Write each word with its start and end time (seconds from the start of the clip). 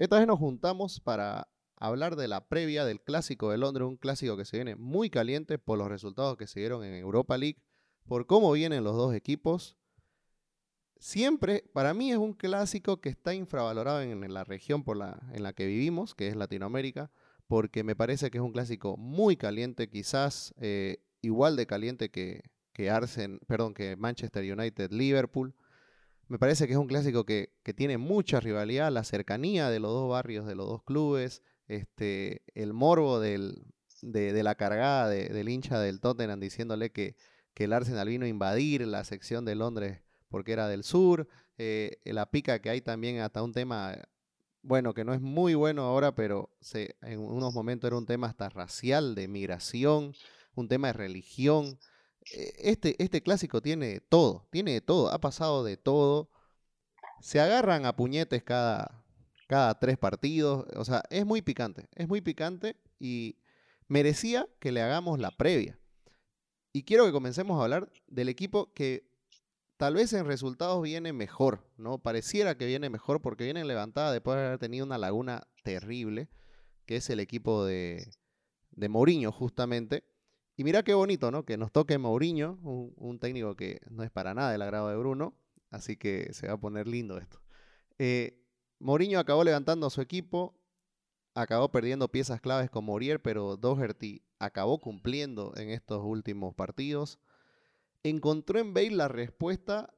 Esta 0.00 0.16
vez 0.16 0.26
nos 0.26 0.38
juntamos 0.38 0.98
para 0.98 1.46
hablar 1.76 2.16
de 2.16 2.26
la 2.26 2.48
previa 2.48 2.86
del 2.86 3.02
Clásico 3.02 3.50
de 3.50 3.58
Londres, 3.58 3.86
un 3.86 3.98
clásico 3.98 4.34
que 4.34 4.46
se 4.46 4.56
viene 4.56 4.74
muy 4.74 5.10
caliente 5.10 5.58
por 5.58 5.76
los 5.76 5.88
resultados 5.88 6.38
que 6.38 6.46
se 6.46 6.60
dieron 6.60 6.82
en 6.84 6.94
Europa 6.94 7.36
League, 7.36 7.60
por 8.06 8.26
cómo 8.26 8.50
vienen 8.52 8.82
los 8.82 8.96
dos 8.96 9.14
equipos. 9.14 9.76
Siempre, 10.98 11.64
para 11.74 11.92
mí 11.92 12.12
es 12.12 12.16
un 12.16 12.32
clásico 12.32 13.02
que 13.02 13.10
está 13.10 13.34
infravalorado 13.34 14.00
en, 14.00 14.32
la 14.32 14.42
región 14.42 14.84
por 14.84 14.96
la, 14.96 15.20
en 15.34 15.42
la 15.42 15.52
que 15.52 15.66
vivimos, 15.66 16.14
que 16.14 16.28
es 16.28 16.34
Latinoamérica, 16.34 17.10
porque 17.46 17.84
me 17.84 17.94
parece 17.94 18.30
que 18.30 18.38
es 18.38 18.42
un 18.42 18.52
clásico 18.52 18.96
muy 18.96 19.36
caliente, 19.36 19.90
quizás 19.90 20.54
eh, 20.62 21.04
igual 21.20 21.56
de 21.56 21.66
caliente 21.66 22.10
que, 22.10 22.44
que, 22.72 22.88
Arsen, 22.88 23.38
perdón, 23.46 23.74
que 23.74 23.96
Manchester 23.96 24.50
United 24.50 24.92
Liverpool. 24.92 25.54
Me 26.30 26.38
parece 26.38 26.68
que 26.68 26.74
es 26.74 26.78
un 26.78 26.86
clásico 26.86 27.26
que, 27.26 27.50
tiene 27.74 27.98
mucha 27.98 28.38
rivalidad, 28.38 28.92
la 28.92 29.02
cercanía 29.02 29.68
de 29.68 29.80
los 29.80 29.90
dos 29.90 30.08
barrios, 30.08 30.46
de 30.46 30.54
los 30.54 30.68
dos 30.68 30.84
clubes, 30.84 31.42
este, 31.66 32.44
el 32.54 32.72
morbo 32.72 33.18
de, 33.18 33.52
la 34.00 34.54
cargada 34.54 35.08
del 35.08 35.48
hincha 35.48 35.80
del 35.80 36.00
Tottenham 36.00 36.38
diciéndole 36.38 36.92
que, 36.92 37.16
que, 37.52 37.64
el 37.64 37.72
Arsenal 37.72 38.06
vino 38.06 38.26
a 38.26 38.28
invadir 38.28 38.86
la 38.86 39.02
sección 39.02 39.44
de 39.44 39.56
Londres 39.56 40.02
porque 40.28 40.52
era 40.52 40.68
del 40.68 40.84
sur, 40.84 41.26
eh, 41.58 41.98
la 42.04 42.30
pica 42.30 42.60
que 42.60 42.70
hay 42.70 42.80
también 42.80 43.18
hasta 43.18 43.42
un 43.42 43.52
tema, 43.52 43.96
bueno, 44.62 44.94
que 44.94 45.04
no 45.04 45.12
es 45.12 45.20
muy 45.20 45.54
bueno 45.54 45.82
ahora, 45.82 46.14
pero 46.14 46.48
se, 46.60 46.94
en 47.02 47.18
unos 47.18 47.52
momentos 47.52 47.88
era 47.88 47.98
un 47.98 48.06
tema 48.06 48.28
hasta 48.28 48.48
racial, 48.50 49.16
de 49.16 49.26
migración, 49.26 50.14
un 50.54 50.68
tema 50.68 50.86
de 50.86 50.92
religión. 50.92 51.76
Eh, 52.32 52.52
este, 52.58 53.02
este 53.02 53.22
clásico 53.22 53.60
tiene 53.62 54.00
todo, 54.00 54.46
tiene 54.50 54.80
todo, 54.80 55.10
ha 55.10 55.20
pasado 55.20 55.64
de 55.64 55.76
todo. 55.76 56.30
Se 57.20 57.40
agarran 57.40 57.86
a 57.86 57.96
puñetes 57.96 58.42
cada, 58.42 59.04
cada 59.46 59.78
tres 59.78 59.98
partidos. 59.98 60.66
O 60.76 60.84
sea, 60.84 61.02
es 61.10 61.26
muy 61.26 61.42
picante, 61.42 61.88
es 61.94 62.08
muy 62.08 62.20
picante 62.20 62.76
y 62.98 63.36
merecía 63.88 64.48
que 64.60 64.72
le 64.72 64.82
hagamos 64.82 65.18
la 65.18 65.30
previa. 65.30 65.78
Y 66.72 66.84
quiero 66.84 67.04
que 67.04 67.12
comencemos 67.12 67.58
a 67.58 67.64
hablar 67.64 67.90
del 68.06 68.28
equipo 68.28 68.72
que 68.74 69.10
tal 69.76 69.94
vez 69.94 70.12
en 70.12 70.26
resultados 70.26 70.80
viene 70.82 71.12
mejor, 71.12 71.66
¿no? 71.76 71.98
Pareciera 71.98 72.56
que 72.56 72.66
viene 72.66 72.90
mejor 72.90 73.22
porque 73.22 73.44
viene 73.44 73.64
levantada 73.64 74.12
después 74.12 74.36
de 74.36 74.46
haber 74.46 74.58
tenido 74.58 74.86
una 74.86 74.98
laguna 74.98 75.48
terrible, 75.64 76.28
que 76.86 76.96
es 76.96 77.10
el 77.10 77.18
equipo 77.18 77.64
de, 77.64 78.12
de 78.70 78.88
Mourinho, 78.88 79.32
justamente. 79.32 80.04
Y 80.60 80.64
mira 80.64 80.82
qué 80.82 80.92
bonito, 80.92 81.30
¿no? 81.30 81.46
Que 81.46 81.56
nos 81.56 81.72
toque 81.72 81.96
Mourinho, 81.96 82.58
un, 82.62 83.18
técnico 83.18 83.56
que 83.56 83.80
no 83.88 84.02
es 84.02 84.10
para 84.10 84.34
nada 84.34 84.52
del 84.52 84.60
agrado 84.60 84.90
de 84.90 84.96
Bruno, 84.98 85.32
así 85.70 85.96
que 85.96 86.34
se 86.34 86.48
va 86.48 86.52
a 86.52 86.60
poner 86.60 86.86
lindo 86.86 87.16
esto. 87.16 87.40
Eh, 87.98 88.44
Mourinho 88.78 89.18
acabó 89.18 89.42
levantando 89.42 89.86
a 89.86 89.90
su 89.90 90.02
equipo, 90.02 90.54
acabó 91.34 91.72
perdiendo 91.72 92.08
piezas 92.08 92.42
claves 92.42 92.68
con 92.68 92.84
Morier, 92.84 93.22
pero 93.22 93.56
Doherty 93.56 94.22
acabó 94.38 94.82
cumpliendo 94.82 95.54
en 95.56 95.70
estos 95.70 96.02
últimos 96.04 96.54
partidos. 96.54 97.18
Encontró 98.02 98.58
en 98.58 98.74
Bale 98.74 98.90
la 98.90 99.08
respuesta 99.08 99.94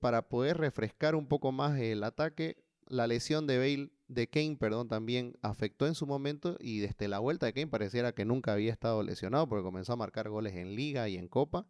para 0.00 0.30
poder 0.30 0.56
refrescar 0.56 1.14
un 1.14 1.28
poco 1.28 1.52
más 1.52 1.78
el 1.78 2.02
ataque. 2.02 2.64
La 2.86 3.06
lesión 3.06 3.46
de 3.46 3.58
Bale 3.58 3.90
de 4.08 4.28
Kane, 4.28 4.56
perdón, 4.58 4.88
también 4.88 5.36
afectó 5.42 5.86
en 5.86 5.94
su 5.94 6.06
momento 6.06 6.56
y 6.60 6.80
desde 6.80 7.08
la 7.08 7.18
vuelta 7.18 7.46
de 7.46 7.52
Kane 7.52 7.66
pareciera 7.66 8.12
que 8.12 8.24
nunca 8.24 8.52
había 8.52 8.72
estado 8.72 9.02
lesionado 9.02 9.48
porque 9.48 9.64
comenzó 9.64 9.92
a 9.94 9.96
marcar 9.96 10.28
goles 10.28 10.54
en 10.54 10.76
liga 10.76 11.08
y 11.08 11.16
en 11.16 11.28
copa. 11.28 11.66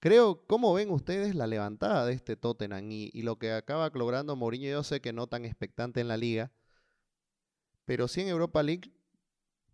Creo, 0.00 0.44
¿cómo 0.46 0.74
ven 0.74 0.90
ustedes 0.90 1.34
la 1.34 1.46
levantada 1.46 2.04
de 2.04 2.12
este 2.12 2.36
Tottenham 2.36 2.90
y, 2.90 3.22
lo 3.22 3.38
que 3.38 3.52
acaba 3.52 3.90
logrando 3.94 4.36
Mourinho? 4.36 4.68
Yo 4.68 4.82
sé 4.82 5.00
que 5.00 5.14
no 5.14 5.28
tan 5.28 5.46
expectante 5.46 6.02
en 6.02 6.08
la 6.08 6.18
liga, 6.18 6.52
pero 7.86 8.06
sí 8.06 8.20
en 8.20 8.28
Europa 8.28 8.62
League. 8.62 8.92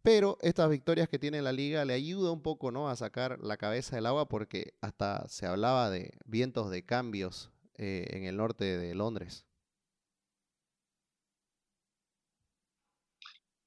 Pero 0.02 0.38
estas 0.40 0.70
victorias 0.70 1.08
que 1.08 1.18
tiene 1.18 1.42
la 1.42 1.52
liga 1.52 1.84
le 1.84 1.94
ayuda 1.94 2.30
un 2.30 2.42
poco 2.42 2.70
¿no? 2.70 2.88
a 2.88 2.96
sacar 2.96 3.38
la 3.40 3.56
cabeza 3.56 3.96
del 3.96 4.06
agua 4.06 4.28
porque 4.28 4.74
hasta 4.80 5.26
se 5.28 5.46
hablaba 5.46 5.90
de 5.90 6.12
vientos 6.24 6.70
de 6.70 6.86
cambios 6.86 7.50
eh, 7.74 8.06
en 8.10 8.24
el 8.24 8.36
norte 8.36 8.78
de 8.78 8.94
Londres. 8.94 9.49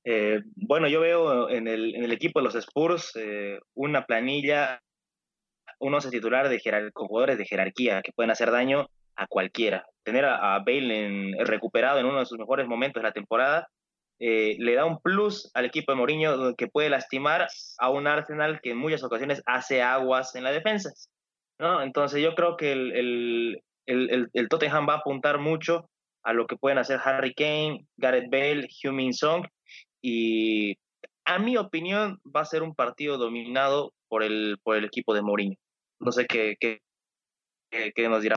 Eh, 0.05 0.41
bueno, 0.55 0.87
yo 0.87 0.99
veo 0.99 1.49
en 1.49 1.67
el, 1.67 2.11
equipo 2.11 2.39
de 2.39 2.45
los 2.45 2.55
Spurs 2.55 3.13
eh, 3.15 3.59
una 3.73 4.05
planilla, 4.05 4.81
un 5.79 5.93
once 5.93 6.09
titular 6.09 6.49
de 6.49 6.61
con 6.93 7.07
jugadores 7.07 7.37
de 7.37 7.45
jerarquía 7.45 8.01
que 8.01 8.11
pueden 8.11 8.31
hacer 8.31 8.51
daño 8.51 8.87
a 9.15 9.27
cualquiera. 9.27 9.85
Tener 10.03 10.25
a, 10.25 10.59
Bale 10.59 11.05
en, 11.05 11.45
recuperado 11.45 11.99
en 11.99 12.05
uno 12.05 12.19
de 12.19 12.25
sus 12.25 12.37
mejores 12.37 12.67
momentos 12.67 13.01
de 13.01 13.07
la 13.07 13.13
temporada 13.13 13.67
eh, 14.19 14.55
le 14.59 14.75
da 14.75 14.85
un 14.85 14.99
plus 14.99 15.49
al 15.53 15.65
equipo 15.65 15.91
de 15.91 15.97
Mourinho 15.97 16.55
que 16.55 16.67
puede 16.67 16.89
lastimar 16.89 17.47
a 17.79 17.89
un 17.89 18.07
Arsenal 18.07 18.59
que 18.61 18.71
en 18.71 18.77
muchas 18.77 19.03
ocasiones 19.03 19.41
hace 19.45 19.81
aguas 19.81 20.35
en 20.35 20.43
la 20.43 20.51
defensa. 20.51 20.91
¿no? 21.59 21.81
Entonces 21.81 22.21
yo 22.21 22.35
creo 22.35 22.57
que 22.57 22.71
el 22.73 24.47
Tottenham 24.49 24.87
va 24.87 24.95
a 24.95 24.97
apuntar 24.97 25.39
mucho 25.39 25.89
a 26.23 26.33
lo 26.33 26.47
que 26.47 26.55
pueden 26.55 26.77
hacer 26.77 26.99
Harry 27.03 27.33
Kane, 27.33 27.85
Gareth 27.97 28.29
Bale, 28.29 28.67
Heung-Min 28.67 29.13
Song 29.13 29.45
y 30.03 30.77
a 31.25 31.39
mi 31.39 31.55
opinión 31.57 32.19
va 32.23 32.41
a 32.41 32.45
ser 32.45 32.61
un 32.61 32.75
partido 32.75 33.17
dominado 33.17 33.93
por 34.09 34.21
el, 34.21 34.59
por 34.61 34.75
el 34.75 34.83
equipo 34.83 35.13
de 35.13 35.21
Mourinho. 35.21 35.55
No 35.99 36.11
sé 36.11 36.27
qué, 36.27 36.57
qué, 36.59 36.81
qué, 37.71 38.09
nos 38.09 38.21
dirá. 38.21 38.35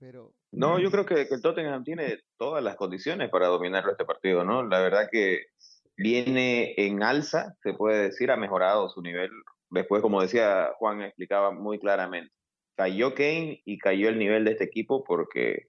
Pero... 0.00 0.32
No, 0.50 0.78
yo 0.78 0.90
creo 0.90 1.04
que, 1.04 1.28
que, 1.28 1.34
el 1.34 1.42
Tottenham 1.42 1.84
tiene 1.84 2.20
todas 2.38 2.64
las 2.64 2.76
condiciones 2.76 3.28
para 3.28 3.48
dominarlo 3.48 3.92
este 3.92 4.06
partido, 4.06 4.44
¿no? 4.44 4.66
La 4.66 4.80
verdad 4.80 5.08
que 5.12 5.48
viene 5.94 6.72
en 6.78 7.02
alza, 7.02 7.54
se 7.62 7.74
puede 7.74 8.04
decir, 8.04 8.30
ha 8.30 8.38
mejorado 8.38 8.88
su 8.88 9.02
nivel. 9.02 9.30
Después, 9.68 10.00
como 10.00 10.22
decía 10.22 10.70
Juan, 10.78 11.02
explicaba 11.02 11.50
muy 11.50 11.78
claramente, 11.78 12.32
cayó 12.76 13.14
Kane 13.14 13.60
y 13.66 13.76
cayó 13.76 14.08
el 14.08 14.18
nivel 14.18 14.46
de 14.46 14.52
este 14.52 14.64
equipo 14.64 15.04
porque 15.04 15.66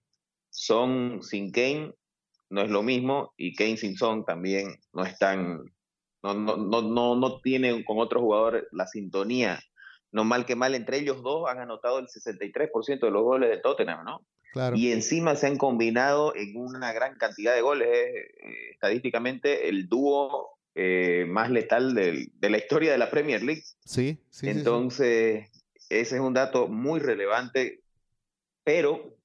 son 0.49 1.21
sin 1.23 1.51
Kane 1.51 1.93
no 2.49 2.61
es 2.61 2.69
lo 2.69 2.83
mismo 2.83 3.33
y 3.37 3.55
Kane 3.55 3.77
Simpson 3.77 4.25
también 4.25 4.79
no 4.93 5.05
están, 5.05 5.63
no, 6.23 6.33
no, 6.33 6.57
no, 6.57 6.81
no, 6.81 7.15
no 7.15 7.39
tienen 7.41 7.83
con 7.83 7.99
otros 7.99 8.21
jugadores 8.21 8.63
la 8.71 8.87
sintonía. 8.87 9.59
No 10.11 10.23
mal 10.23 10.45
que 10.45 10.55
mal, 10.55 10.73
entre 10.73 10.97
ellos 10.97 11.21
dos 11.21 11.47
han 11.47 11.59
anotado 11.59 11.99
el 11.99 12.07
63% 12.07 12.99
de 12.99 13.11
los 13.11 13.23
goles 13.23 13.49
de 13.49 13.57
Tottenham, 13.57 14.03
¿no? 14.03 14.25
Claro. 14.51 14.75
Y 14.75 14.91
encima 14.91 15.35
se 15.35 15.45
han 15.45 15.57
combinado 15.57 16.35
en 16.35 16.57
una 16.57 16.91
gran 16.91 17.15
cantidad 17.15 17.53
de 17.53 17.61
goles. 17.61 17.87
Eh, 17.87 18.71
estadísticamente, 18.71 19.69
el 19.69 19.87
dúo 19.87 20.57
eh, 20.73 21.25
más 21.27 21.51
letal 21.51 21.93
de 21.93 22.31
la 22.41 22.57
historia 22.57 22.91
de 22.91 22.97
la 22.97 23.11
Premier 23.11 23.43
League. 23.43 23.61
Sí, 23.85 24.17
sí. 24.31 24.49
Entonces, 24.49 25.51
ese 25.89 26.15
es 26.15 26.21
un 26.21 26.33
dato 26.33 26.67
muy 26.67 26.99
relevante, 26.99 27.83
pero 28.63 29.18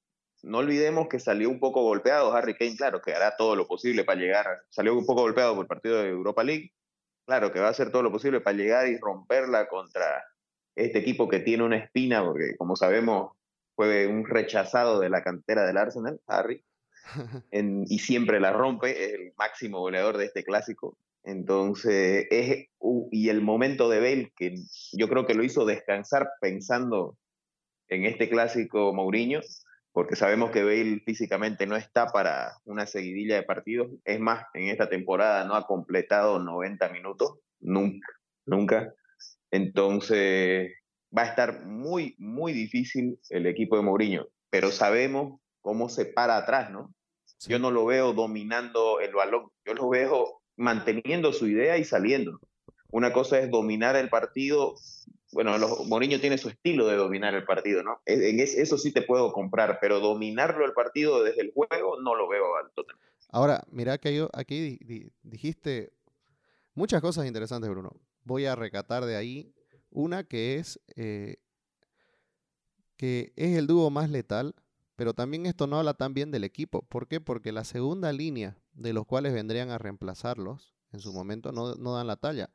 no 0.45 0.59
olvidemos 0.59 1.07
que 1.07 1.19
salió 1.19 1.49
un 1.49 1.59
poco 1.59 1.81
golpeado 1.81 2.33
Harry 2.33 2.55
Kane, 2.55 2.77
claro, 2.77 3.01
que 3.01 3.13
hará 3.13 3.35
todo 3.35 3.55
lo 3.55 3.67
posible 3.67 4.03
para 4.03 4.19
llegar, 4.19 4.45
salió 4.69 4.95
un 4.95 5.05
poco 5.05 5.21
golpeado 5.21 5.55
por 5.55 5.63
el 5.63 5.67
partido 5.67 6.01
de 6.01 6.09
Europa 6.09 6.43
League, 6.43 6.71
claro, 7.25 7.51
que 7.51 7.59
va 7.59 7.67
a 7.67 7.71
hacer 7.71 7.91
todo 7.91 8.03
lo 8.03 8.11
posible 8.11 8.41
para 8.41 8.55
llegar 8.55 8.87
y 8.87 8.97
romperla 8.97 9.67
contra 9.67 10.23
este 10.75 10.99
equipo 10.99 11.27
que 11.27 11.39
tiene 11.39 11.63
una 11.63 11.77
espina, 11.77 12.23
porque 12.23 12.55
como 12.57 12.75
sabemos 12.75 13.31
fue 13.75 14.07
un 14.07 14.25
rechazado 14.25 14.99
de 14.99 15.09
la 15.09 15.23
cantera 15.23 15.65
del 15.65 15.77
Arsenal, 15.77 16.21
Harry, 16.27 16.63
y 17.51 17.99
siempre 17.99 18.39
la 18.39 18.53
rompe, 18.53 18.91
es 18.91 19.13
el 19.13 19.33
máximo 19.37 19.79
goleador 19.79 20.17
de 20.17 20.25
este 20.25 20.43
clásico. 20.43 20.97
Entonces, 21.23 22.27
es, 22.29 22.67
y 23.11 23.29
el 23.29 23.41
momento 23.41 23.89
de 23.89 23.99
Bale, 23.99 24.31
que 24.37 24.55
yo 24.93 25.09
creo 25.09 25.25
que 25.25 25.33
lo 25.33 25.43
hizo 25.43 25.65
descansar 25.65 26.29
pensando 26.39 27.17
en 27.87 28.05
este 28.05 28.29
clásico 28.29 28.93
Mourinho, 28.93 29.41
porque 29.95 30.17
sabemos 30.17 30.51
que 30.51 30.61
Bale 30.61 31.01
físicamente 31.05 31.65
no 31.65 31.77
está 31.77 32.07
para 32.07 32.57
una 32.65 32.85
seguidilla 32.85 33.35
de 33.35 33.43
partidos. 33.43 33.87
Es 34.03 34.19
más, 34.19 34.45
en 34.53 34.67
esta 34.67 34.89
temporada 34.89 35.45
no 35.45 35.55
ha 35.55 35.65
completado 35.65 36.37
90 36.37 36.89
minutos, 36.89 37.39
nunca, 37.61 38.09
nunca. 38.45 38.93
Entonces 39.51 40.73
va 41.17 41.21
a 41.21 41.27
estar 41.27 41.63
muy, 41.65 42.13
muy 42.17 42.51
difícil 42.51 43.17
el 43.29 43.45
equipo 43.45 43.77
de 43.77 43.83
Mourinho, 43.83 44.27
pero 44.49 44.69
sabemos 44.69 45.39
cómo 45.61 45.87
se 45.87 46.03
para 46.03 46.35
atrás, 46.35 46.71
¿no? 46.71 46.93
Yo 47.47 47.57
no 47.57 47.71
lo 47.71 47.85
veo 47.85 48.11
dominando 48.11 48.99
el 48.99 49.13
balón, 49.13 49.49
yo 49.63 49.75
lo 49.75 49.87
veo 49.87 50.41
manteniendo 50.57 51.31
su 51.31 51.47
idea 51.47 51.77
y 51.77 51.85
saliendo. 51.85 52.41
Una 52.91 53.11
cosa 53.11 53.39
es 53.39 53.49
dominar 53.49 53.95
el 53.95 54.09
partido 54.09 54.75
bueno, 55.31 55.57
los, 55.57 55.85
Mourinho 55.87 56.21
tiene 56.21 56.37
su 56.37 56.47
estilo 56.47 56.87
de 56.87 56.95
dominar 56.95 57.33
el 57.35 57.43
partido, 57.43 57.83
¿no? 57.83 57.99
Eso 58.05 58.77
sí 58.77 58.93
te 58.93 59.01
puedo 59.01 59.33
comprar, 59.33 59.79
pero 59.81 59.99
dominarlo 59.99 60.65
el 60.65 60.71
partido 60.71 61.23
desde 61.23 61.41
el 61.41 61.51
juego 61.51 61.99
no 62.01 62.15
lo 62.15 62.29
veo 62.29 62.55
al. 62.55 62.71
Ahora, 63.29 63.65
mira 63.69 63.97
que 63.97 64.15
yo, 64.15 64.29
aquí 64.31 64.79
dijiste 65.23 65.91
muchas 66.73 67.01
cosas 67.01 67.25
interesantes, 67.25 67.69
Bruno. 67.69 67.91
Voy 68.23 68.45
a 68.45 68.55
recatar 68.55 69.03
de 69.03 69.17
ahí 69.17 69.53
una 69.89 70.23
que 70.23 70.55
es 70.55 70.79
eh, 70.95 71.35
que 72.95 73.33
es 73.35 73.57
el 73.57 73.67
dúo 73.67 73.89
más 73.89 74.09
letal. 74.09 74.55
pero 74.95 75.13
también 75.13 75.45
esto 75.45 75.67
no 75.67 75.77
habla 75.77 75.95
tan 75.95 76.13
bien 76.13 76.31
del 76.31 76.45
equipo. 76.45 76.81
¿Por 76.83 77.09
qué? 77.09 77.19
Porque 77.19 77.51
la 77.51 77.65
segunda 77.65 78.13
línea 78.13 78.57
de 78.73 78.93
los 78.93 79.05
cuales 79.05 79.33
vendrían 79.33 79.69
a 79.69 79.77
reemplazarlos 79.77 80.73
en 80.93 81.01
su 81.01 81.11
momento 81.11 81.51
no, 81.51 81.75
dan 81.75 82.07
la 82.07 82.15
talla. 82.15 82.49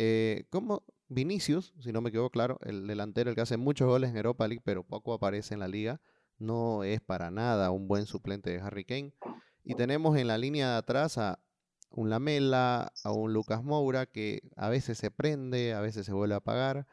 Eh, 0.00 0.44
como 0.50 0.84
Vinicius, 1.08 1.74
si 1.80 1.90
no 1.90 2.00
me 2.00 2.12
quedo 2.12 2.30
claro, 2.30 2.60
el 2.62 2.86
delantero, 2.86 3.30
el 3.30 3.34
que 3.34 3.42
hace 3.42 3.56
muchos 3.56 3.88
goles 3.88 4.10
en 4.10 4.16
Europa 4.16 4.46
League, 4.46 4.62
pero 4.64 4.84
poco 4.84 5.12
aparece 5.12 5.54
en 5.54 5.60
la 5.60 5.66
liga, 5.66 6.00
no 6.38 6.84
es 6.84 7.00
para 7.00 7.32
nada 7.32 7.72
un 7.72 7.88
buen 7.88 8.06
suplente 8.06 8.48
de 8.48 8.60
Harry 8.60 8.84
Kane. 8.84 9.12
Y 9.64 9.74
tenemos 9.74 10.16
en 10.16 10.28
la 10.28 10.38
línea 10.38 10.70
de 10.70 10.76
atrás 10.76 11.18
a 11.18 11.40
un 11.90 12.10
Lamela, 12.10 12.92
a 13.02 13.10
un 13.10 13.32
Lucas 13.32 13.64
Moura 13.64 14.06
que 14.06 14.42
a 14.54 14.68
veces 14.68 14.98
se 14.98 15.10
prende, 15.10 15.74
a 15.74 15.80
veces 15.80 16.06
se 16.06 16.12
vuelve 16.12 16.34
a 16.34 16.38
apagar. 16.38 16.86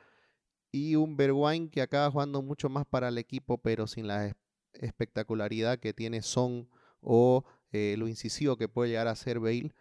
Y 0.72 0.96
un 0.96 1.16
Bergwijn 1.16 1.70
que 1.70 1.84
acaba 1.84 2.10
jugando 2.10 2.42
mucho 2.42 2.70
más 2.70 2.88
para 2.88 3.10
el 3.10 3.20
equipo, 3.20 3.60
pero 3.60 3.86
sin 3.86 4.08
la 4.08 4.36
espectacularidad 4.74 5.78
que 5.78 5.94
tiene 5.94 6.24
Son 6.24 6.68
o 7.02 7.46
eh, 7.72 7.98
lo 8.00 8.08
incisivo 8.08 8.58
que 8.58 8.68
puede 8.68 8.90
llegar 8.90 9.08
a 9.08 9.16
ser 9.16 9.40
Bale. 9.40 9.76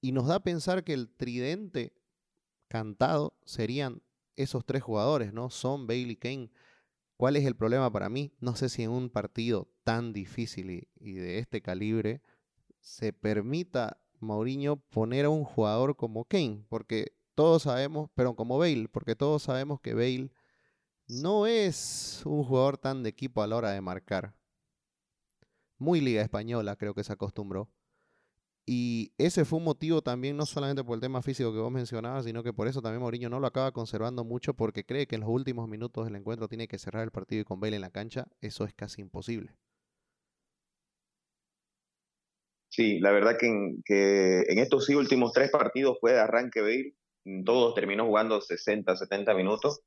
Y 0.00 0.12
nos 0.12 0.26
da 0.26 0.36
a 0.36 0.42
pensar 0.42 0.84
que 0.84 0.94
el 0.94 1.14
tridente 1.14 1.92
cantado 2.72 3.36
serían 3.44 4.00
esos 4.34 4.64
tres 4.64 4.82
jugadores, 4.82 5.34
¿no? 5.34 5.50
Son, 5.50 5.86
Bale 5.86 6.12
y 6.12 6.16
Kane. 6.16 6.50
¿Cuál 7.18 7.36
es 7.36 7.44
el 7.44 7.54
problema 7.54 7.92
para 7.92 8.08
mí? 8.08 8.32
No 8.40 8.56
sé 8.56 8.70
si 8.70 8.82
en 8.82 8.90
un 8.90 9.10
partido 9.10 9.68
tan 9.84 10.14
difícil 10.14 10.88
y, 10.98 11.12
de 11.12 11.38
este 11.38 11.60
calibre 11.60 12.22
se 12.80 13.12
permita 13.12 14.00
Mourinho 14.20 14.76
poner 14.76 15.26
a 15.26 15.28
un 15.28 15.44
jugador 15.44 15.96
como 15.96 16.24
Kane, 16.24 16.64
porque 16.70 17.12
todos 17.34 17.64
sabemos, 17.64 18.08
pero 18.14 18.34
como 18.34 18.56
Bale, 18.56 18.88
porque 18.88 19.16
todos 19.16 19.42
sabemos 19.42 19.78
que 19.82 19.92
Bale 19.92 20.30
no 21.06 21.46
es 21.46 22.22
un 22.24 22.42
jugador 22.42 22.78
tan 22.78 23.02
de 23.02 23.10
equipo 23.10 23.42
a 23.42 23.46
la 23.46 23.56
hora 23.56 23.72
de 23.72 23.82
marcar. 23.82 24.34
Muy 25.76 26.00
liga 26.00 26.22
española 26.22 26.76
creo 26.76 26.94
que 26.94 27.04
se 27.04 27.12
acostumbró. 27.12 27.68
Y 28.64 29.12
ese 29.18 29.44
fue 29.44 29.58
un 29.58 29.64
motivo 29.64 30.02
también, 30.02 30.36
no 30.36 30.46
solamente 30.46 30.84
por 30.84 30.94
el 30.94 31.00
tema 31.00 31.20
físico 31.20 31.52
que 31.52 31.58
vos 31.58 31.72
mencionabas, 31.72 32.24
sino 32.24 32.44
que 32.44 32.52
por 32.52 32.68
eso 32.68 32.80
también 32.80 33.00
Mourinho 33.02 33.28
no 33.28 33.40
lo 33.40 33.48
acaba 33.48 33.72
conservando 33.72 34.24
mucho 34.24 34.54
porque 34.54 34.84
cree 34.84 35.08
que 35.08 35.16
en 35.16 35.22
los 35.22 35.30
últimos 35.30 35.68
minutos 35.68 36.04
del 36.04 36.14
encuentro 36.14 36.48
tiene 36.48 36.68
que 36.68 36.78
cerrar 36.78 37.02
el 37.02 37.10
partido 37.10 37.42
y 37.42 37.44
con 37.44 37.58
Bale 37.58 37.76
en 37.76 37.82
la 37.82 37.90
cancha, 37.90 38.28
eso 38.40 38.64
es 38.64 38.72
casi 38.72 39.00
imposible. 39.00 39.56
Sí, 42.68 43.00
la 43.00 43.10
verdad 43.10 43.36
que 43.36 43.48
en, 43.48 44.58
estos 44.58 44.86
sí 44.86 44.94
últimos 44.94 45.32
tres 45.32 45.50
partidos 45.50 45.98
fue 46.00 46.12
de 46.12 46.20
arranque 46.20 46.60
Bale, 46.60 46.94
todos 47.44 47.74
terminó 47.74 48.06
jugando 48.06 48.40
60, 48.40 48.96
70 48.96 49.34
minutos. 49.34 49.82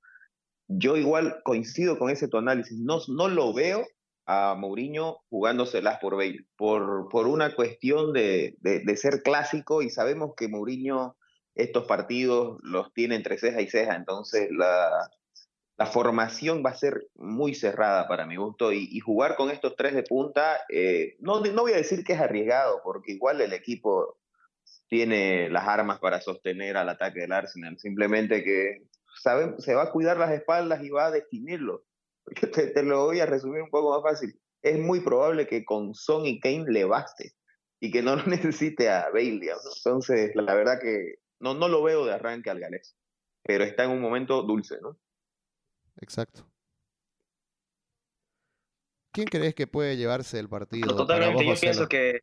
Yo 0.67 0.97
igual 0.97 1.41
coincido 1.43 1.97
con 1.97 2.09
ese 2.09 2.27
tu 2.27 2.37
análisis, 2.37 2.77
no, 2.77 2.99
no 3.07 3.29
lo 3.29 3.53
veo 3.53 3.85
a 4.25 4.55
Mourinho 4.55 5.21
jugándoselas 5.29 5.99
por 5.99 6.15
Bale, 6.15 6.45
por, 6.57 7.09
por 7.09 7.27
una 7.27 7.53
cuestión 7.55 8.13
de, 8.13 8.55
de, 8.59 8.97
ser 8.97 9.21
clásico 9.21 9.81
y 9.81 9.89
sabemos 9.89 10.33
que 10.35 10.47
Mourinho 10.47 11.15
estos 11.53 11.85
partidos 11.85 12.57
los 12.63 12.91
tiene 12.93 13.15
entre 13.15 13.37
ceja 13.37 13.61
y 13.61 13.69
ceja, 13.69 13.95
entonces 13.95 14.49
la, 14.51 15.09
la 15.77 15.85
formación 15.85 16.63
va 16.65 16.71
a 16.71 16.75
ser 16.75 17.07
muy 17.15 17.53
cerrada 17.53 18.07
para 18.07 18.25
mi 18.25 18.35
gusto 18.35 18.73
y, 18.73 18.99
jugar 18.99 19.35
con 19.35 19.51
estos 19.51 19.75
tres 19.75 19.93
de 19.93 20.03
punta, 20.03 20.61
eh, 20.69 21.15
no, 21.19 21.39
no 21.41 21.61
voy 21.61 21.73
a 21.73 21.77
decir 21.77 22.03
que 22.03 22.13
es 22.13 22.19
arriesgado, 22.19 22.81
porque 22.83 23.13
igual 23.13 23.41
el 23.41 23.53
equipo 23.53 24.17
tiene 24.87 25.49
las 25.49 25.67
armas 25.67 25.99
para 25.99 26.19
sostener 26.19 26.77
al 26.77 26.89
ataque 26.89 27.21
del 27.21 27.31
Arsenal, 27.31 27.77
simplemente 27.77 28.43
que 28.43 28.83
sabe, 29.21 29.55
se 29.59 29.75
va 29.75 29.83
a 29.83 29.91
cuidar 29.91 30.17
las 30.17 30.31
espaldas 30.31 30.83
y 30.83 30.89
va 30.89 31.07
a 31.07 31.11
definirlo 31.11 31.83
te, 32.25 32.67
te, 32.67 32.83
lo 32.83 33.05
voy 33.05 33.19
a 33.19 33.25
resumir 33.25 33.61
un 33.61 33.69
poco 33.69 33.91
más 33.91 34.01
fácil. 34.01 34.39
Es 34.61 34.79
muy 34.79 34.99
probable 34.99 35.47
que 35.47 35.63
con 35.63 35.93
Son 35.93 36.25
y 36.25 36.39
Kane 36.39 36.65
le 36.67 36.85
baste 36.85 37.33
y 37.79 37.91
que 37.91 38.01
no 38.01 38.15
lo 38.15 38.25
necesite 38.25 38.89
a 38.89 39.09
Bailey. 39.11 39.49
Entonces, 39.75 40.31
la 40.35 40.55
verdad 40.55 40.79
que 40.81 41.15
no, 41.39 41.53
no 41.53 41.67
lo 41.67 41.83
veo 41.83 42.05
de 42.05 42.13
arranque 42.13 42.49
al 42.49 42.59
galés, 42.59 42.95
pero 43.43 43.63
está 43.63 43.83
en 43.83 43.91
un 43.91 44.01
momento 44.01 44.41
dulce, 44.43 44.77
¿no? 44.81 44.97
Exacto. 46.01 46.49
¿Quién 49.11 49.27
crees 49.27 49.55
que 49.55 49.67
puede 49.67 49.95
llevarse 49.95 50.39
el 50.39 50.49
partido? 50.49 50.93
Totalmente, 50.93 51.45
yo 51.45 51.53
pienso 51.59 51.87
que. 51.87 52.19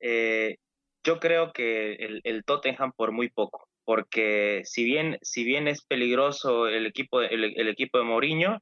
Eh, 0.00 0.56
yo 1.04 1.20
creo 1.20 1.52
que 1.52 1.94
el, 1.94 2.20
el 2.24 2.44
Tottenham 2.44 2.92
por 2.92 3.12
muy 3.12 3.30
poco 3.30 3.67
porque 3.88 4.60
si 4.64 4.84
bien, 4.84 5.18
si 5.22 5.44
bien 5.44 5.66
es 5.66 5.82
peligroso 5.82 6.68
el 6.68 6.84
equipo, 6.84 7.22
el, 7.22 7.68
equipo 7.68 7.96
de 7.96 8.04
Mourinho, 8.04 8.58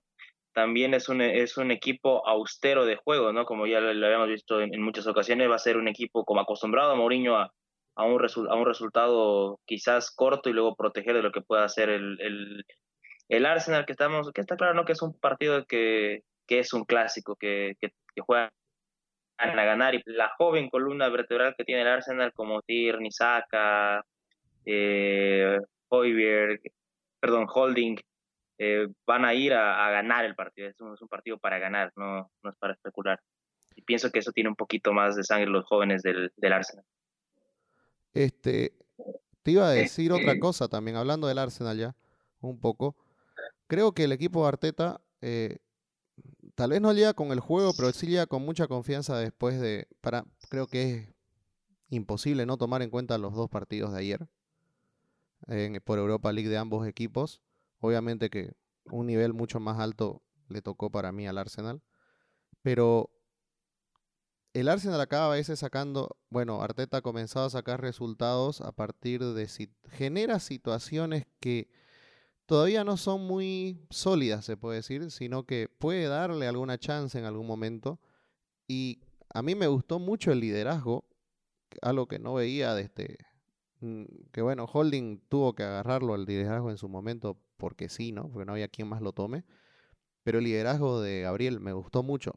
también 0.53 0.95
es 0.95 1.09
un, 1.09 1.21
es 1.21 1.57
un 1.57 1.73
equipo 1.73 2.25
austero 2.29 2.87
de 2.87 2.95
juego, 2.95 3.33
¿no? 3.33 3.45
Como 3.45 3.67
ya 3.67 3.81
lo, 3.81 4.07
habíamos 4.07 4.29
visto 4.29 4.61
en, 4.61 4.81
muchas 4.81 5.09
ocasiones, 5.09 5.51
va 5.51 5.57
a 5.57 5.59
ser 5.59 5.79
un 5.79 5.89
equipo 5.89 6.25
como 6.25 6.41
acostumbrado 6.41 6.93
a 6.93 6.95
Mourinho 6.95 7.37
a, 7.37 7.53
a, 7.97 8.05
un, 8.05 8.25
a 8.49 8.55
un 8.55 8.67
resultado 8.67 9.59
quizás 9.65 10.13
corto 10.15 10.49
y 10.49 10.53
luego 10.53 10.77
proteger 10.77 11.17
de 11.17 11.23
lo 11.23 11.33
que 11.33 11.41
pueda 11.41 11.65
hacer 11.65 11.91
el, 11.91 12.21
el, 12.21 12.65
el 13.29 13.47
Arsenal, 13.47 13.85
que, 13.85 13.93
estamos, 13.95 14.31
que 14.31 14.43
está 14.43 14.55
claro, 14.55 14.75
¿no? 14.75 14.85
Que 14.85 14.93
es 14.93 15.03
un 15.03 15.19
partido 15.19 15.67
que, 15.67 16.23
que 16.47 16.61
es 16.61 16.73
un 16.73 16.85
clásico, 16.85 17.35
que, 17.35 17.75
que, 17.81 17.89
que 18.15 18.21
juega 18.21 18.53
a 19.39 19.51
ganar 19.51 19.97
y 19.97 20.03
la 20.05 20.31
joven 20.39 20.71
columna 20.71 21.09
vertebral 21.09 21.57
que 21.59 21.65
tiene 21.65 21.83
el 21.83 21.89
Arsenal 21.89 22.33
como 22.33 22.63
Tierney, 22.63 23.11
Saka, 23.11 24.05
eh, 24.67 25.59
perdón, 27.21 27.47
Holding, 27.53 27.97
eh, 28.59 28.89
van 29.07 29.25
a 29.25 29.35
ir 29.35 29.53
a, 29.55 29.91
ganar 29.91 30.25
el 30.25 30.35
partido. 30.35 30.69
Es 30.69 30.81
un, 30.81 30.95
es 30.95 31.03
un, 31.03 31.09
partido 31.09 31.39
para 31.39 31.59
ganar, 31.59 31.93
no, 31.97 32.31
no 32.43 32.51
es 32.51 32.57
para 32.57 32.75
especular. 32.75 33.21
Y 33.75 33.83
pienso 33.83 34.11
que 34.11 34.19
eso 34.19 34.33
tiene 34.33 34.51
un 34.51 34.57
poquito 34.57 34.93
más 34.93 35.17
de 35.17 35.25
sangre 35.25 35.51
los 35.51 35.65
jóvenes 35.67 36.03
del, 36.03 36.33
del 36.37 36.53
Arsenal. 36.53 36.85
Este, 38.15 38.73
te 39.43 39.51
iba 39.51 39.69
a 39.69 39.73
decir 39.73 40.13
otra 40.13 40.39
cosa 40.39 40.69
también, 40.69 40.97
hablando 40.97 41.27
del 41.27 41.39
Arsenal 41.39 41.77
ya, 41.77 41.95
un 42.41 42.59
poco. 42.59 42.97
Creo 43.67 43.93
que 43.93 44.05
el 44.05 44.13
equipo 44.13 44.43
de 44.43 44.49
Arteta 44.49 45.01
eh, 45.21 45.59
tal 46.55 46.71
vez 46.71 46.81
no 46.81 46.93
llega 46.95 47.13
con 47.13 47.33
el 47.33 47.41
juego, 47.41 47.73
pero 47.77 47.93
sí 47.93 48.07
llega 48.07 48.27
con 48.27 48.43
mucha 48.43 48.67
confianza 48.67 49.19
después 49.19 49.61
de. 49.61 49.87
Para, 50.01 50.25
creo 50.49 50.67
que 50.67 50.95
es 50.95 51.09
imposible 51.91 52.47
no 52.47 52.57
tomar 52.57 52.81
en 52.81 52.91
cuenta 52.91 53.19
los 53.19 53.35
dos 53.35 53.51
partidos 53.51 53.93
de 53.93 53.99
ayer 54.01 54.27
por 55.85 55.99
Europa 55.99 56.33
League 56.33 56.51
de 56.51 56.59
ambos 56.59 56.87
equipos. 56.87 57.43
Obviamente 57.81 58.31
que 58.31 58.55
un 58.85 59.07
nivel 59.07 59.33
mucho 59.33 59.61
más 59.61 59.79
alto 59.79 60.23
le 60.49 60.63
tocó 60.63 60.91
para 60.91 61.13
mí 61.13 61.27
al 61.27 61.39
Arsenal. 61.39 61.83
Pero 62.63 63.11
el 64.53 64.69
Arsenal 64.69 65.01
acaba 65.01 65.27
a 65.27 65.37
veces 65.37 65.59
sacando, 65.59 66.17
bueno, 66.31 66.63
Arteta 66.63 66.99
ha 66.99 67.03
comenzado 67.03 67.47
a 67.47 67.51
sacar 67.51 67.81
resultados 67.81 68.61
a 68.61 68.73
partir 68.73 69.23
de, 69.23 69.49
genera 69.91 70.41
situaciones 70.41 71.27
que 71.41 71.69
todavía 72.47 72.83
no 72.83 72.97
son 72.97 73.27
muy 73.27 73.87
sólidas, 73.91 74.45
se 74.45 74.57
puede 74.57 74.77
decir, 74.77 75.11
sino 75.11 75.45
que 75.45 75.69
puede 75.69 76.07
darle 76.07 76.47
alguna 76.47 76.79
chance 76.79 77.19
en 77.19 77.25
algún 77.27 77.47
momento. 77.47 78.01
Y 78.67 79.01
a 79.35 79.43
mí 79.43 79.55
me 79.55 79.67
gustó 79.67 79.99
mucho 79.99 80.33
el 80.33 80.41
liderazgo, 80.41 81.05
algo 81.83 82.09
que 82.09 82.19
no 82.19 82.35
veía 82.35 82.75
desde, 82.75 83.19
que 84.33 84.43
bueno, 84.43 84.65
Holding 84.65 85.21
tuvo 85.29 85.55
que 85.55 85.63
agarrarlo 85.63 86.15
al 86.15 86.25
liderazgo 86.25 86.71
en 86.71 86.79
su 86.79 86.89
momento 86.89 87.39
porque 87.57 87.89
sí, 87.89 88.13
¿no? 88.13 88.31
Porque 88.31 88.47
no 88.47 88.53
había 88.53 88.69
quien 88.69 88.89
más 88.89 89.03
lo 89.03 89.13
tome. 89.13 89.45
Pero 90.23 90.39
el 90.39 90.45
liderazgo 90.45 91.01
de 91.01 91.23
Gabriel 91.23 91.61
me 91.61 91.73
gustó 91.73 92.03
mucho 92.03 92.33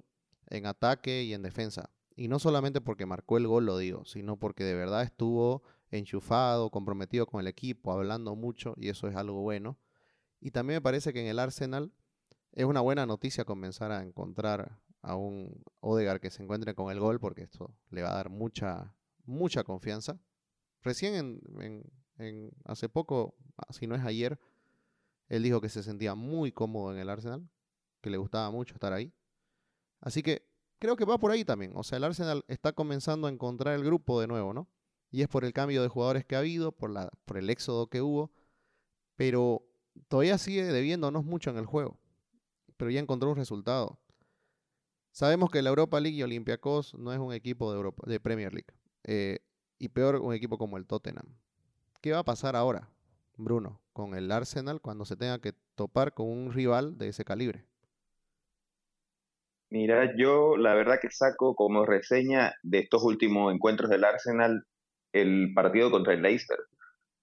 en 0.48 0.65
ataque 0.65 1.24
y 1.24 1.34
en 1.34 1.41
defensa. 1.41 1.89
Y 2.15 2.27
no 2.27 2.39
solamente 2.39 2.81
porque 2.81 3.05
marcó 3.05 3.38
el 3.38 3.48
gol, 3.48 3.65
lo 3.65 3.77
digo, 3.77 4.05
sino 4.05 4.38
porque 4.38 4.63
de 4.63 4.75
verdad 4.75 5.03
estuvo 5.03 5.63
enchufado, 5.89 6.69
comprometido 6.69 7.25
con 7.25 7.41
el 7.41 7.48
equipo, 7.48 7.91
hablando 7.91 8.36
mucho 8.36 8.74
y 8.77 8.89
eso 8.89 9.08
es 9.08 9.15
algo 9.15 9.41
bueno. 9.41 9.79
Y 10.39 10.51
también 10.51 10.77
me 10.77 10.81
parece 10.81 11.13
que 11.13 11.22
en 11.22 11.27
el 11.27 11.39
Arsenal 11.39 11.91
es 12.51 12.65
una 12.65 12.81
buena 12.81 13.05
noticia 13.05 13.46
comenzar 13.46 13.91
a 13.91 14.03
encontrar 14.03 14.79
a 15.01 15.15
un 15.15 15.63
Odegar 15.79 16.19
que 16.19 16.29
se 16.29 16.43
encuentre 16.43 16.75
con 16.75 16.91
el 16.91 17.00
gol 17.00 17.19
porque 17.19 17.43
esto 17.43 17.74
le 17.89 18.01
va 18.01 18.12
a 18.12 18.15
dar 18.15 18.29
mucha, 18.29 18.96
mucha 19.24 19.63
confianza. 19.63 20.19
Recién 20.81 21.41
en, 22.17 22.51
hace 22.65 22.89
poco, 22.89 23.36
si 23.69 23.88
no 23.88 23.95
es 23.95 24.03
ayer, 24.03 24.39
él 25.27 25.43
dijo 25.43 25.62
que 25.62 25.69
se 25.69 25.83
sentía 25.83 26.15
muy 26.15 26.51
cómodo 26.51 26.93
en 26.93 27.00
el 27.00 27.09
Arsenal, 27.09 27.48
que 28.01 28.09
le 28.09 28.17
gustaba 28.17 28.50
mucho 28.51 28.74
estar 28.74 28.93
ahí. 28.93 29.13
Así 30.01 30.24
que 30.24 30.48
creo 30.79 30.95
que 30.95 31.05
va 31.05 31.17
por 31.17 31.31
ahí 31.31 31.45
también. 31.45 31.74
O 31.75 31.83
sea, 31.83 31.98
el 31.98 32.03
Arsenal 32.03 32.43
está 32.48 32.74
comenzando 32.74 33.27
a 33.27 33.29
encontrar 33.29 33.75
el 33.75 33.83
grupo 33.83 34.19
de 34.19 34.27
nuevo, 34.27 34.53
¿no? 34.53 34.67
Y 35.12 35.21
es 35.21 35.27
por 35.27 35.43
el 35.43 35.53
cambio 35.53 35.81
de 35.81 35.88
jugadores 35.88 36.25
que 36.25 36.36
ha 36.36 36.39
habido, 36.39 36.71
por, 36.71 36.89
la, 36.89 37.09
por 37.25 37.38
el 37.38 37.50
éxodo 37.50 37.88
que 37.88 38.01
hubo, 38.01 38.31
pero 39.15 39.65
todavía 40.07 40.38
sigue 40.38 40.63
debiéndonos 40.63 41.25
mucho 41.25 41.50
en 41.50 41.57
el 41.57 41.65
juego. 41.65 42.00
Pero 42.77 42.91
ya 42.91 43.00
encontró 43.00 43.29
un 43.29 43.36
resultado. 43.36 44.00
Sabemos 45.12 45.50
que 45.50 45.62
la 45.62 45.69
Europa 45.69 46.00
League 46.00 46.17
y 46.17 46.24
Olympiacos 46.24 46.93
no 46.93 47.12
es 47.12 47.19
un 47.19 47.33
equipo 47.33 47.71
de, 47.71 47.77
Europa, 47.77 48.03
de 48.07 48.19
Premier 48.19 48.53
League. 48.53 48.74
Eh, 49.03 49.39
y 49.79 49.89
peor 49.89 50.17
un 50.17 50.33
equipo 50.33 50.57
como 50.57 50.77
el 50.77 50.86
Tottenham. 50.86 51.36
¿Qué 52.01 52.12
va 52.12 52.19
a 52.19 52.24
pasar 52.24 52.55
ahora, 52.55 52.89
Bruno, 53.38 53.81
con 53.93 54.13
el 54.13 54.31
Arsenal 54.31 54.81
cuando 54.81 55.05
se 55.05 55.15
tenga 55.15 55.39
que 55.39 55.53
topar 55.75 56.13
con 56.13 56.27
un 56.27 56.53
rival 56.53 56.98
de 56.98 57.07
ese 57.07 57.25
calibre? 57.25 57.65
Mira, 59.71 60.15
yo 60.17 60.57
la 60.57 60.74
verdad 60.74 61.00
que 61.01 61.12
saco 61.12 61.55
como 61.55 61.86
reseña 61.86 62.53
de 62.63 62.79
estos 62.79 63.03
últimos 63.03 63.53
encuentros 63.53 63.89
del 63.89 64.03
Arsenal 64.03 64.65
el 65.13 65.53
partido 65.53 65.91
contra 65.91 66.13
el 66.13 66.21
Leicester, 66.21 66.57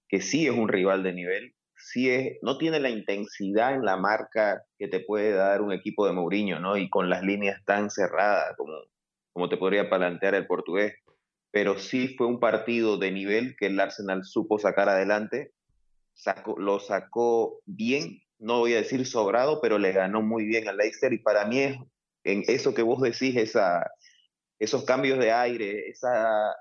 que 0.07 0.21
sí 0.21 0.47
es 0.47 0.53
un 0.53 0.69
rival 0.69 1.03
de 1.03 1.13
nivel, 1.13 1.53
sí 1.75 2.09
es, 2.09 2.37
no 2.41 2.57
tiene 2.57 2.79
la 2.79 2.89
intensidad 2.89 3.73
en 3.73 3.83
la 3.83 3.97
marca 3.97 4.63
que 4.77 4.87
te 4.87 5.01
puede 5.01 5.31
dar 5.31 5.61
un 5.61 5.71
equipo 5.73 6.05
de 6.05 6.13
Mourinho, 6.13 6.59
¿no? 6.59 6.77
Y 6.77 6.89
con 6.89 7.09
las 7.09 7.23
líneas 7.23 7.63
tan 7.65 7.89
cerradas 7.89 8.55
como, 8.57 8.73
como 9.33 9.49
te 9.49 9.57
podría 9.57 9.89
plantear 9.89 10.35
el 10.35 10.47
portugués. 10.47 10.95
Pero 11.51 11.79
sí 11.79 12.15
fue 12.17 12.27
un 12.27 12.39
partido 12.39 12.97
de 12.97 13.11
nivel 13.11 13.55
que 13.57 13.67
el 13.67 13.79
Arsenal 13.79 14.23
supo 14.25 14.59
sacar 14.59 14.89
adelante, 14.89 15.53
sacó, 16.13 16.59
lo 16.59 16.79
sacó 16.79 17.61
bien, 17.65 18.21
no 18.39 18.59
voy 18.59 18.73
a 18.73 18.77
decir 18.77 19.05
sobrado, 19.05 19.61
pero 19.61 19.79
le 19.79 19.91
ganó 19.91 20.21
muy 20.21 20.45
bien 20.45 20.67
al 20.67 20.77
Leicester 20.77 21.11
y 21.13 21.19
para 21.19 21.45
mí 21.45 21.59
es 21.59 21.77
en 22.23 22.43
eso 22.47 22.73
que 22.73 22.81
vos 22.81 23.01
decís, 23.01 23.37
esa, 23.37 23.89
esos 24.59 24.83
cambios 24.83 25.17
de 25.19 25.31
aire, 25.31 25.89
esa 25.89 26.55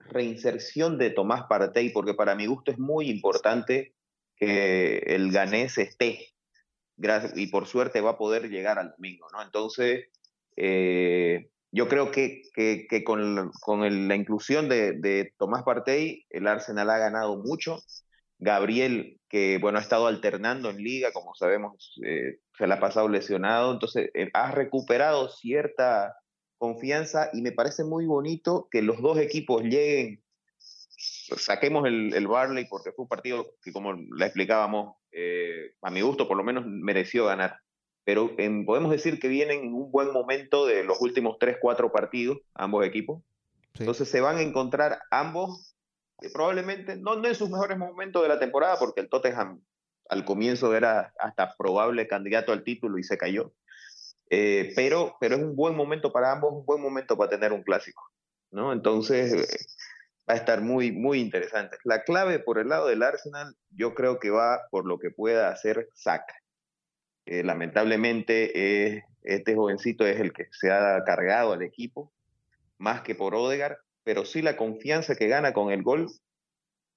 reinserción 0.00 0.98
de 0.98 1.10
Tomás 1.10 1.44
Partey, 1.48 1.90
porque 1.90 2.14
para 2.14 2.34
mi 2.34 2.46
gusto 2.46 2.72
es 2.72 2.78
muy 2.78 3.08
importante 3.08 3.94
que 4.36 4.98
el 5.06 5.30
ganés 5.30 5.78
esté. 5.78 6.28
y 7.36 7.46
por 7.48 7.66
suerte 7.66 8.00
va 8.00 8.10
a 8.10 8.18
poder 8.18 8.48
llegar 8.48 8.78
al 8.78 8.90
domingo, 8.90 9.26
¿no? 9.32 9.42
Entonces, 9.42 10.08
eh, 10.56 11.48
yo 11.72 11.88
creo 11.88 12.10
que, 12.10 12.42
con, 13.04 14.08
la 14.08 14.14
inclusión 14.14 14.68
de, 14.68 15.32
Tomás 15.38 15.62
Partey, 15.62 16.26
el 16.30 16.46
Arsenal 16.46 16.90
ha 16.90 16.98
ganado 16.98 17.38
mucho. 17.38 17.78
Gabriel, 18.38 19.20
que 19.28 19.58
bueno, 19.58 19.78
ha 19.78 19.82
estado 19.82 20.06
alternando 20.06 20.68
en 20.68 20.78
liga, 20.78 21.12
como 21.12 21.34
sabemos, 21.34 21.98
eh, 22.04 22.38
se 22.58 22.66
le 22.66 22.74
ha 22.74 22.80
pasado 22.80 23.08
lesionado, 23.08 23.72
entonces 23.72 24.10
eh, 24.14 24.30
ha 24.34 24.50
recuperado 24.50 25.28
cierta 25.28 26.16
confianza 26.58 27.30
y 27.32 27.40
me 27.40 27.52
parece 27.52 27.84
muy 27.84 28.04
bonito 28.04 28.68
que 28.70 28.82
los 28.82 29.00
dos 29.00 29.18
equipos 29.18 29.62
lleguen, 29.62 30.22
saquemos 31.36 31.86
el, 31.86 32.12
el 32.14 32.26
Barley 32.26 32.66
porque 32.68 32.92
fue 32.92 33.04
un 33.04 33.08
partido 33.08 33.54
que 33.62 33.72
como 33.72 33.92
le 33.92 34.24
explicábamos, 34.24 34.96
eh, 35.12 35.74
a 35.80 35.90
mi 35.90 36.00
gusto 36.00 36.26
por 36.26 36.36
lo 36.36 36.44
menos 36.44 36.64
mereció 36.66 37.26
ganar, 37.26 37.58
pero 38.04 38.34
podemos 38.66 38.90
decir 38.90 39.20
que 39.20 39.28
vienen 39.28 39.64
en 39.64 39.74
un 39.74 39.90
buen 39.90 40.12
momento 40.12 40.66
de 40.66 40.84
los 40.84 41.00
últimos 41.00 41.36
3, 41.38 41.56
4 41.60 41.92
partidos, 41.92 42.38
ambos 42.54 42.84
equipos, 42.84 43.22
entonces 43.78 44.08
se 44.08 44.20
van 44.20 44.36
a 44.36 44.42
encontrar 44.42 45.00
ambos 45.10 45.72
probablemente 46.30 46.96
no, 46.96 47.16
no 47.16 47.28
en 47.28 47.34
sus 47.34 47.50
mejores 47.50 47.78
momentos 47.78 48.22
de 48.22 48.28
la 48.28 48.38
temporada, 48.38 48.78
porque 48.78 49.00
el 49.00 49.08
Tottenham 49.08 49.60
al 50.08 50.24
comienzo 50.24 50.74
era 50.74 51.12
hasta 51.18 51.54
probable 51.56 52.06
candidato 52.06 52.52
al 52.52 52.64
título 52.64 52.98
y 52.98 53.02
se 53.02 53.16
cayó. 53.16 53.52
Eh, 54.30 54.72
pero, 54.74 55.16
pero 55.20 55.36
es 55.36 55.42
un 55.42 55.56
buen 55.56 55.74
momento 55.74 56.12
para 56.12 56.32
ambos, 56.32 56.52
un 56.52 56.64
buen 56.64 56.80
momento 56.80 57.16
para 57.16 57.30
tener 57.30 57.52
un 57.52 57.62
clásico. 57.62 58.02
¿no? 58.50 58.72
Entonces 58.72 59.32
eh, 59.32 59.58
va 60.28 60.34
a 60.34 60.36
estar 60.36 60.60
muy, 60.60 60.92
muy 60.92 61.20
interesante. 61.20 61.76
La 61.84 62.02
clave 62.02 62.38
por 62.38 62.58
el 62.58 62.68
lado 62.68 62.88
del 62.88 63.02
Arsenal, 63.02 63.56
yo 63.70 63.94
creo 63.94 64.18
que 64.18 64.30
va 64.30 64.60
por 64.70 64.86
lo 64.86 64.98
que 64.98 65.10
pueda 65.10 65.48
hacer 65.48 65.88
Saka. 65.94 66.34
Eh, 67.26 67.42
lamentablemente, 67.44 69.04
este 69.22 69.54
jovencito 69.54 70.06
es 70.06 70.20
el 70.20 70.32
que 70.32 70.46
se 70.50 70.70
ha 70.70 71.02
cargado 71.04 71.52
al 71.52 71.62
equipo, 71.62 72.12
más 72.78 73.02
que 73.02 73.14
por 73.14 73.34
Odegaard, 73.34 73.78
pero 74.04 74.24
sí 74.24 74.42
la 74.42 74.56
confianza 74.56 75.14
que 75.14 75.28
gana 75.28 75.52
con 75.52 75.72
el 75.72 75.82
gol 75.82 76.08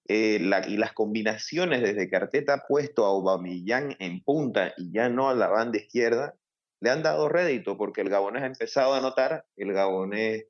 eh, 0.08 0.40
y 0.68 0.78
las 0.78 0.94
combinaciones 0.94 1.82
desde 1.82 2.08
que 2.08 2.16
Arteta 2.16 2.54
ha 2.54 2.68
puesto 2.68 3.06
a 3.06 3.10
Aubameyang 3.10 3.96
en 4.00 4.22
punta 4.22 4.74
y 4.78 4.92
ya 4.92 5.10
no 5.10 5.30
a 5.30 5.34
la 5.36 5.48
banda 5.48 5.80
izquierda, 5.80 6.36
le 6.80 6.92
han 6.92 7.02
dado 7.02 7.28
rédito 7.28 7.78
porque 7.78 8.02
el 8.02 8.10
Gabonés 8.10 8.44
ha 8.44 8.48
empezado 8.48 8.94
a 8.94 9.02
notar, 9.02 9.46
el 9.56 9.74
Gabonés 9.74 10.46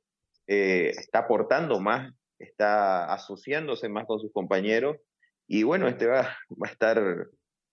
eh, 0.46 0.92
está 0.98 1.20
aportando 1.20 1.80
más, 1.80 2.12
está 2.38 3.12
asociándose 3.12 3.88
más 3.88 4.04
con 4.04 4.20
sus 4.20 4.30
compañeros 4.32 4.98
y 5.46 5.62
bueno, 5.62 5.88
este 5.88 6.06
va, 6.06 6.36
va 6.50 6.68
a 6.68 6.70
estar, 6.70 7.28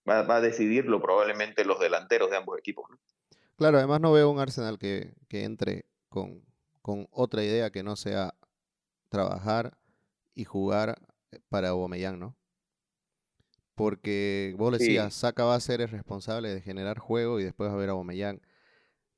va, 0.08 0.22
va, 0.22 0.36
a 0.36 0.40
decidirlo 0.40 1.00
probablemente 1.00 1.64
los 1.64 1.80
delanteros 1.80 2.30
de 2.30 2.36
ambos 2.36 2.58
equipos. 2.58 2.90
Claro, 3.56 3.78
además 3.78 4.00
no 4.00 4.12
veo 4.12 4.30
un 4.30 4.40
Arsenal 4.40 4.78
que, 4.78 5.14
que 5.28 5.44
entre 5.44 5.86
con, 6.08 6.44
con 6.82 7.08
otra 7.10 7.42
idea 7.42 7.70
que 7.70 7.82
no 7.82 7.96
sea 7.96 8.34
trabajar 9.08 9.78
y 10.34 10.44
jugar 10.44 11.00
eh, 11.30 11.40
para 11.48 11.70
Aubameyang, 11.70 12.18
¿no? 12.18 12.36
Porque 13.74 14.54
vos 14.56 14.76
decías, 14.78 15.14
Saka 15.14 15.44
va 15.44 15.56
a 15.56 15.60
ser 15.60 15.80
el 15.80 15.88
responsable 15.88 16.54
de 16.54 16.60
generar 16.60 16.98
juego 16.98 17.40
y 17.40 17.44
después 17.44 17.70
va 17.70 17.74
a 17.74 17.78
ver 17.78 17.88
a 17.88 17.92
Aubameyang. 17.92 18.40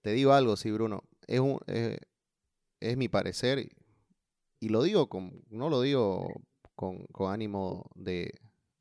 Te 0.01 0.13
digo 0.13 0.33
algo, 0.33 0.57
sí, 0.57 0.71
Bruno, 0.71 1.03
es, 1.27 1.41
un, 1.41 1.59
eh, 1.67 1.99
es, 2.81 2.97
mi 2.97 3.09
parecer 3.09 3.69
y 4.61 4.69
lo 4.69 4.83
digo 4.83 5.09
con, 5.09 5.45
no 5.51 5.69
lo 5.69 5.81
digo 5.81 6.33
con, 6.75 7.07
ánimo 7.29 7.91
de, 7.95 8.33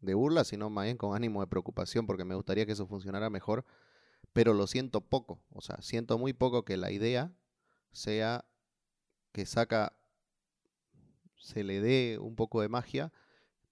de 0.05 0.13
burla, 0.13 0.43
sino 0.43 0.69
más 0.69 0.85
bien 0.85 0.97
con 0.97 1.15
ánimo 1.15 1.41
de 1.41 1.47
preocupación 1.47 2.07
porque 2.07 2.25
me 2.25 2.35
gustaría 2.35 2.65
que 2.65 2.73
eso 2.73 2.87
funcionara 2.87 3.29
mejor, 3.29 3.65
pero 4.33 4.53
lo 4.53 4.67
siento 4.67 5.01
poco, 5.01 5.41
o 5.51 5.61
sea, 5.61 5.81
siento 5.81 6.17
muy 6.17 6.33
poco 6.33 6.65
que 6.65 6.77
la 6.77 6.91
idea 6.91 7.33
sea 7.91 8.45
que 9.31 9.45
saca 9.45 9.93
se 11.37 11.63
le 11.63 11.79
dé 11.79 12.17
un 12.19 12.35
poco 12.35 12.61
de 12.61 12.69
magia 12.69 13.13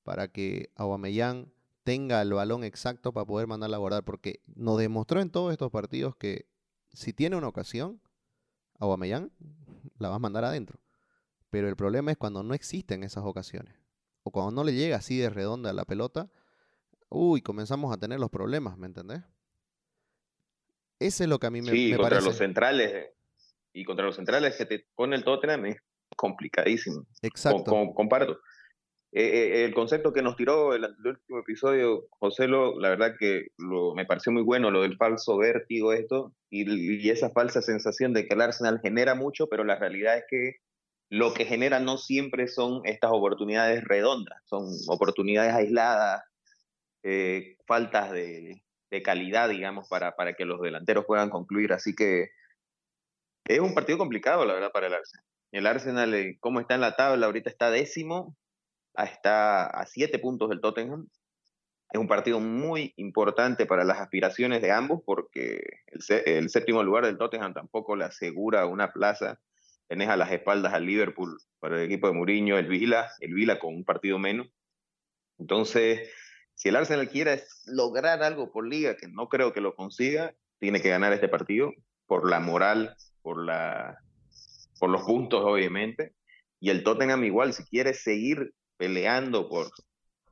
para 0.04 0.28
que 0.28 0.72
Aubameyang 0.75 1.52
tenga 1.84 2.22
el 2.22 2.34
balón 2.34 2.63
exacto 2.63 3.13
para 3.13 3.25
poder 3.25 3.48
mandarla 3.48 3.78
a 3.78 3.80
guardar, 3.80 4.04
porque 4.04 4.42
nos 4.56 4.78
demostró 4.78 5.22
en 5.22 5.30
todos 5.30 5.52
estos 5.52 5.72
partidos 5.72 6.16
que 6.16 6.48
si 6.94 7.13
tiene 7.13 7.36
una 7.36 7.48
ocasión, 7.48 8.02
Aubameyang 8.80 9.32
la 9.98 10.10
va 10.10 10.16
a 10.16 10.20
mandar 10.20 10.46
adentro. 10.46 10.80
Pero 11.50 11.68
el 11.70 11.75
problema 11.75 12.12
es 12.12 12.18
cuando 12.18 12.44
no 12.44 12.54
existen 12.54 13.04
esas 13.04 13.24
ocasiones, 13.25 13.75
o 14.24 14.32
cuando 14.32 14.51
no 14.51 14.63
le 14.63 14.74
llega 14.74 14.98
así 14.98 15.18
de 15.18 15.30
redonda 15.30 15.74
la 15.74 15.86
pelota, 15.86 16.30
uy, 17.10 17.42
comenzamos 17.42 17.94
a 17.94 17.98
tener 17.98 18.20
los 18.20 18.30
problemas, 18.30 18.77
¿me 18.77 18.88
entendés? 18.88 19.22
Ese 21.00 21.24
es 21.25 21.30
lo 21.30 21.39
que 21.39 21.48
a 21.48 21.51
mí 21.51 21.62
me, 21.62 21.72
sí, 21.72 21.92
me 21.92 21.98
contra 21.98 22.10
parece. 22.10 22.27
los 22.27 22.38
centrales, 22.38 23.12
y 23.74 23.84
contra 23.84 24.06
los 24.06 24.15
centrales 24.15 24.56
que 24.56 24.65
te 24.65 24.86
pone 24.96 25.15
el 25.15 25.24
Tottenham 25.24 25.75
complicadísimo. 26.15 27.06
Exacto. 27.22 27.94
comparto. 27.94 28.39
Eh, 29.15 29.22
eh, 29.22 29.65
el 29.65 29.75
concepto 29.75 30.12
que 30.12 30.24
nos 30.24 30.36
tiró 30.36 30.74
el, 30.74 30.86
último 31.06 31.39
episodio, 31.39 32.08
José, 32.10 32.48
lo, 32.48 32.80
la 32.80 32.89
verdad 32.89 33.13
que 33.20 33.48
lo, 33.58 33.94
me 33.94 34.06
pareció 34.06 34.32
muy 34.32 34.42
bueno 34.42 34.72
lo 34.72 34.82
del 34.82 34.98
falso 34.98 35.38
vértigo, 35.38 35.94
esto, 35.94 36.34
y, 36.50 37.10
esa 37.10 37.30
falsa 37.30 37.62
sensación 37.62 38.13
de 38.13 38.27
que 38.27 38.34
el 38.34 38.42
Arsenal 38.42 38.80
genera 38.82 39.13
mucho, 39.13 39.48
pero 39.48 39.63
la 39.63 39.75
realidad 39.75 40.18
es 40.18 40.24
que 40.27 40.56
lo 41.10 41.33
que 41.33 41.45
genera 41.45 41.79
no 41.79 41.98
siempre 41.98 42.48
son 42.48 42.81
estas 42.86 43.12
oportunidades 43.12 43.83
redondas, 43.83 44.41
son 44.45 44.65
oportunidades 44.88 45.53
aisladas, 45.53 46.24
eh, 47.03 47.57
faltas 47.67 48.12
de, 48.12 48.62
calidad, 49.03 49.50
digamos, 49.50 49.88
para, 49.89 50.15
para 50.15 50.33
que 50.33 50.45
los 50.45 50.62
delanteros 50.62 51.05
puedan 51.05 51.31
concluir. 51.31 51.74
Así 51.74 51.95
que 51.95 52.29
es 53.45 53.60
un 53.60 53.74
partido 53.74 53.98
complicado, 53.98 54.45
la 54.45 54.53
verdad, 54.53 54.72
para 54.72 54.86
el 54.88 54.93
Arsenal. 54.93 55.25
El 55.51 55.67
Arsenal, 55.67 56.13
eh, 56.13 56.38
¿cómo 56.39 56.60
está 56.60 56.75
en 56.75 56.81
la 56.81 56.95
tabla? 56.95 57.25
Ahorita 57.25 57.50
está 57.50 57.69
décimo, 57.69 58.36
está 58.95 59.65
a 59.65 59.86
siete 59.86 60.19
puntos 60.19 60.50
del 60.50 60.62
Tottenham. 60.62 61.07
Es 61.91 62.00
un 62.00 62.07
partido 62.07 62.39
muy 62.39 62.93
importante 62.98 63.65
para 63.65 63.83
las 63.83 64.00
aspiraciones 64.00 64.62
de 64.62 64.72
ambos 64.72 65.01
porque 65.05 65.62
el, 66.25 66.50
séptimo 66.50 66.81
lugar 66.81 67.05
del 67.05 67.17
Tottenham 67.17 67.53
tampoco 67.53 67.95
le 67.95 68.05
asegura 68.05 68.65
una 68.65 68.91
plaza. 68.91 69.39
Tenés 69.88 70.10
a 70.10 70.18
las 70.18 70.32
espaldas 70.32 70.74
al 70.74 70.86
Liverpool 70.86 71.38
para 71.60 71.78
el 71.78 71.86
equipo 71.86 72.08
de 72.08 72.13
Mourinho, 72.13 72.58
el 72.58 72.68
Vila, 72.68 73.12
el 73.20 73.34
Vila 73.34 73.60
con 73.60 73.75
un 73.75 73.84
partido 73.84 74.18
menos. 74.18 74.48
Entonces, 75.38 76.10
si 76.56 76.70
el 76.70 76.75
Arsenal 76.75 77.10
quiere 77.10 77.44
lograr 77.66 78.24
algo 78.24 78.52
por 78.52 78.68
liga, 78.68 78.96
que 78.96 79.08
no 79.08 79.28
creo 79.28 79.54
que 79.54 79.62
lo 79.62 79.75
consiga, 79.75 80.34
tiene 80.60 80.82
que 80.82 80.90
ganar 80.90 81.13
este 81.13 81.28
partido 81.28 81.74
por 82.06 82.30
la 82.30 82.40
moral, 82.40 82.96
por 83.22 83.44
la 83.44 83.98
por 84.80 84.90
los 84.90 85.04
puntos, 85.04 85.42
obviamente. 85.46 86.13
Y 86.60 86.70
el 86.70 86.84
Tottenham 86.84 87.24
igual, 87.24 87.54
si 87.54 87.63
quiere 87.63 87.94
seguir 87.94 88.54
peleando 88.75 89.48
por, 89.48 89.72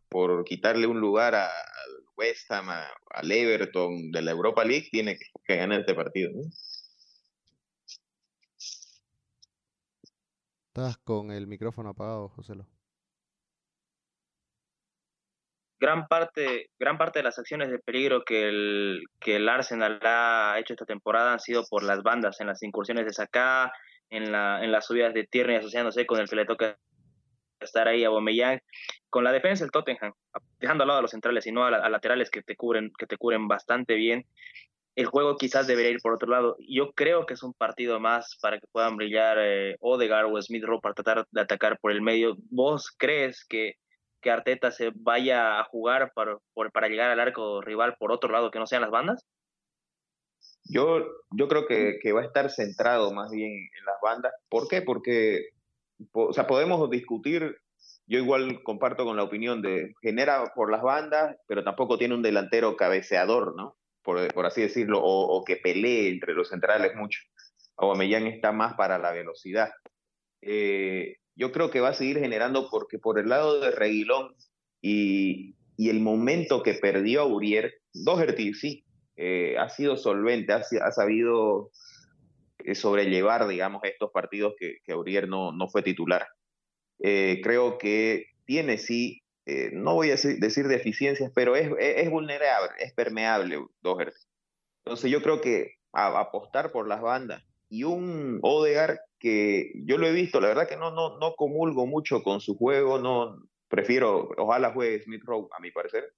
por 0.09 0.43
quitarle 0.43 0.87
un 0.87 0.99
lugar 0.99 1.35
al 1.35 1.49
West 2.17 2.51
Ham, 2.51 2.67
al 2.69 3.31
Everton 3.31 4.11
de 4.11 4.21
la 4.21 4.31
Europa 4.31 4.65
League, 4.65 4.89
tiene 4.91 5.17
que, 5.45 5.55
ganar 5.55 5.79
este 5.79 5.93
partido. 5.93 6.31
Estás 10.73 10.97
con 10.99 11.31
el 11.31 11.47
micrófono 11.47 11.89
apagado, 11.89 12.29
José. 12.29 12.53
Gran 15.77 16.07
parte, 16.07 16.69
gran 16.79 16.97
parte 16.97 17.19
de 17.19 17.23
las 17.23 17.37
acciones 17.37 17.69
de 17.69 17.79
peligro 17.79 18.23
que 18.23 18.47
el, 18.47 19.03
que 19.19 19.35
el 19.35 19.49
Arsenal 19.49 19.99
ha 20.03 20.55
hecho 20.59 20.73
esta 20.73 20.85
temporada 20.85 21.33
han 21.33 21.41
sido 21.41 21.65
por 21.69 21.83
las 21.83 22.01
bandas, 22.03 22.39
en 22.39 22.47
las 22.47 22.63
incursiones 22.63 23.05
de 23.05 23.11
Saka, 23.11 23.73
en, 24.09 24.31
la, 24.31 24.63
en 24.63 24.71
las 24.71 24.85
subidas 24.85 25.13
de 25.13 25.27
Tierney 25.27 25.57
asociándose 25.57 26.05
con 26.05 26.21
el 26.21 26.29
que 26.29 26.37
le 26.37 26.45
toca 26.45 26.77
estar 27.59 27.89
ahí 27.89 28.05
a 28.05 28.09
Bomeyang, 28.09 28.61
con 29.09 29.25
la 29.25 29.33
defensa 29.33 29.65
del 29.65 29.71
Tottenham, 29.71 30.13
dejando 30.57 30.83
al 30.83 30.87
lado 30.87 30.99
a 30.99 31.01
los 31.01 31.11
centrales 31.11 31.45
y 31.47 31.51
no 31.51 31.65
a, 31.65 31.89
laterales 31.89 32.31
que 32.31 32.43
te 32.43 32.55
cubren, 32.55 32.93
que 32.97 33.07
te 33.07 33.17
cubren 33.17 33.49
bastante 33.49 33.95
bien. 33.95 34.25
El 34.95 35.05
juego 35.05 35.37
quizás 35.37 35.67
debería 35.67 35.91
ir 35.91 36.01
por 36.01 36.13
otro 36.13 36.29
lado. 36.29 36.57
Yo 36.59 36.91
creo 36.91 37.25
que 37.25 37.33
es 37.33 37.43
un 37.43 37.53
partido 37.53 37.99
más 37.99 38.37
para 38.41 38.59
que 38.59 38.67
puedan 38.71 38.97
brillar 38.97 39.37
eh, 39.39 39.77
Odegaard 39.79 40.33
o 40.33 40.41
Smith 40.41 40.63
Rowe 40.63 40.81
para 40.81 40.95
tratar 40.95 41.25
de 41.31 41.41
atacar 41.41 41.79
por 41.79 41.91
el 41.91 42.01
medio. 42.01 42.35
¿Vos 42.49 42.93
crees 42.97 43.45
que, 43.45 43.75
que 44.21 44.31
Arteta 44.31 44.71
se 44.71 44.91
vaya 44.93 45.59
a 45.59 45.63
jugar 45.65 46.11
para, 46.13 46.37
para 46.73 46.87
llegar 46.89 47.09
al 47.09 47.19
arco 47.19 47.61
rival 47.61 47.95
por 47.99 48.11
otro 48.11 48.31
lado 48.31 48.51
que 48.51 48.59
no 48.59 48.67
sean 48.67 48.81
las 48.81 48.91
bandas? 48.91 49.25
Yo, 50.65 51.05
yo 51.31 51.47
creo 51.47 51.65
que, 51.65 51.99
que, 52.01 52.11
va 52.11 52.21
a 52.21 52.25
estar 52.25 52.49
centrado 52.49 53.11
más 53.13 53.31
bien 53.31 53.51
en 53.51 53.85
las 53.85 53.95
bandas. 54.01 54.33
¿Por 54.49 54.67
qué? 54.67 54.81
Porque 54.81 55.49
o 56.13 56.33
sea, 56.33 56.47
podemos 56.47 56.89
discutir, 56.89 57.57
yo 58.07 58.19
igual 58.19 58.63
comparto 58.63 59.05
con 59.05 59.17
la 59.17 59.23
opinión 59.23 59.61
de 59.61 59.93
genera 60.01 60.51
por 60.55 60.71
las 60.71 60.81
bandas, 60.81 61.35
pero 61.47 61.63
tampoco 61.63 61.97
tiene 61.97 62.15
un 62.15 62.21
delantero 62.21 62.75
cabeceador, 62.75 63.55
¿no? 63.55 63.75
Por, 64.03 64.33
por 64.33 64.45
así 64.45 64.61
decirlo, 64.61 64.99
o, 64.99 65.37
o, 65.37 65.43
que 65.43 65.57
pelee 65.57 66.09
entre 66.09 66.33
los 66.33 66.49
centrales 66.49 66.95
mucho. 66.95 67.19
Aubameyang 67.77 68.27
está 68.27 68.51
más 68.51 68.73
para 68.73 68.97
la 68.97 69.11
velocidad. 69.11 69.69
Eh, 70.41 71.17
yo 71.35 71.51
creo 71.51 71.69
que 71.69 71.79
va 71.79 71.89
a 71.89 71.93
seguir 71.93 72.19
generando 72.19 72.69
porque 72.69 72.99
por 72.99 73.19
el 73.19 73.29
lado 73.29 73.59
de 73.59 73.71
Reguilón 73.71 74.35
y, 74.81 75.55
y 75.77 75.89
el 75.89 75.99
momento 75.99 76.63
que 76.63 76.73
perdió 76.73 77.21
a 77.21 77.25
Urier, 77.25 77.73
Doherty 77.93 78.53
sí, 78.53 78.85
eh, 79.15 79.55
ha 79.57 79.69
sido 79.69 79.97
solvente, 79.97 80.53
ha, 80.53 80.57
ha, 80.57 80.91
sabido 80.91 81.71
eh, 82.59 82.75
sobrellevar, 82.75 83.47
digamos, 83.47 83.83
estos 83.83 84.11
partidos 84.11 84.53
que, 84.57 84.77
que 84.83 85.27
no, 85.27 85.51
no 85.51 85.67
fue 85.69 85.83
titular. 85.83 86.27
Eh, 86.99 87.39
creo 87.43 87.77
que 87.77 88.27
tiene 88.45 88.77
sí, 88.77 89.20
eh, 89.45 89.71
no 89.73 89.95
voy 89.95 90.09
a 90.09 90.15
decir, 90.15 90.67
deficiencias, 90.67 91.31
pero 91.33 91.55
es, 91.55 91.71
es, 91.79 92.09
vulnerable, 92.09 92.71
es 92.79 92.93
permeable 92.93 93.59
Doherty. 93.81 94.17
Entonces 94.85 95.11
yo 95.11 95.21
creo 95.21 95.41
que 95.41 95.75
apostar 95.93 96.71
por 96.71 96.87
las 96.87 97.01
bandas 97.01 97.43
y 97.69 97.83
un 97.83 98.39
Odegar 98.41 99.01
que 99.19 99.71
yo 99.85 99.97
lo 99.97 100.07
he 100.07 100.11
visto, 100.11 100.41
la 100.41 100.47
verdad 100.47 100.67
que 100.67 100.77
no, 100.77 100.91
no, 100.91 101.17
no 101.19 101.35
comulgo 101.35 101.85
mucho 101.85 102.23
con 102.23 102.41
su 102.41 102.57
juego, 102.57 102.99
no 102.99 103.37
prefiero, 103.67 104.29
ojalá 104.37 104.73
juegue 104.73 105.03
Smith 105.03 105.23
Rowe, 105.23 105.47
a 105.57 105.61
mi 105.61 105.71
parecer, 105.71 106.13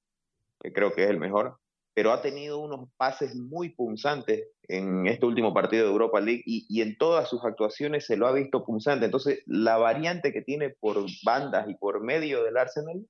que 0.59 0.73
creo 0.73 0.93
que 0.93 1.03
es 1.03 1.09
el 1.09 1.19
mejor, 1.19 1.59
pero 1.93 2.11
ha 2.11 2.21
tenido 2.21 2.59
unos 2.59 2.89
pases 2.97 3.35
muy 3.35 3.69
punzantes 3.69 4.47
en 4.67 5.05
este 5.07 5.25
último 5.25 5.53
partido 5.53 5.85
de 5.85 5.91
Europa 5.91 6.19
League 6.19 6.41
y, 6.45 6.81
en 6.81 6.97
todas 6.97 7.29
sus 7.29 7.43
actuaciones 7.45 8.05
se 8.05 8.17
lo 8.17 8.27
ha 8.27 8.33
visto 8.33 8.65
punzante. 8.65 9.05
Entonces, 9.05 9.43
la 9.45 9.77
variante 9.77 10.33
que 10.33 10.41
tiene 10.41 10.71
por 10.71 11.05
bandas 11.23 11.69
y 11.69 11.75
por 11.75 12.01
medio 12.03 12.43
del 12.43 12.57
Arsenal 12.57 13.05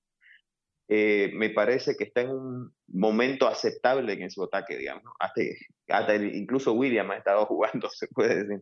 eh, 0.96 1.32
me 1.34 1.50
parece 1.50 1.96
que 1.98 2.04
está 2.04 2.22
en 2.22 2.30
un 2.30 2.74
momento 2.86 3.48
aceptable 3.48 4.14
en 4.14 4.30
su 4.30 4.44
ataque, 4.44 4.78
digamos. 4.78 5.04
¿no? 5.06 5.14
Hasta, 5.20 5.42
hasta 5.88 6.14
el, 6.14 6.36
incluso 6.36 6.74
William 6.74 7.10
ha 7.10 7.18
estado 7.18 7.46
jugando, 7.48 7.90
se 7.90 8.08
puede 8.10 8.44
decir. 8.44 8.62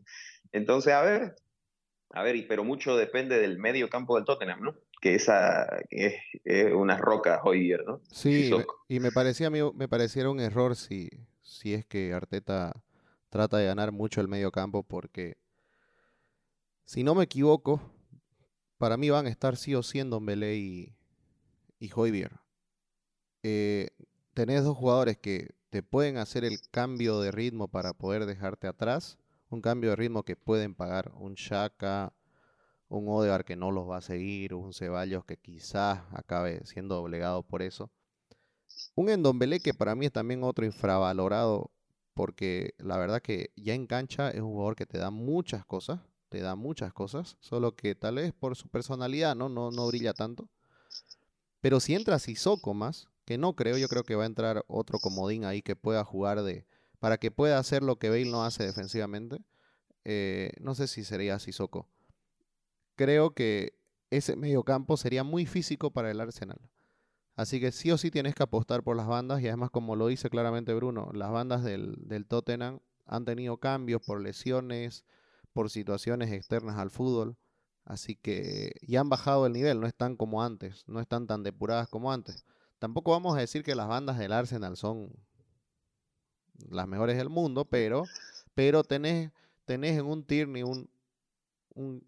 Entonces, 0.54 0.94
a 0.94 1.02
ver, 1.02 1.36
a 2.12 2.24
ver, 2.24 2.46
pero 2.48 2.64
mucho 2.64 2.96
depende 2.96 3.38
del 3.38 3.60
medio 3.60 3.90
campo 3.90 4.16
del 4.16 4.24
Tottenham, 4.24 4.62
¿no? 4.62 4.76
Que 5.02 5.16
esa 5.16 5.68
es, 5.90 6.14
es 6.46 6.72
una 6.74 6.98
roca 6.98 7.42
Hoyer, 7.44 7.84
¿no? 7.86 8.00
Sí, 8.10 8.50
y 8.88 9.02
me 9.02 9.12
parecía 9.12 9.50
me 9.50 9.88
pareciera 9.90 10.30
un 10.30 10.40
error 10.40 10.78
si, 10.78 11.10
si 11.42 11.74
es 11.74 11.86
que 11.86 12.14
Arteta 12.14 12.82
trata 13.30 13.58
de 13.58 13.66
ganar 13.66 13.92
mucho 13.92 14.22
el 14.22 14.30
medio 14.30 14.54
campo, 14.54 14.84
porque 14.84 15.36
si 16.86 17.04
no 17.04 17.14
me 17.14 17.26
equivoco, 17.26 17.82
para 18.78 18.96
mí 18.96 19.10
van 19.10 19.26
a 19.26 19.30
estar 19.30 19.58
sí 19.58 19.76
o 19.76 19.84
sí 19.84 20.00
en 20.00 20.10
Dombele 20.10 20.56
y, 20.56 20.96
y 21.82 21.92
Hoybier. 21.94 22.40
Eh, 23.44 23.90
tenés 24.34 24.64
dos 24.64 24.78
jugadores 24.78 25.18
que 25.18 25.56
te 25.72 25.84
pueden 25.84 26.18
hacer 26.18 26.46
el 26.46 26.62
cambio 26.70 27.20
de 27.20 27.32
ritmo 27.32 27.68
para 27.68 27.94
poder 27.94 28.26
dejarte 28.26 28.68
atrás 28.68 29.18
un 29.50 29.62
cambio 29.62 29.90
de 29.90 29.96
ritmo 29.98 30.24
que 30.24 30.36
pueden 30.38 30.76
pagar 30.76 31.12
un 31.16 31.34
Shaka, 31.34 32.14
un 32.88 33.10
Odegaard 33.10 33.44
que 33.44 33.56
no 33.56 33.72
los 33.72 33.90
va 33.90 33.98
a 33.98 34.02
seguir, 34.02 34.54
un 34.54 34.74
Ceballos 34.74 35.26
que 35.26 35.38
quizás 35.38 36.04
acabe 36.12 36.66
siendo 36.66 37.02
obligado 37.02 37.44
por 37.44 37.62
eso. 37.62 37.92
Un 38.96 39.10
Endombele 39.10 39.60
que 39.60 39.74
para 39.74 39.96
mí 39.96 40.06
es 40.06 40.12
también 40.12 40.44
otro 40.44 40.66
infravalorado 40.66 41.72
porque 42.14 42.76
la 42.78 42.98
verdad 42.98 43.22
que 43.22 43.52
ya 43.56 43.74
en 43.74 43.88
cancha 43.88 44.30
es 44.30 44.42
un 44.42 44.52
jugador 44.52 44.76
que 44.76 44.86
te 44.86 44.98
da 44.98 45.10
muchas 45.10 45.66
cosas, 45.66 46.00
te 46.30 46.42
da 46.42 46.56
muchas 46.56 46.94
cosas, 46.94 47.38
solo 47.40 47.76
que 47.76 47.96
tal 47.96 48.16
vez 48.16 48.34
por 48.34 48.56
su 48.56 48.70
personalidad 48.70 49.36
no, 49.36 49.50
no, 49.50 49.72
no 49.72 49.88
brilla 49.88 50.14
tanto. 50.14 50.48
Pero 51.62 51.80
si 51.80 51.96
entra 51.96 52.20
Sissoko 52.20 52.74
más, 52.74 53.08
que 53.26 53.38
no 53.38 53.56
creo, 53.56 53.78
yo 53.78 53.88
creo 53.88 54.04
que 54.04 54.16
va 54.16 54.24
a 54.24 54.28
entrar 54.28 54.66
otro 54.68 55.00
comodín 55.00 55.46
ahí 55.46 55.62
que 55.62 55.76
pueda 55.76 56.04
jugar 56.04 56.42
de, 56.44 56.66
para 57.00 57.18
que 57.18 57.32
pueda 57.32 57.58
hacer 57.58 57.84
lo 57.84 57.98
que 57.98 58.10
Bale 58.10 58.26
no 58.26 58.44
hace 58.44 58.64
defensivamente. 58.64 59.44
Eh, 60.04 60.52
no 60.60 60.76
sé 60.76 60.88
si 60.88 61.04
sería 61.04 61.40
Sissoko. 61.40 61.88
Creo 62.96 63.34
que 63.34 63.78
ese 64.10 64.36
mediocampo 64.36 64.98
sería 64.98 65.24
muy 65.24 65.46
físico 65.46 65.92
para 65.92 66.12
el 66.12 66.20
Arsenal. 66.20 66.60
Así 67.36 67.60
que 67.60 67.72
sí 67.72 67.92
o 67.92 67.98
sí 67.98 68.12
tienes 68.12 68.36
que 68.36 68.44
apostar 68.44 68.84
por 68.84 68.98
las 68.98 69.08
bandas 69.08 69.42
y 69.42 69.48
además 69.48 69.70
como 69.70 69.96
lo 69.96 70.08
dice 70.08 70.30
claramente 70.30 70.74
Bruno, 70.74 71.10
las 71.14 71.32
bandas 71.32 71.64
del, 71.64 71.96
del 71.98 72.26
Tottenham 72.26 72.80
han 73.06 73.26
tenido 73.26 73.58
cambios 73.58 74.02
por 74.02 74.22
lesiones, 74.22 75.06
por 75.54 75.70
situaciones 75.70 76.32
externas 76.32 76.78
al 76.78 76.92
fútbol. 76.92 77.38
Así 77.92 78.16
que 78.16 78.72
ya 78.88 79.02
han 79.02 79.10
bajado 79.10 79.46
el 79.46 79.52
nivel, 79.52 79.82
no 79.82 79.86
están 79.86 80.16
como 80.16 80.42
antes, 80.42 80.86
no 80.88 81.02
están 81.02 81.28
tan 81.28 81.44
depuradas 81.44 81.90
como 81.90 82.14
antes. 82.14 82.46
Tampoco 82.80 83.12
vamos 83.12 83.36
a 83.36 83.42
decir 83.42 83.64
que 83.64 83.76
las 83.76 83.90
bandas 83.90 84.18
del 84.18 84.32
Arsenal 84.32 84.78
son 84.78 85.12
las 86.70 86.88
mejores 86.88 87.18
del 87.18 87.28
mundo, 87.28 87.66
pero, 87.66 88.06
pero 88.56 88.86
tenés, 88.86 89.34
tenés 89.66 90.00
en 90.00 90.06
un 90.06 90.24
Tierney 90.24 90.64
un, 90.64 90.90
un, 91.74 92.06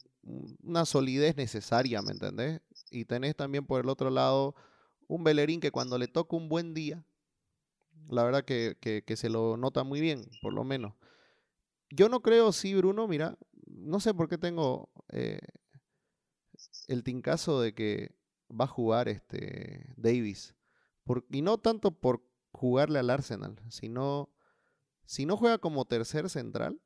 una 0.64 0.86
solidez 0.86 1.36
necesaria, 1.36 2.02
¿me 2.02 2.12
entendés? 2.12 2.62
Y 2.90 3.04
tenés 3.04 3.36
también 3.36 3.66
por 3.66 3.82
el 3.82 3.90
otro 3.90 4.10
lado 4.10 4.56
un 5.08 5.26
Bellerín 5.26 5.60
que 5.60 5.72
cuando 5.72 5.98
le 5.98 6.08
toca 6.08 6.38
un 6.38 6.48
buen 6.48 6.74
día, 6.74 7.04
la 8.08 8.24
verdad 8.24 8.46
que, 8.46 8.78
que, 8.80 9.04
que, 9.06 9.18
se 9.18 9.28
lo 9.28 9.58
nota 9.58 9.84
muy 9.84 10.00
bien, 10.00 10.30
por 10.42 10.54
lo 10.54 10.64
menos. 10.64 10.94
Yo 11.90 12.08
no 12.08 12.22
creo, 12.22 12.54
sí, 12.54 12.74
Bruno, 12.74 13.06
mira, 13.06 13.38
no 13.68 14.00
sé 14.00 14.14
por 14.14 14.30
qué 14.30 14.38
tengo 14.38 14.90
eh, 15.10 15.40
el 16.88 17.04
tincazo 17.04 17.62
de 17.62 17.74
que 17.74 18.16
va 18.50 18.66
a 18.66 18.68
jugar 18.68 19.08
este 19.10 19.94
Davis. 19.98 20.56
Por, 21.04 21.26
y 21.30 21.42
no 21.42 21.58
tanto 21.58 21.92
por 21.92 22.24
jugarle 22.52 23.00
al 23.00 23.10
Arsenal, 23.10 23.60
sino 23.70 24.30
si 25.06 25.26
no 25.26 25.38
juega 25.38 25.58
como 25.58 25.86
tercer 25.86 26.30
central, 26.30 26.82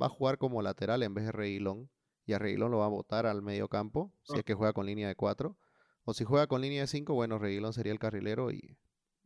va 0.00 0.06
a 0.06 0.10
jugar 0.10 0.38
como 0.38 0.62
lateral 0.62 1.02
en 1.02 1.14
vez 1.14 1.26
de 1.26 1.32
Reguilón. 1.32 1.90
Y 2.26 2.32
a 2.32 2.38
Reguilón 2.38 2.70
lo 2.70 2.78
va 2.78 2.86
a 2.86 2.88
botar 2.88 3.26
al 3.26 3.42
medio 3.42 3.68
campo, 3.68 4.12
si 4.22 4.38
es 4.38 4.44
que 4.44 4.54
juega 4.54 4.72
con 4.72 4.86
línea 4.86 5.08
de 5.08 5.14
4. 5.14 5.56
O 6.04 6.14
si 6.14 6.24
juega 6.24 6.46
con 6.46 6.62
línea 6.62 6.82
de 6.82 6.86
5, 6.86 7.14
bueno, 7.14 7.38
Reguilón 7.38 7.72
sería 7.72 7.92
el 7.92 7.98
carrilero 7.98 8.50
y, 8.50 8.78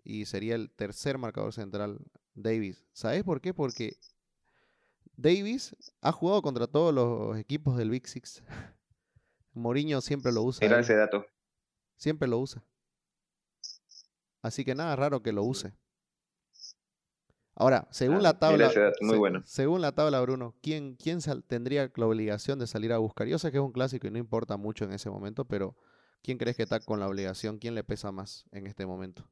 y 0.02 0.26
sería 0.26 0.54
el 0.54 0.70
tercer 0.70 1.18
marcador 1.18 1.52
central 1.52 1.98
Davis. 2.34 2.84
¿Sabes 2.92 3.22
por 3.24 3.40
qué? 3.40 3.54
Porque 3.54 3.96
Davis 5.16 5.76
ha 6.00 6.12
jugado 6.12 6.42
contra 6.42 6.66
todos 6.66 6.94
los 6.94 7.36
equipos 7.38 7.76
del 7.76 7.90
Big 7.90 8.06
Six. 8.06 8.42
Mourinho 9.58 10.00
siempre 10.00 10.32
lo 10.32 10.42
usa. 10.42 10.64
Era 10.64 10.80
ese 10.80 10.94
dato. 10.94 11.26
Siempre 11.96 12.28
lo 12.28 12.38
usa. 12.38 12.62
Así 14.42 14.64
que 14.64 14.74
nada 14.74 14.94
raro 14.96 15.22
que 15.22 15.32
lo 15.32 15.42
use. 15.42 15.74
Ahora, 17.60 17.88
según 17.90 18.18
ah, 18.18 18.22
la 18.22 18.38
tabla, 18.38 18.70
muy 19.00 19.10
se, 19.10 19.18
bueno. 19.18 19.42
según 19.44 19.80
la 19.80 19.90
tabla, 19.90 20.20
Bruno, 20.20 20.54
¿quién, 20.62 20.94
quién 20.94 21.18
tendría 21.48 21.90
la 21.96 22.06
obligación 22.06 22.60
de 22.60 22.68
salir 22.68 22.92
a 22.92 22.98
buscar? 22.98 23.26
Yo 23.26 23.36
sé 23.40 23.50
que 23.50 23.56
es 23.56 23.62
un 23.62 23.72
clásico 23.72 24.06
y 24.06 24.12
no 24.12 24.18
importa 24.18 24.56
mucho 24.56 24.84
en 24.84 24.92
ese 24.92 25.10
momento, 25.10 25.44
pero 25.44 25.76
¿quién 26.22 26.38
crees 26.38 26.56
que 26.56 26.62
está 26.62 26.78
con 26.78 27.00
la 27.00 27.08
obligación? 27.08 27.58
¿Quién 27.58 27.74
le 27.74 27.82
pesa 27.82 28.12
más 28.12 28.46
en 28.52 28.68
este 28.68 28.86
momento? 28.86 29.28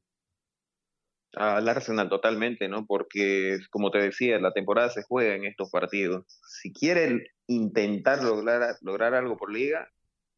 Al 1.35 1.69
Arsenal 1.69 2.09
totalmente, 2.09 2.67
¿no? 2.67 2.85
Porque, 2.85 3.59
como 3.69 3.91
te 3.91 3.99
decía, 3.99 4.39
la 4.39 4.51
temporada 4.51 4.89
se 4.89 5.03
juega 5.03 5.35
en 5.35 5.45
estos 5.45 5.69
partidos. 5.69 6.25
Si 6.61 6.73
quieren 6.73 7.23
intentar 7.47 8.21
lograr, 8.23 8.75
lograr 8.81 9.13
algo 9.13 9.37
por 9.37 9.53
liga, 9.53 9.87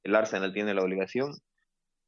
el 0.04 0.16
Arsenal 0.16 0.54
tiene 0.54 0.74
la 0.74 0.84
obligación. 0.84 1.34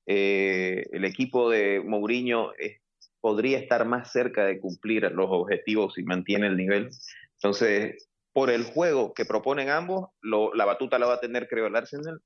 Eh, 0.08 0.84
el 0.92 1.06
equipo 1.06 1.50
de 1.50 1.82
Mourinho 1.82 2.54
es 2.58 2.82
podría 3.22 3.60
estar 3.60 3.86
más 3.86 4.12
cerca 4.12 4.44
de 4.46 4.60
cumplir 4.60 5.04
los 5.12 5.28
objetivos 5.30 5.94
si 5.94 6.04
mantiene 6.04 6.48
el 6.48 6.58
nivel. 6.58 6.90
Entonces, 7.36 8.10
por 8.34 8.50
el 8.50 8.66
juego 8.66 9.14
que 9.14 9.26
proponen 9.26 9.70
ambos, 9.70 10.10
la 10.22 10.66
batuta 10.66 11.00
la 11.00 11.06
va 11.06 11.14
a 11.16 11.20
tener, 11.20 11.48
creo, 11.48 11.68
el 11.68 11.76
Arsenal, 11.76 12.22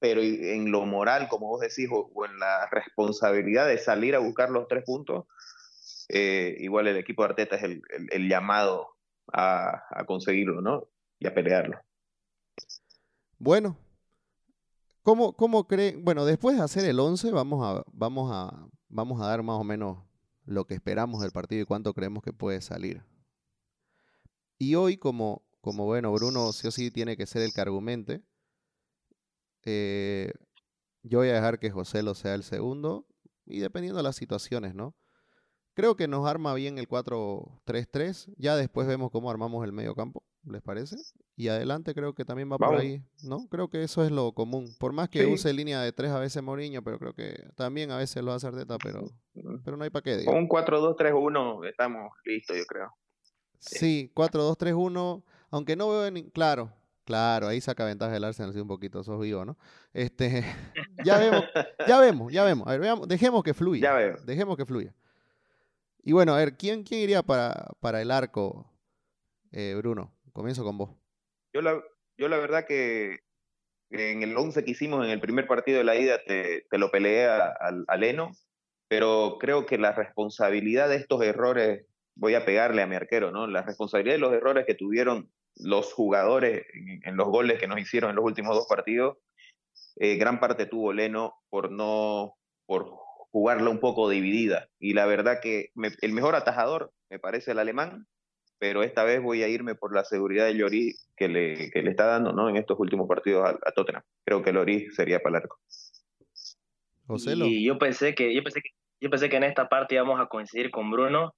pero 0.00 0.22
en 0.22 0.70
lo 0.72 0.86
moral, 0.86 1.28
como 1.28 1.48
vos 1.48 1.60
decís, 1.60 1.88
o, 1.92 2.10
en 2.24 2.38
la 2.38 2.68
responsabilidad 2.70 3.68
de 3.68 3.78
salir 3.78 4.14
a 4.14 4.20
buscar 4.20 4.50
los 4.50 4.66
tres 4.68 4.84
puntos, 4.84 5.26
eh, 6.08 6.56
igual 6.60 6.88
el 6.88 6.96
equipo 6.96 7.22
de 7.22 7.28
Arteta 7.28 7.56
es 7.56 7.62
el 8.10 8.28
llamado 8.28 8.88
a, 9.32 9.82
a, 9.90 10.04
conseguirlo, 10.06 10.62
¿no? 10.62 10.88
Y 11.18 11.26
a 11.26 11.34
pelearlo. 11.34 11.78
Bueno, 13.38 13.76
¿cómo, 15.08 15.32
cómo 15.32 15.66
creen? 15.66 16.04
Bueno, 16.04 16.26
después 16.26 16.58
de 16.58 16.62
hacer 16.62 16.84
el 16.84 17.00
11, 17.00 17.30
vamos 17.30 17.64
a, 17.64 17.82
vamos, 17.94 18.30
a, 18.30 18.68
vamos 18.90 19.18
a 19.22 19.26
dar 19.26 19.42
más 19.42 19.58
o 19.58 19.64
menos 19.64 20.04
lo 20.44 20.66
que 20.66 20.74
esperamos 20.74 21.22
del 21.22 21.30
partido 21.30 21.62
y 21.62 21.64
cuánto 21.64 21.94
creemos 21.94 22.22
que 22.22 22.34
puede 22.34 22.60
salir. 22.60 23.02
Y 24.58 24.74
hoy, 24.74 24.98
como, 24.98 25.46
como 25.62 25.86
bueno, 25.86 26.12
Bruno 26.12 26.52
sí 26.52 26.68
o 26.68 26.70
sí 26.70 26.90
tiene 26.90 27.16
que 27.16 27.24
ser 27.24 27.40
el 27.40 27.54
que 27.54 27.60
argumente, 27.62 28.22
eh, 29.64 30.30
yo 31.02 31.20
voy 31.20 31.30
a 31.30 31.34
dejar 31.34 31.58
que 31.58 31.70
José 31.70 32.02
lo 32.02 32.14
sea 32.14 32.34
el 32.34 32.42
segundo 32.42 33.06
y 33.46 33.60
dependiendo 33.60 33.96
de 33.96 34.02
las 34.02 34.16
situaciones, 34.16 34.74
¿no? 34.74 34.94
Creo 35.78 35.94
que 35.94 36.08
nos 36.08 36.26
arma 36.26 36.54
bien 36.54 36.76
el 36.76 36.88
4-3-3. 36.88 38.34
Ya 38.36 38.56
después 38.56 38.88
vemos 38.88 39.12
cómo 39.12 39.30
armamos 39.30 39.64
el 39.64 39.70
medio 39.70 39.94
campo, 39.94 40.24
¿les 40.42 40.60
parece? 40.60 40.96
Y 41.36 41.46
adelante 41.46 41.94
creo 41.94 42.16
que 42.16 42.24
también 42.24 42.50
va 42.50 42.58
por 42.58 42.74
ahí, 42.74 43.00
¿no? 43.22 43.46
Creo 43.48 43.68
que 43.68 43.84
eso 43.84 44.02
es 44.02 44.10
lo 44.10 44.32
común. 44.32 44.74
Por 44.80 44.92
más 44.92 45.08
que 45.08 45.24
use 45.26 45.52
línea 45.52 45.80
de 45.80 45.92
3 45.92 46.10
a 46.10 46.18
veces 46.18 46.42
Mourinho, 46.42 46.82
pero 46.82 46.98
creo 46.98 47.14
que 47.14 47.44
también 47.54 47.92
a 47.92 47.96
veces 47.96 48.24
lo 48.24 48.32
hace 48.32 48.48
Arteta, 48.48 48.76
pero, 48.82 49.08
pero 49.64 49.76
no 49.76 49.84
hay 49.84 49.90
para 49.90 50.02
qué. 50.02 50.24
Con 50.24 50.38
un 50.38 50.48
4-2-3-1 50.48 51.68
estamos 51.68 52.10
listos, 52.24 52.56
yo 52.56 52.64
creo. 52.64 52.92
Sí, 53.60 54.10
4-2-3-1, 54.16 55.22
aunque 55.52 55.76
no 55.76 55.90
veo 55.90 56.06
en... 56.06 56.28
Claro, 56.30 56.72
Claro, 57.04 57.46
ahí 57.46 57.60
saca 57.60 57.84
ventaja 57.84 58.16
el 58.16 58.24
Arsenal 58.24 58.54
un 58.60 58.68
poquito, 58.68 59.02
sos 59.04 59.18
vivo, 59.20 59.44
¿no? 59.44 59.56
Este, 59.94 60.44
ya 61.04 61.18
vemos, 61.18 61.44
ya 61.86 62.00
vemos, 62.00 62.32
ya 62.32 62.44
vemos. 62.44 62.66
A 62.66 62.72
ver, 62.72 62.80
veamos, 62.80 63.06
dejemos 63.06 63.44
que 63.44 63.54
fluya. 63.54 63.80
Ya 63.80 63.94
veo. 63.94 64.16
Dejemos 64.26 64.56
que 64.56 64.66
fluya. 64.66 64.92
Y 66.02 66.12
bueno, 66.12 66.34
a 66.34 66.38
ver, 66.38 66.56
¿quién, 66.56 66.84
quién 66.84 67.00
iría 67.02 67.22
para, 67.22 67.70
para 67.80 68.00
el 68.00 68.10
arco, 68.10 68.72
eh, 69.52 69.74
Bruno? 69.76 70.14
Comienzo 70.32 70.64
con 70.64 70.78
vos. 70.78 70.90
Yo 71.52 71.62
la, 71.62 71.82
yo 72.16 72.28
la 72.28 72.38
verdad 72.38 72.66
que 72.66 73.20
en 73.90 74.22
el 74.22 74.36
11 74.36 74.64
que 74.64 74.70
hicimos 74.72 75.04
en 75.04 75.10
el 75.10 75.20
primer 75.20 75.46
partido 75.46 75.78
de 75.78 75.84
la 75.84 75.96
ida 75.96 76.22
te, 76.24 76.66
lo 76.72 76.90
peleé 76.90 77.26
a, 77.26 77.54
a, 77.86 77.96
Leno, 77.96 78.32
pero 78.88 79.36
creo 79.40 79.66
que 79.66 79.78
la 79.78 79.92
responsabilidad 79.92 80.88
de 80.88 80.96
estos 80.96 81.22
errores, 81.22 81.86
voy 82.14 82.34
a 82.34 82.44
pegarle 82.44 82.82
a 82.82 82.86
mi 82.86 82.96
arquero, 82.96 83.30
¿no? 83.30 83.46
La 83.46 83.62
responsabilidad 83.62 84.14
de 84.14 84.20
los 84.20 84.32
errores 84.32 84.66
que 84.66 84.74
tuvieron 84.74 85.30
los 85.56 85.92
jugadores 85.92 86.66
en, 86.74 87.16
los 87.16 87.28
goles 87.28 87.58
que 87.58 87.66
nos 87.66 87.80
hicieron 87.80 88.10
en 88.10 88.16
los 88.16 88.24
últimos 88.24 88.54
dos 88.54 88.66
partidos, 88.68 89.16
eh, 89.96 90.16
gran 90.16 90.38
parte 90.38 90.66
tuvo 90.66 90.92
Leno 90.92 91.34
por 91.48 91.70
no 91.70 92.34
por 92.66 92.94
jugarla 93.30 93.70
un 93.70 93.80
poco 93.80 94.08
dividida. 94.08 94.68
Y 94.78 94.94
la 94.94 95.06
verdad 95.06 95.40
que 95.42 95.70
el 96.00 96.12
mejor 96.12 96.34
atajador 96.34 96.92
me 97.10 97.18
parece 97.18 97.52
el 97.52 97.58
alemán, 97.58 98.06
pero 98.58 98.82
esta 98.82 99.04
vez 99.04 99.22
voy 99.22 99.42
a 99.42 99.48
irme 99.48 99.74
por 99.74 99.94
la 99.94 100.04
seguridad 100.04 100.46
de 100.46 100.54
Lloris 100.54 101.08
que 101.16 101.28
le, 101.28 101.70
que 101.70 101.82
le 101.82 101.90
está 101.90 102.06
dando 102.06 102.32
¿no? 102.32 102.48
en 102.48 102.56
estos 102.56 102.78
últimos 102.80 103.08
partidos 103.08 103.48
a, 103.48 103.72
Tottenham. 103.72 104.02
Creo 104.24 104.42
que 104.42 104.52
Lloris 104.52 104.94
sería 104.94 105.20
para 105.20 105.38
el 105.38 105.42
arco. 105.42 105.58
Y 107.24 107.64
yo 107.64 107.78
pensé 107.78 108.14
que, 108.14 108.34
yo 108.34 108.42
pensé 108.42 108.60
que, 108.60 108.70
yo 109.00 109.10
pensé 109.10 109.28
que 109.28 109.36
en 109.36 109.44
esta 109.44 109.68
parte 109.68 109.94
íbamos 109.94 110.20
a 110.20 110.26
coincidir 110.26 110.70
con 110.70 110.90
Bruno 110.90 111.34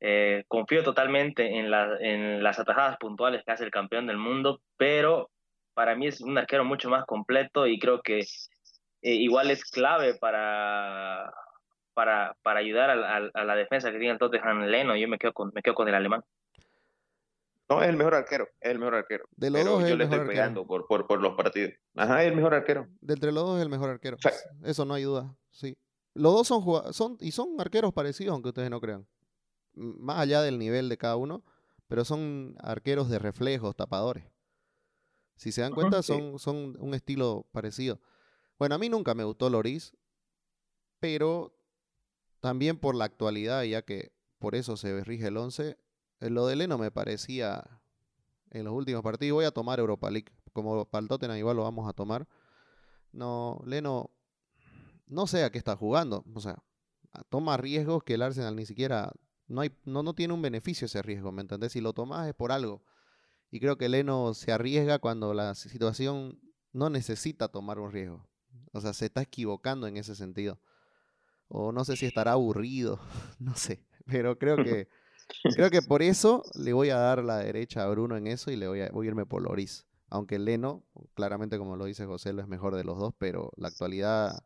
eh, 0.00 0.44
confío 0.46 0.84
totalmente 0.84 1.58
en, 1.58 1.72
en 2.00 2.42
las 2.42 2.58
atajadas 2.60 2.98
puntuales 2.98 3.42
que 3.44 3.50
hace 3.50 3.64
el 3.64 3.72
campeón 3.72 4.06
del 4.06 4.16
mundo, 4.16 4.60
pero 4.76 5.30
para 5.74 5.96
mí 5.96 6.06
es 6.06 6.20
un 6.20 6.38
arquero 6.38 6.64
mucho 6.64 6.88
más 6.88 7.04
completo 7.04 7.66
y 7.66 7.80
creo 7.80 8.00
que 8.02 8.24
eh, 9.02 9.14
igual 9.14 9.50
es 9.50 9.64
clave 9.64 10.14
para, 10.14 11.32
para, 11.94 12.36
para 12.42 12.60
ayudar 12.60 12.90
a, 12.90 13.44
la 13.44 13.54
defensa 13.56 13.90
que 13.90 13.98
tiene 13.98 14.12
el 14.12 14.18
Tottenham 14.18 14.62
Leno. 14.64 14.96
Yo 14.96 15.08
me 15.08 15.18
quedo 15.18 15.32
con, 15.32 15.50
me 15.54 15.62
quedo 15.62 15.74
con 15.74 15.88
el 15.88 15.94
alemán. 15.94 16.22
No, 17.68 17.82
es 17.82 17.88
el 17.90 17.96
mejor 17.98 18.14
arquero, 18.14 18.48
es 18.60 18.70
el 18.70 18.78
mejor 18.78 18.94
arquero. 18.94 19.26
De 19.36 19.50
los 19.50 19.62
dos 19.62 19.82
es 19.82 19.88
yo 19.88 19.92
el 19.92 19.98
le 19.98 20.04
mejor 20.06 20.20
estoy 20.20 20.34
pegando 20.34 20.66
por, 20.66 20.86
por, 20.86 21.06
por, 21.06 21.20
los 21.20 21.34
partidos. 21.34 21.74
Ajá, 21.96 22.22
es 22.22 22.30
el 22.30 22.36
mejor 22.36 22.54
arquero. 22.54 22.86
De 23.00 23.12
entre 23.12 23.30
los 23.30 23.44
dos 23.44 23.58
es 23.58 23.62
el 23.62 23.68
mejor 23.68 23.90
arquero. 23.90 24.16
Eso 24.64 24.84
no 24.86 24.94
hay 24.94 25.02
duda, 25.02 25.36
sí. 25.50 25.76
Los 26.14 26.32
dos 26.32 26.48
son, 26.48 26.94
son 26.94 27.16
y 27.20 27.32
son 27.32 27.60
arqueros 27.60 27.92
parecidos, 27.92 28.32
aunque 28.32 28.48
ustedes 28.48 28.70
no 28.70 28.80
crean 28.80 29.06
más 29.78 30.18
allá 30.18 30.42
del 30.42 30.58
nivel 30.58 30.88
de 30.88 30.98
cada 30.98 31.16
uno, 31.16 31.44
pero 31.86 32.04
son 32.04 32.56
arqueros 32.60 33.08
de 33.08 33.18
reflejos, 33.18 33.76
tapadores. 33.76 34.24
Si 35.36 35.52
se 35.52 35.62
dan 35.62 35.72
cuenta, 35.72 36.02
son, 36.02 36.38
son 36.38 36.76
un 36.80 36.94
estilo 36.94 37.46
parecido. 37.52 38.00
Bueno, 38.58 38.74
a 38.74 38.78
mí 38.78 38.88
nunca 38.88 39.14
me 39.14 39.24
gustó 39.24 39.50
Loris, 39.50 39.96
pero 41.00 41.56
también 42.40 42.78
por 42.78 42.94
la 42.94 43.04
actualidad, 43.04 43.62
ya 43.62 43.82
que 43.82 44.12
por 44.38 44.54
eso 44.54 44.76
se 44.76 45.04
rige 45.04 45.28
el 45.28 45.36
11, 45.36 45.78
eh, 46.20 46.30
lo 46.30 46.46
de 46.46 46.56
Leno 46.56 46.78
me 46.78 46.90
parecía 46.90 47.80
en 48.50 48.64
los 48.64 48.74
últimos 48.74 49.02
partidos. 49.02 49.36
Voy 49.36 49.44
a 49.44 49.50
tomar 49.50 49.78
Europa 49.78 50.10
League, 50.10 50.32
como 50.52 50.84
para 50.86 51.02
el 51.02 51.08
Tottenham 51.08 51.36
igual 51.36 51.56
lo 51.56 51.62
vamos 51.62 51.88
a 51.88 51.92
tomar. 51.92 52.26
No, 53.12 53.62
Leno, 53.64 54.10
no 55.06 55.26
sé 55.26 55.44
a 55.44 55.50
qué 55.50 55.58
está 55.58 55.76
jugando. 55.76 56.24
O 56.34 56.40
sea, 56.40 56.62
toma 57.28 57.56
riesgos 57.56 58.02
que 58.04 58.14
el 58.14 58.22
Arsenal 58.22 58.56
ni 58.56 58.66
siquiera 58.66 59.12
no, 59.46 59.62
hay, 59.62 59.70
no, 59.84 60.02
no 60.02 60.14
tiene 60.14 60.34
un 60.34 60.42
beneficio 60.42 60.86
ese 60.86 61.02
riesgo, 61.02 61.32
¿me 61.32 61.42
entendés? 61.42 61.72
Si 61.72 61.80
lo 61.80 61.92
tomas 61.92 62.28
es 62.28 62.34
por 62.34 62.52
algo. 62.52 62.82
Y 63.50 63.60
creo 63.60 63.78
que 63.78 63.88
Leno 63.88 64.34
se 64.34 64.52
arriesga 64.52 64.98
cuando 64.98 65.32
la 65.32 65.54
situación 65.54 66.38
no 66.72 66.90
necesita 66.90 67.48
tomar 67.48 67.78
un 67.78 67.90
riesgo. 67.90 68.27
O 68.72 68.80
sea, 68.80 68.92
se 68.92 69.06
está 69.06 69.22
equivocando 69.22 69.86
en 69.86 69.96
ese 69.96 70.14
sentido. 70.14 70.60
O 71.48 71.72
no 71.72 71.84
sé 71.84 71.96
si 71.96 72.06
estará 72.06 72.32
aburrido, 72.32 73.00
no 73.38 73.56
sé. 73.56 73.84
Pero 74.06 74.38
creo 74.38 74.56
que, 74.56 74.88
creo 75.56 75.70
que 75.70 75.82
por 75.82 76.02
eso 76.02 76.42
le 76.54 76.72
voy 76.72 76.90
a 76.90 76.96
dar 76.96 77.24
la 77.24 77.38
derecha 77.38 77.84
a 77.84 77.88
Bruno 77.88 78.16
en 78.16 78.26
eso 78.26 78.50
y 78.50 78.56
le 78.56 78.68
voy 78.68 78.80
a, 78.82 78.90
voy 78.90 79.06
a 79.06 79.10
irme 79.10 79.26
por 79.26 79.42
Loris. 79.42 79.86
Aunque 80.10 80.38
Leno, 80.38 80.84
claramente 81.14 81.58
como 81.58 81.76
lo 81.76 81.84
dice 81.84 82.06
José, 82.06 82.32
lo 82.32 82.40
es 82.40 82.48
mejor 82.48 82.74
de 82.74 82.84
los 82.84 82.98
dos, 82.98 83.14
pero 83.18 83.52
la 83.56 83.68
actualidad 83.68 84.42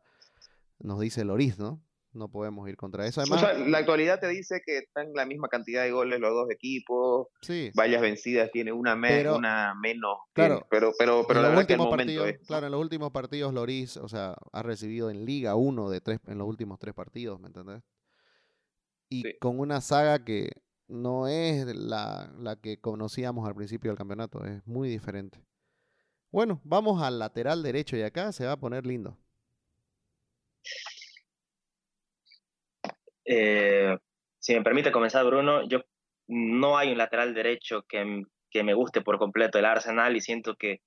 nos 0.79 0.99
dice 0.99 1.23
Loris, 1.23 1.57
¿no? 1.57 1.81
No 2.13 2.29
podemos 2.29 2.69
ir 2.69 2.77
contra 2.77 3.05
eso. 3.05 3.21
Además, 3.21 3.59
la 3.67 3.77
actualidad 3.79 4.19
te 4.19 4.27
dice 4.27 4.61
que 4.65 4.77
están 4.77 5.13
la 5.13 5.25
misma 5.25 5.47
cantidad 5.47 5.83
de 5.83 5.91
goles 5.91 6.19
los 6.19 6.31
dos 6.31 6.49
equipos. 6.51 7.27
Sí. 7.41 7.71
Vallas 7.77 8.01
vencidas 8.01 8.51
tiene 8.51 8.71
una, 8.71 8.93
una 8.93 9.73
menos. 9.75 10.17
Claro, 10.33 10.65
pero, 10.69 10.93
pero, 10.97 11.25
pero 11.27 11.41
la 11.41 11.49
verdad 11.49 11.65
que 11.65 11.73
el 11.73 11.79
momento 11.79 12.23
Claro, 12.47 12.67
en 12.67 12.71
los 12.71 12.81
últimos 12.81 13.11
partidos 13.11 13.53
Loris, 13.53 13.97
o 13.97 14.07
sea, 14.07 14.35
ha 14.51 14.63
recibido 14.63 15.09
en 15.09 15.25
Liga 15.25 15.55
uno 15.55 15.89
de 15.89 16.01
tres 16.01 16.19
en 16.27 16.37
los 16.37 16.47
últimos 16.47 16.79
tres 16.79 16.93
partidos, 16.93 17.39
¿me 17.39 17.47
entendés? 17.47 17.81
Y 19.09 19.37
con 19.39 19.59
una 19.59 19.81
saga 19.81 20.23
que 20.23 20.49
no 20.87 21.27
es 21.27 21.65
la, 21.65 22.31
la 22.37 22.55
que 22.55 22.79
conocíamos 22.79 23.47
al 23.47 23.55
principio 23.55 23.91
del 23.91 23.97
campeonato, 23.97 24.43
es 24.45 24.65
muy 24.65 24.89
diferente. 24.89 25.43
Bueno, 26.31 26.61
vamos 26.63 27.01
al 27.01 27.19
lateral 27.19 27.61
derecho 27.61 27.95
y 27.95 28.01
acá 28.01 28.31
se 28.31 28.45
va 28.45 28.53
a 28.53 28.59
poner 28.59 28.87
lindo. 28.87 29.17
Eh, 33.25 33.97
si 34.39 34.53
me 34.53 34.61
permite 34.61 34.91
comenzar, 34.91 35.25
Bruno, 35.25 35.67
yo 35.67 35.81
no 36.27 36.77
hay 36.77 36.91
un 36.91 36.97
lateral 36.97 37.33
derecho 37.33 37.83
que, 37.87 38.23
que 38.49 38.63
me 38.63 38.73
guste 38.73 39.01
por 39.01 39.17
completo 39.17 39.59
el 39.59 39.65
Arsenal 39.65 40.15
y 40.15 40.21
siento 40.21 40.55
que, 40.55 40.81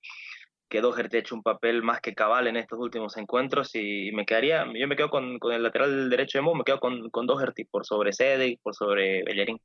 que 0.68 0.80
Doherty 0.80 1.16
ha 1.16 1.20
hecho 1.20 1.34
un 1.34 1.42
papel 1.42 1.82
más 1.82 2.00
que 2.00 2.14
cabal 2.14 2.46
en 2.46 2.56
estos 2.56 2.78
últimos 2.78 3.16
encuentros 3.16 3.74
y 3.74 4.10
me 4.12 4.26
quedaría, 4.26 4.66
yo 4.74 4.88
me 4.88 4.96
quedo 4.96 5.10
con, 5.10 5.38
con 5.38 5.52
el 5.52 5.62
lateral 5.62 6.10
derecho 6.10 6.38
de 6.38 6.42
Mo, 6.42 6.54
me 6.54 6.64
quedo 6.64 6.80
con, 6.80 7.10
con 7.10 7.26
Doherty 7.26 7.64
por 7.64 7.86
sobre 7.86 8.10
y 8.46 8.56
por 8.56 8.74
sobre 8.74 9.22
Bellerín. 9.24 9.60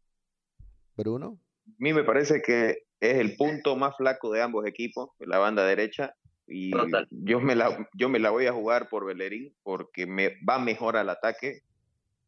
Bruno. 0.95 1.37
A 1.67 1.71
mí 1.77 1.93
me 1.93 2.03
parece 2.03 2.41
que 2.41 2.83
es 2.99 3.17
el 3.17 3.35
punto 3.35 3.75
más 3.75 3.95
flaco 3.97 4.31
de 4.31 4.41
ambos 4.41 4.65
equipos, 4.65 5.09
la 5.19 5.37
banda 5.39 5.65
derecha, 5.65 6.15
y 6.47 6.71
yo 7.11 7.39
me, 7.39 7.55
la, 7.55 7.87
yo 7.93 8.09
me 8.09 8.19
la 8.19 8.29
voy 8.29 8.45
a 8.45 8.51
jugar 8.51 8.89
por 8.89 9.05
Bellerín 9.05 9.55
porque 9.63 10.05
me 10.05 10.37
va 10.47 10.59
mejor 10.59 10.97
al 10.97 11.09
ataque 11.09 11.61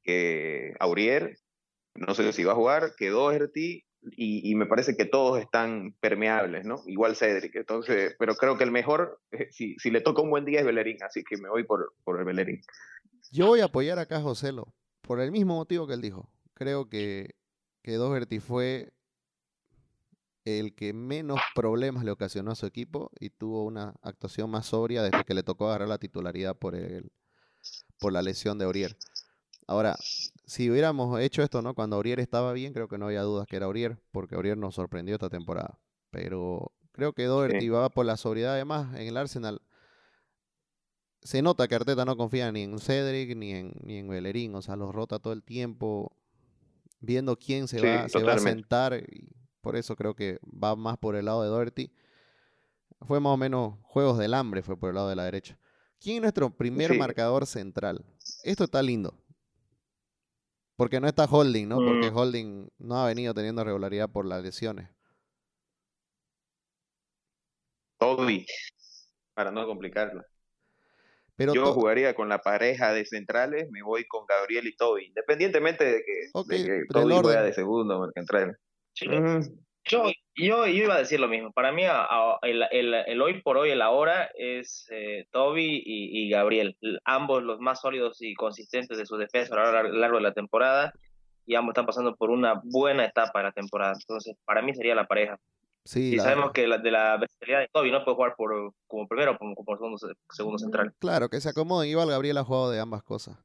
que 0.04 0.74
Aurier, 0.80 1.38
no 1.96 2.14
sé 2.14 2.32
si 2.34 2.44
va 2.44 2.54
a 2.54 2.56
jugar, 2.56 2.94
que 2.98 3.10
Doherty, 3.10 3.86
y, 4.18 4.54
me 4.56 4.66
parece 4.66 4.96
que 4.98 5.06
todos 5.06 5.40
están 5.40 5.96
permeables, 6.02 6.66
¿no? 6.66 6.82
Igual 6.88 7.16
Cedric, 7.16 7.56
entonces, 7.56 8.16
pero 8.20 8.36
creo 8.36 8.58
que 8.58 8.66
el 8.66 8.72
mejor, 8.72 9.22
eh, 9.32 9.48
si, 9.52 9.76
si 9.80 9.92
le 9.92 10.02
toca 10.02 10.22
un 10.22 10.30
buen 10.30 10.46
día 10.46 10.60
es 10.60 10.66
Bellerín, 10.66 10.98
así 11.04 11.24
que 11.24 11.38
me 11.38 11.50
voy 11.50 11.64
por, 11.64 11.94
por 12.04 12.20
el 12.20 12.26
Bellerín. 12.26 12.62
Yo 13.32 13.48
voy 13.48 13.62
a 13.62 13.66
apoyar 13.66 14.00
acá 14.00 14.18
a 14.18 14.22
Joselo, 14.22 14.74
por 15.02 15.22
el 15.22 15.32
mismo 15.32 15.56
motivo 15.56 15.88
que 15.88 15.94
él 15.94 16.02
dijo. 16.02 16.30
Creo 16.54 16.90
que, 16.90 17.36
que 17.82 18.42
fue 18.42 18.92
el 20.46 20.76
que 20.76 20.94
menos 20.94 21.40
problemas 21.56 22.04
le 22.04 22.12
ocasionó 22.12 22.52
a 22.52 22.56
su 22.56 22.66
equipo 22.66 23.12
y 23.20 23.30
tuvo 23.30 23.64
una 23.64 23.96
actuación 24.02 24.50
más 24.50 24.68
sobria 24.68 25.02
desde 25.02 25.24
que 25.24 25.34
le 25.34 25.44
tocó 25.44 25.68
agarrar 25.68 25.88
la 25.88 25.98
titularidad 25.98 26.58
por, 26.58 26.76
el, 26.76 27.12
por 28.00 28.12
la 28.12 28.22
lesión 28.22 28.58
de 28.58 28.66
Aurier. 28.66 28.98
Ahora, 29.68 29.96
si 30.46 30.70
hubiéramos 30.70 31.20
hecho 31.20 31.42
esto, 31.42 31.62
¿no? 31.62 31.74
Cuando 31.74 31.96
Aurier 31.96 32.20
estaba 32.20 32.54
bien, 32.54 32.74
creo 32.74 32.88
que 32.88 32.98
no 32.98 33.06
había 33.06 33.22
dudas 33.22 33.48
que 33.48 33.56
era 33.56 33.66
Aurier, 33.66 33.98
porque 34.12 34.36
Aurier 34.36 34.58
nos 34.58 34.76
sorprendió 34.76 35.16
esta 35.16 35.30
temporada. 35.30 35.80
Pero 36.12 36.72
creo 36.92 37.14
que 37.14 37.26
Doherty 37.26 37.70
va 37.70 37.90
por 37.90 38.06
la 38.06 38.18
sobriedad 38.18 38.54
además 38.54 38.96
en 38.96 39.08
el 39.08 39.18
Arsenal. 39.18 39.62
Se 41.22 41.42
nota 41.42 41.68
que 41.68 41.76
Arteta 41.76 42.06
no 42.06 42.18
confía 42.18 42.52
ni 42.52 42.64
en 42.64 42.78
Cedric 42.80 43.36
ni 43.36 43.52
en, 43.54 43.74
ni 43.84 43.98
en 43.98 44.10
Bellerín, 44.10 44.54
o 44.56 44.62
sea, 44.62 44.76
los 44.76 44.94
rota 44.94 45.20
todo 45.20 45.34
el 45.34 45.44
tiempo, 45.44 46.16
viendo 47.00 47.38
quién 47.38 47.68
se, 47.68 47.82
va, 47.82 48.10
se 48.10 48.22
va 48.22 48.34
a 48.34 48.40
sentar, 48.40 48.94
y 48.96 49.30
por 49.62 49.78
eso 49.78 49.96
creo 49.96 50.14
que 50.16 50.40
va 50.44 50.76
más 50.76 50.98
por 50.98 51.16
el 51.16 51.26
lado 51.26 51.42
de 51.42 51.50
Doherty. 51.50 51.92
Fue 53.02 53.20
más 53.20 53.34
o 53.34 53.38
menos 53.38 53.76
juegos 53.84 54.18
del 54.18 54.34
hambre, 54.34 54.62
fue 54.62 54.78
por 54.78 54.90
el 54.90 54.96
lado 54.96 55.10
de 55.10 55.16
la 55.16 55.26
derecha. 55.26 55.58
¿Quién 56.00 56.18
es 56.18 56.22
nuestro 56.24 56.50
primer 56.50 56.98
marcador 56.98 57.46
central? 57.46 58.04
Esto 58.44 58.66
está 58.66 58.82
lindo. 58.82 59.18
Porque 60.76 61.00
no 61.00 61.08
está 61.08 61.26
Holding, 61.26 61.68
¿no? 61.68 61.78
Porque 61.78 62.10
mm. 62.10 62.18
Holding 62.18 62.70
no 62.80 62.98
ha 62.98 63.08
venido 63.08 63.34
teniendo 63.34 63.64
regularidad 63.64 64.10
por 64.10 64.26
las 64.26 64.44
lesiones. 64.44 64.90
Toby, 68.00 68.46
para 69.34 69.52
no 69.52 69.66
complicarlo. 69.66 70.24
Pero 71.36 71.54
Yo 71.54 71.74
jugaría 71.74 72.14
con 72.14 72.30
la 72.30 72.40
pareja 72.40 72.94
de 72.94 73.06
centrales, 73.06 73.70
me 73.72 73.82
voy 73.82 74.06
con 74.06 74.26
Gabriel 74.26 74.68
y 74.68 74.76
Toby, 74.76 75.06
independientemente 75.06 75.84
de 75.84 76.04
que, 76.04 76.30
okay, 76.34 76.64
de 76.64 76.66
que 76.66 76.86
Toby 76.90 77.14
juega 77.22 77.44
de 77.44 77.54
segundo, 77.54 77.98
porque 77.98 78.20
central. 78.20 78.58
Sí. 78.94 79.08
Mm. 79.08 79.42
Yo, 79.86 80.06
yo, 80.36 80.66
iba 80.68 80.96
a 80.96 81.00
decir 81.00 81.20
lo 81.20 81.28
mismo. 81.28 81.52
Para 81.52 81.72
mí, 81.72 81.84
el, 82.42 83.22
hoy 83.22 83.42
por 83.42 83.58
hoy, 83.58 83.72
el 83.72 83.82
ahora, 83.82 84.30
es 84.36 84.88
eh, 84.92 85.28
Toby 85.32 85.84
y, 85.86 86.30
Gabriel. 86.30 86.78
Ambos 87.04 87.44
los 87.44 87.60
más 87.60 87.82
sólidos 87.82 88.22
y 88.22 88.34
consistentes 88.34 88.98
de 88.98 89.06
su 89.06 89.18
defensa 89.18 89.56
a 89.56 89.84
lo 89.84 89.94
largo 89.94 90.18
de 90.18 90.24
la 90.24 90.34
temporada. 90.34 90.94
Y 91.46 91.56
ambos 91.56 91.74
están 91.74 91.86
pasando 91.86 92.16
por 92.16 92.30
una 92.30 92.62
buena 92.64 93.06
etapa 93.06 93.40
de 93.40 93.46
la 93.46 93.52
temporada. 93.52 93.94
Entonces, 94.00 94.36
para 94.46 94.62
mí 94.62 94.74
sería 94.74 94.96
la 94.96 95.06
pareja. 95.06 95.38
Sí, 95.86 96.16
y 96.16 96.20
sabemos 96.20 96.54
que 96.54 96.62
de 96.62 96.92
la 96.92 97.18
versatilidad 97.18 97.60
de 97.60 97.68
Toby 97.68 97.92
no 97.92 98.06
puede 98.06 98.16
jugar 98.16 98.36
por, 98.38 98.74
como 98.88 99.06
primero 99.06 99.34
o 99.34 99.38
como, 99.38 99.54
segundo, 99.76 99.98
segundo, 100.30 100.58
central. 100.58 100.94
Claro, 101.00 101.30
que 101.30 101.42
se 101.42 101.50
acomoden. 101.50 101.90
Igual 101.90 102.10
Gabriel 102.10 102.38
ha 102.38 102.46
jugado 102.46 102.72
de 102.72 102.80
ambas 102.80 103.04
cosas. 103.04 103.38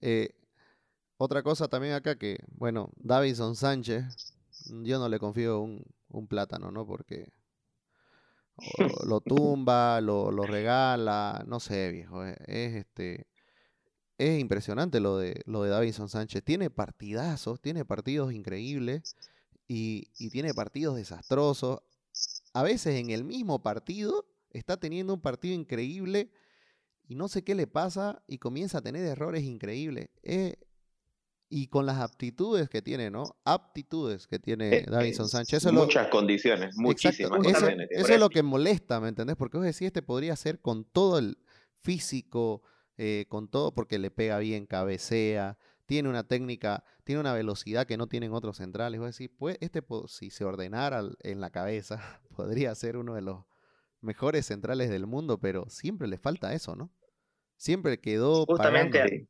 Eh, 0.00 0.30
otra 1.18 1.42
cosa 1.42 1.68
también 1.68 1.92
acá 1.92 2.16
que, 2.16 2.38
bueno, 2.56 2.88
Davison 2.96 3.54
Sánchez 3.54 4.32
yo 4.66 4.98
no 4.98 5.08
le 5.08 5.18
confío 5.18 5.60
un, 5.60 5.84
un 6.08 6.26
plátano, 6.26 6.70
¿no? 6.70 6.86
Porque 6.86 7.32
lo 9.06 9.20
tumba, 9.20 10.00
lo, 10.00 10.30
lo, 10.30 10.44
regala, 10.44 11.44
no 11.46 11.60
sé, 11.60 11.90
viejo. 11.90 12.24
Eh, 12.24 12.36
es, 12.46 12.74
este. 12.74 13.26
Es 14.18 14.38
impresionante 14.38 15.00
lo 15.00 15.18
de, 15.18 15.42
lo 15.46 15.62
de 15.62 15.70
Davinson 15.70 16.08
Sánchez. 16.08 16.44
Tiene 16.44 16.70
partidazos, 16.70 17.60
tiene 17.60 17.84
partidos 17.84 18.32
increíbles 18.32 19.16
y, 19.66 20.12
y 20.18 20.30
tiene 20.30 20.54
partidos 20.54 20.96
desastrosos. 20.96 21.80
A 22.52 22.62
veces 22.62 22.96
en 22.96 23.10
el 23.10 23.24
mismo 23.24 23.62
partido 23.62 24.26
está 24.50 24.76
teniendo 24.78 25.14
un 25.14 25.20
partido 25.20 25.54
increíble 25.54 26.30
y 27.08 27.16
no 27.16 27.26
sé 27.28 27.42
qué 27.42 27.54
le 27.54 27.66
pasa 27.66 28.22
y 28.28 28.38
comienza 28.38 28.78
a 28.78 28.82
tener 28.82 29.04
errores 29.06 29.42
increíbles. 29.42 30.08
Es, 30.22 30.56
y 31.54 31.66
con 31.66 31.84
las 31.84 31.98
aptitudes 31.98 32.70
que 32.70 32.80
tiene, 32.80 33.10
¿no? 33.10 33.36
Aptitudes 33.44 34.26
que 34.26 34.38
tiene 34.38 34.74
eh, 34.74 34.86
Davinson 34.88 35.28
Sánchez. 35.28 35.70
muchas 35.70 36.08
condiciones, 36.08 36.74
muchísimas. 36.78 37.46
Eso, 37.46 37.68
eso 37.68 38.08
es 38.14 38.18
lo 38.18 38.30
que 38.30 38.42
molesta, 38.42 39.00
¿me 39.00 39.08
entendés? 39.08 39.36
Porque 39.36 39.58
vos 39.58 39.66
decís, 39.66 39.82
este 39.82 40.00
podría 40.00 40.34
ser 40.34 40.60
con 40.60 40.86
todo 40.86 41.18
el 41.18 41.36
físico, 41.82 42.62
eh, 42.96 43.26
con 43.28 43.48
todo, 43.48 43.74
porque 43.74 43.98
le 43.98 44.10
pega 44.10 44.38
bien, 44.38 44.64
cabecea, 44.64 45.58
tiene 45.84 46.08
una 46.08 46.26
técnica, 46.26 46.84
tiene 47.04 47.20
una 47.20 47.34
velocidad 47.34 47.86
que 47.86 47.98
no 47.98 48.06
tienen 48.06 48.32
otros 48.32 48.56
centrales. 48.56 48.98
Vos 48.98 49.14
decís, 49.14 49.30
pues 49.38 49.58
este, 49.60 49.82
si 50.08 50.30
se 50.30 50.46
ordenara 50.46 51.02
en 51.20 51.40
la 51.42 51.50
cabeza, 51.50 52.00
podría 52.34 52.74
ser 52.74 52.96
uno 52.96 53.14
de 53.14 53.20
los 53.20 53.44
mejores 54.00 54.46
centrales 54.46 54.88
del 54.88 55.06
mundo, 55.06 55.38
pero 55.38 55.68
siempre 55.68 56.08
le 56.08 56.16
falta 56.16 56.54
eso, 56.54 56.76
¿no? 56.76 56.90
Siempre 57.56 58.00
quedó 58.00 58.46
Justamente, 58.46 59.28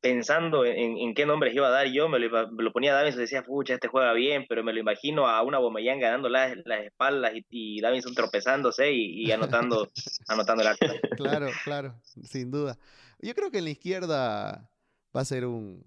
pensando 0.00 0.64
en, 0.64 1.14
qué 1.14 1.26
nombres 1.26 1.54
iba 1.54 1.66
a 1.66 1.70
dar 1.70 1.86
yo, 1.88 2.08
me 2.08 2.18
lo, 2.18 2.72
ponía 2.72 2.92
a 2.92 2.96
Davinson 2.96 3.20
y 3.20 3.24
decía, 3.24 3.42
pucha, 3.42 3.74
este 3.74 3.88
juega 3.88 4.12
bien, 4.12 4.46
pero 4.48 4.62
me 4.62 4.72
lo 4.72 4.80
imagino 4.80 5.26
a 5.26 5.42
una 5.42 5.58
Bombayán 5.58 5.98
ganando 5.98 6.28
las, 6.28 6.56
espaldas 6.84 7.32
y, 7.34 7.44
y, 7.50 7.80
Davinson 7.80 8.14
tropezándose 8.14 8.92
y, 8.92 9.30
anotando, 9.32 9.90
anotando 10.28 10.62
el 10.62 10.68
acta. 10.68 10.92
Claro, 11.16 11.48
claro, 11.64 12.00
sin 12.02 12.50
duda. 12.50 12.78
Yo 13.18 13.34
creo 13.34 13.50
que 13.50 13.58
en 13.58 13.64
la 13.64 13.70
izquierda 13.70 14.70
va 15.14 15.20
a 15.20 15.24
ser 15.24 15.46
un 15.46 15.82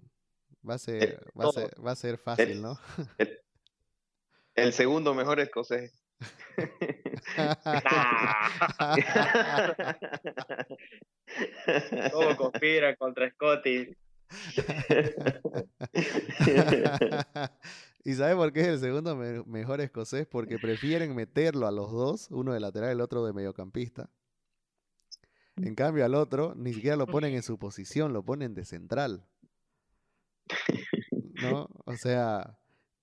va 0.68 0.76
a 0.76 0.78
ser, 0.78 1.24
va 1.40 1.50
a 1.50 1.52
ser, 1.52 1.86
va 1.86 1.92
a 1.92 1.96
ser 1.96 2.18
fácil, 2.18 2.62
¿no? 2.62 2.80
El, 4.56 4.74
segundo 4.74 5.14
mejor 5.14 5.40
escocés. 5.40 5.94
Todo 12.12 12.36
conspira 12.36 12.96
contra 12.96 13.30
Scotty. 13.30 13.96
¿Y 18.04 18.14
sabe 18.14 18.36
por 18.36 18.54
qué 18.54 18.62
es 18.62 18.68
el 18.68 18.80
segundo 18.80 19.16
mejor 19.16 19.82
escocés? 19.82 20.28
Porque 20.28 20.58
prefieren 20.60 21.16
meterlo 21.16 21.68
a 21.68 21.72
los 21.72 21.92
dos, 21.92 22.28
uno 22.32 22.54
de 22.54 22.60
lateral 22.60 22.90
y 22.90 22.94
el 22.94 23.02
otro 23.02 23.26
de 23.26 23.34
mediocampista. 23.34 24.10
En 25.58 25.76
cambio 25.76 26.06
al 26.06 26.16
otro 26.16 26.54
ni 26.56 26.74
siquiera 26.74 26.96
lo 26.96 27.08
ponen 27.08 27.34
en 27.34 27.44
su 27.44 27.58
posición, 27.60 28.14
lo 28.14 28.24
ponen 28.24 28.54
de 28.54 28.66
central. 28.66 29.26
¿No? 31.42 31.70
O 31.86 31.96
sea, 31.96 32.59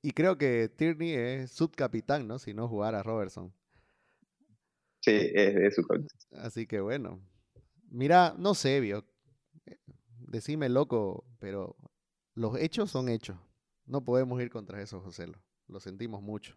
y 0.07 0.13
creo 0.13 0.39
que 0.39 0.69
Tierney 0.69 1.15
es 1.15 1.51
subcapitán, 1.51 2.29
¿no? 2.29 2.39
Si 2.39 2.55
no 2.55 2.69
jugara 2.69 3.03
Robertson. 3.03 3.53
Sí, 5.01 5.33
es, 5.35 5.75
su 5.75 5.85
Así 6.31 6.65
que 6.65 6.79
bueno. 6.79 7.21
Mira, 7.91 8.33
no 8.39 8.55
sé, 8.55 8.79
vio 8.79 9.05
decime 10.29 10.69
loco, 10.69 11.25
pero 11.41 11.75
los 12.35 12.57
hechos 12.57 12.89
son 12.89 13.09
hechos. 13.09 13.37
No 13.85 14.05
podemos 14.05 14.41
ir 14.41 14.49
contra 14.49 14.81
eso, 14.81 15.01
José. 15.01 15.27
Lo, 15.67 15.81
sentimos 15.81 16.23
mucho. 16.23 16.57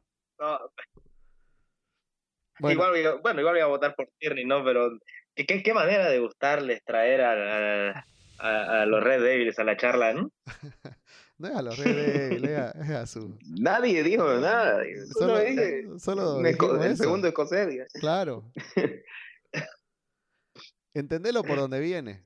Bueno. 2.60 2.74
Igual, 2.74 3.20
bueno, 3.24 3.40
igual 3.40 3.56
voy 3.56 3.64
a 3.64 3.66
votar 3.66 3.96
por 3.96 4.12
Tierney, 4.20 4.46
¿no? 4.46 4.64
Pero 4.64 4.92
¿qué, 5.34 5.64
qué 5.64 5.74
manera 5.74 6.08
de 6.08 6.20
gustarles 6.20 6.84
traer 6.84 7.22
a, 7.22 8.06
a, 8.38 8.86
los 8.86 9.04
Red 9.04 9.24
Devils 9.24 9.58
a 9.58 9.64
la 9.64 9.76
charla, 9.76 10.14
¿no? 10.14 10.32
no 11.40 11.48
es 11.48 11.56
a 11.56 11.62
los 11.62 11.78
Red 11.78 11.96
Devils, 11.96 12.50
es 12.76 12.90
a, 12.90 13.08
su... 13.08 13.38
Nadie 13.48 14.04
dijo 14.04 14.26
nada. 14.40 14.84
Solo, 15.18 16.00
solo 16.00 16.46
el 16.84 16.98
segundo 16.98 17.30
escocés. 17.30 17.88
Claro. 17.94 18.52
Entendelo 20.94 21.44
por 21.44 21.58
donde 21.58 21.80
viene. 21.80 22.26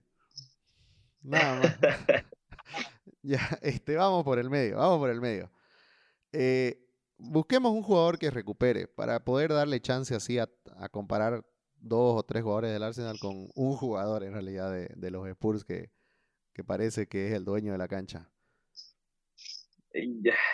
Nada 1.21 1.61
más. 1.61 1.77
ya, 3.21 3.59
este, 3.61 3.95
vamos 3.95 4.23
por 4.23 4.39
el 4.39 4.49
medio, 4.49 4.77
vamos 4.77 4.97
por 4.97 5.11
el 5.11 5.21
medio. 5.21 5.51
Eh, 6.31 6.83
busquemos 7.17 7.71
un 7.71 7.83
jugador 7.83 8.17
que 8.17 8.31
recupere 8.31 8.87
para 8.87 9.23
poder 9.23 9.53
darle 9.53 9.79
chance 9.79 10.15
así 10.15 10.39
a, 10.39 10.49
comparar 10.89 11.45
dos 11.75 12.19
o 12.19 12.23
tres 12.23 12.41
jugadores 12.41 12.73
del 12.73 12.81
Arsenal 12.81 13.19
con 13.19 13.47
un 13.53 13.77
jugador 13.77 14.23
en 14.23 14.33
realidad 14.33 14.71
de, 14.71 15.11
los 15.11 15.27
Spurs 15.27 15.63
que, 15.63 15.91
que, 16.53 16.63
parece 16.63 17.07
que 17.07 17.27
es 17.27 17.33
el 17.33 17.45
dueño 17.45 17.73
de 17.73 17.77
la 17.77 17.87
cancha. 17.87 18.32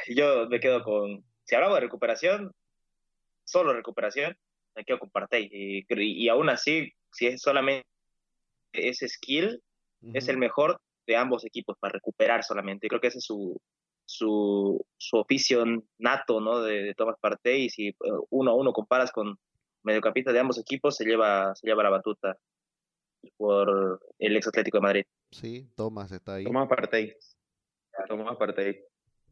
Yo 0.07 0.47
me 0.47 0.59
quedo 0.59 0.83
con, 0.83 1.23
si 1.43 1.55
hablamos 1.55 1.77
de 1.77 1.81
recuperación, 1.81 2.51
solo 3.43 3.73
recuperación, 3.73 4.37
me 4.75 4.85
quedo 4.85 4.99
con 4.99 5.09
Partey. 5.09 5.49
Y, 5.51 5.85
y 5.89 6.29
aún 6.29 6.49
así, 6.49 6.91
si 7.11 7.27
es 7.27 7.41
solamente 7.41 7.87
ese 8.73 9.07
skill, 9.07 9.61
es 10.13 10.27
el 10.29 10.37
mejor 10.37 10.79
de 11.07 11.17
ambos 11.17 11.45
equipos 11.45 11.75
para 11.79 11.93
recuperar 11.93 12.43
solamente. 12.43 12.87
Creo 12.87 13.01
que 13.01 13.07
ese 13.07 13.17
es 13.17 13.25
su, 13.25 13.59
su, 14.05 14.85
su 14.97 15.17
oficio 15.17 15.63
nato 15.97 16.39
¿no? 16.39 16.61
de, 16.61 16.83
de 16.83 16.93
Thomas 16.93 17.17
Partey 17.19 17.65
y 17.65 17.69
si 17.69 17.87
eh, 17.89 17.95
uno 18.29 18.51
a 18.51 18.55
uno 18.55 18.71
comparas 18.73 19.11
con 19.11 19.37
mediocampista 19.83 20.31
de 20.31 20.39
ambos 20.39 20.57
equipos, 20.59 20.95
se 20.95 21.05
lleva, 21.05 21.53
se 21.55 21.67
lleva 21.67 21.83
la 21.83 21.89
batuta 21.89 22.37
por 23.37 23.99
el 24.17 24.37
ex 24.37 24.47
Atlético 24.47 24.77
de 24.77 24.81
Madrid. 24.81 25.03
Sí, 25.31 25.67
Thomas 25.75 26.11
está 26.11 26.35
ahí. 26.35 26.43
Thomas 26.43 26.67
Partey. 26.69 27.13
Thomas 28.07 28.37
Partey. 28.37 28.81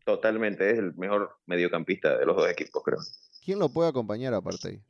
Totalmente, 0.08 0.72
es 0.72 0.78
el 0.78 0.96
mejor 0.96 1.36
mediocampista 1.48 2.18
de 2.18 2.26
los 2.26 2.38
dos 2.38 2.50
equipos, 2.50 2.82
creo. 2.82 3.00
¿Quién 3.44 3.60
lo 3.60 3.68
puede 3.68 3.90
acompañar 3.90 4.34
a 4.34 4.40
Partey? 4.40 4.82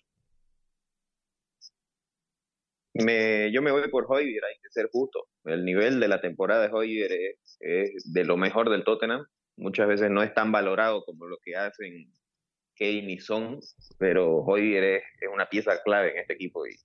Me, 2.93 3.51
yo 3.51 3.63
me 3.63 3.71
voy 3.71 3.89
por 3.89 4.05
Hoybier, 4.07 4.45
hay 4.45 4.59
que 4.61 4.69
ser 4.69 4.87
justo. 4.91 5.27
El 5.45 5.65
nivel 5.65 5.99
de 5.99 6.07
la 6.07 6.21
temporada 6.21 6.67
de 6.67 6.71
Hoybier 6.71 7.11
es, 7.59 8.13
de 8.13 8.25
lo 8.25 8.37
mejor 8.37 8.69
del 8.69 8.83
Tottenham. 8.83 9.25
Muchas 9.55 9.87
veces 9.87 10.11
no 10.11 10.21
es 10.21 10.35
tan 10.35 10.51
valorado 10.51 11.03
como 11.03 11.25
lo 11.25 11.39
que 11.43 11.55
hacen 11.55 12.13
Kane 12.77 13.11
y 13.11 13.19
Son, 13.19 13.59
pero 13.97 14.43
Hoybier 14.43 14.83
es, 14.83 15.03
una 15.33 15.49
pieza 15.49 15.81
clave 15.81 16.11
en 16.11 16.19
este 16.19 16.33
equipo 16.33 16.67
y 16.67 16.75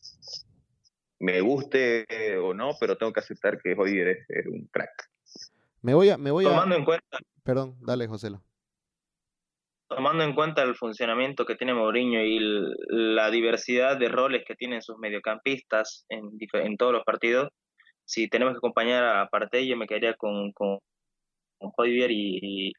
me 1.19 1.43
guste 1.43 2.07
o 2.39 2.55
no, 2.55 2.71
pero 2.81 2.97
tengo 2.97 3.13
que 3.13 3.21
aceptar 3.21 3.61
que 3.61 3.75
Hoybier 3.75 4.25
es, 4.27 4.47
un 4.47 4.67
crack. 4.69 5.11
Me 5.83 5.93
voy 5.93 6.09
a, 6.09 6.17
me 6.17 6.31
voy 6.31 6.45
Tomando 6.45 6.77
en 6.77 6.87
cuenta. 6.87 7.19
Perdón, 7.45 7.77
dale, 7.81 8.07
Joselo. 8.07 8.43
Tomando 9.89 10.25
en 10.25 10.35
cuenta 10.35 10.63
el 10.63 10.75
funcionamiento 10.75 11.45
que 11.45 11.57
tiene 11.57 11.75
Mourinho 11.75 12.21
y 12.23 12.39
la 12.89 13.31
diversidad 13.31 13.99
de 13.99 14.09
roles 14.09 14.45
que 14.47 14.55
tienen 14.55 14.81
sus 14.81 14.97
mediocampistas 14.99 16.07
en, 16.09 16.77
todos 16.79 16.93
los 16.93 17.05
partidos, 17.05 17.51
si 18.05 18.29
tenemos 18.29 18.55
que 18.55 18.59
acompañar 18.59 19.05
a 19.05 19.29
Partey, 19.29 19.69
yo 19.69 19.77
me 19.77 19.87
quedaría 19.87 20.15
con, 20.15 20.53
con, 20.53 20.79
con 21.59 21.73
y, 21.87 22.73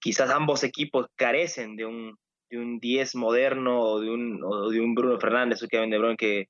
quizás 0.00 0.30
ambos 0.30 0.64
equipos 0.64 1.06
carecen 1.16 1.76
de 1.76 1.84
un, 1.84 2.16
de 2.50 2.58
un 2.58 2.78
10 2.78 3.14
moderno 3.16 3.82
o 3.82 4.00
de 4.00 4.10
un, 4.10 4.40
de 4.70 4.80
un 4.80 4.94
Bruno 4.94 5.18
Fernández 5.20 5.62
o 5.62 5.68
Kevin 5.68 5.90
De 5.90 5.98
Bruyne 5.98 6.16
que, 6.16 6.46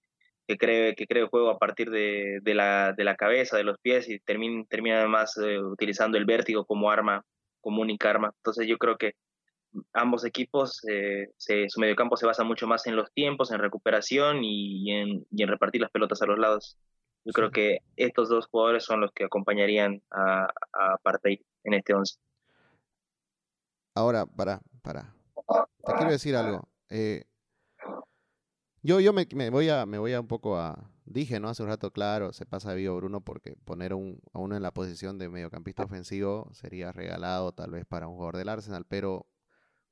que 0.47 0.57
cree 0.59 0.95
que 0.95 1.07
cree 1.07 1.23
el 1.23 1.29
juego 1.29 1.51
a 1.51 1.59
partir 1.59 1.91
de, 1.91 2.41
de, 2.43 2.55
la, 2.55 2.93
de 2.93 3.05
la 3.05 3.17
cabeza, 3.17 3.57
de 3.57 3.65
los 3.65 3.79
pies 3.79 4.09
y 4.09 4.19
termina, 4.21 4.65
termina 4.69 4.99
además 4.99 5.37
eh, 5.39 5.61
utilizando 5.61 6.19
el 6.19 6.25
vértigo 6.25 6.65
como 6.67 6.91
arma, 6.91 7.25
como 7.61 7.83
única 7.83 8.11
arma. 8.11 8.33
Entonces 8.39 8.67
yo 8.67 8.79
creo 8.79 8.97
que 8.99 9.15
ambos 9.93 10.25
equipos, 10.25 10.81
eh, 10.89 11.29
se, 11.37 11.69
su 11.69 11.81
mediocampo 11.81 12.17
se 12.17 12.27
basa 12.27 12.45
mucho 12.45 12.67
más 12.67 12.87
en 12.87 12.97
los 12.97 13.13
tiempos, 13.13 13.53
en 13.53 13.61
recuperación 13.61 14.45
y 14.45 14.93
en, 14.93 15.27
y 15.31 15.43
en 15.43 15.49
repartir 15.49 15.81
las 15.81 15.91
pelotas 15.91 16.23
a 16.23 16.27
los 16.27 16.39
lados. 16.39 16.79
Yo 17.25 17.33
creo 17.33 17.51
que 17.51 17.79
estos 17.97 18.29
dos 18.29 18.47
jugadores 18.49 18.85
son 18.85 19.01
los 19.01 19.13
que 19.13 19.25
acompañarían 19.25 20.03
a, 20.11 20.45
a 20.73 20.99
Partey 21.03 21.41
en 21.65 21.75
este 21.75 21.95
11. 21.95 22.17
Ahora, 23.95 24.27
para, 24.27 24.61
para. 24.83 25.15
Te 25.85 25.93
quiero 25.95 26.11
decir 26.11 26.35
algo. 26.35 26.69
Eh, 26.89 27.25
yo 28.83 29.01
yo 29.01 29.13
me, 29.13 29.27
me, 29.35 29.51
voy 29.51 29.69
a, 29.69 29.87
me 29.87 29.99
voy 29.99 30.13
a 30.13 30.21
un 30.21 30.29
poco 30.29 30.59
a... 30.59 30.91
Dije, 31.05 31.41
¿no? 31.41 31.49
Hace 31.49 31.63
un 31.63 31.69
rato, 31.69 31.91
claro, 31.93 32.33
se 32.33 32.47
pasa 32.47 32.75
vivo 32.75 32.97
Bruno 32.97 33.23
porque 33.23 33.57
poner 33.65 33.93
un, 33.93 34.21
a 34.33 34.39
uno 34.39 34.57
en 34.57 34.63
la 34.63 34.73
posición 34.73 35.19
de 35.19 35.29
mediocampista 35.29 35.83
ofensivo 35.83 36.49
sería 36.53 36.93
regalado 36.93 37.53
tal 37.53 37.73
vez 37.73 37.85
para 37.85 38.07
un 38.07 38.15
jugador 38.15 38.37
del 38.37 38.49
Arsenal, 38.49 38.87
pero 38.89 39.27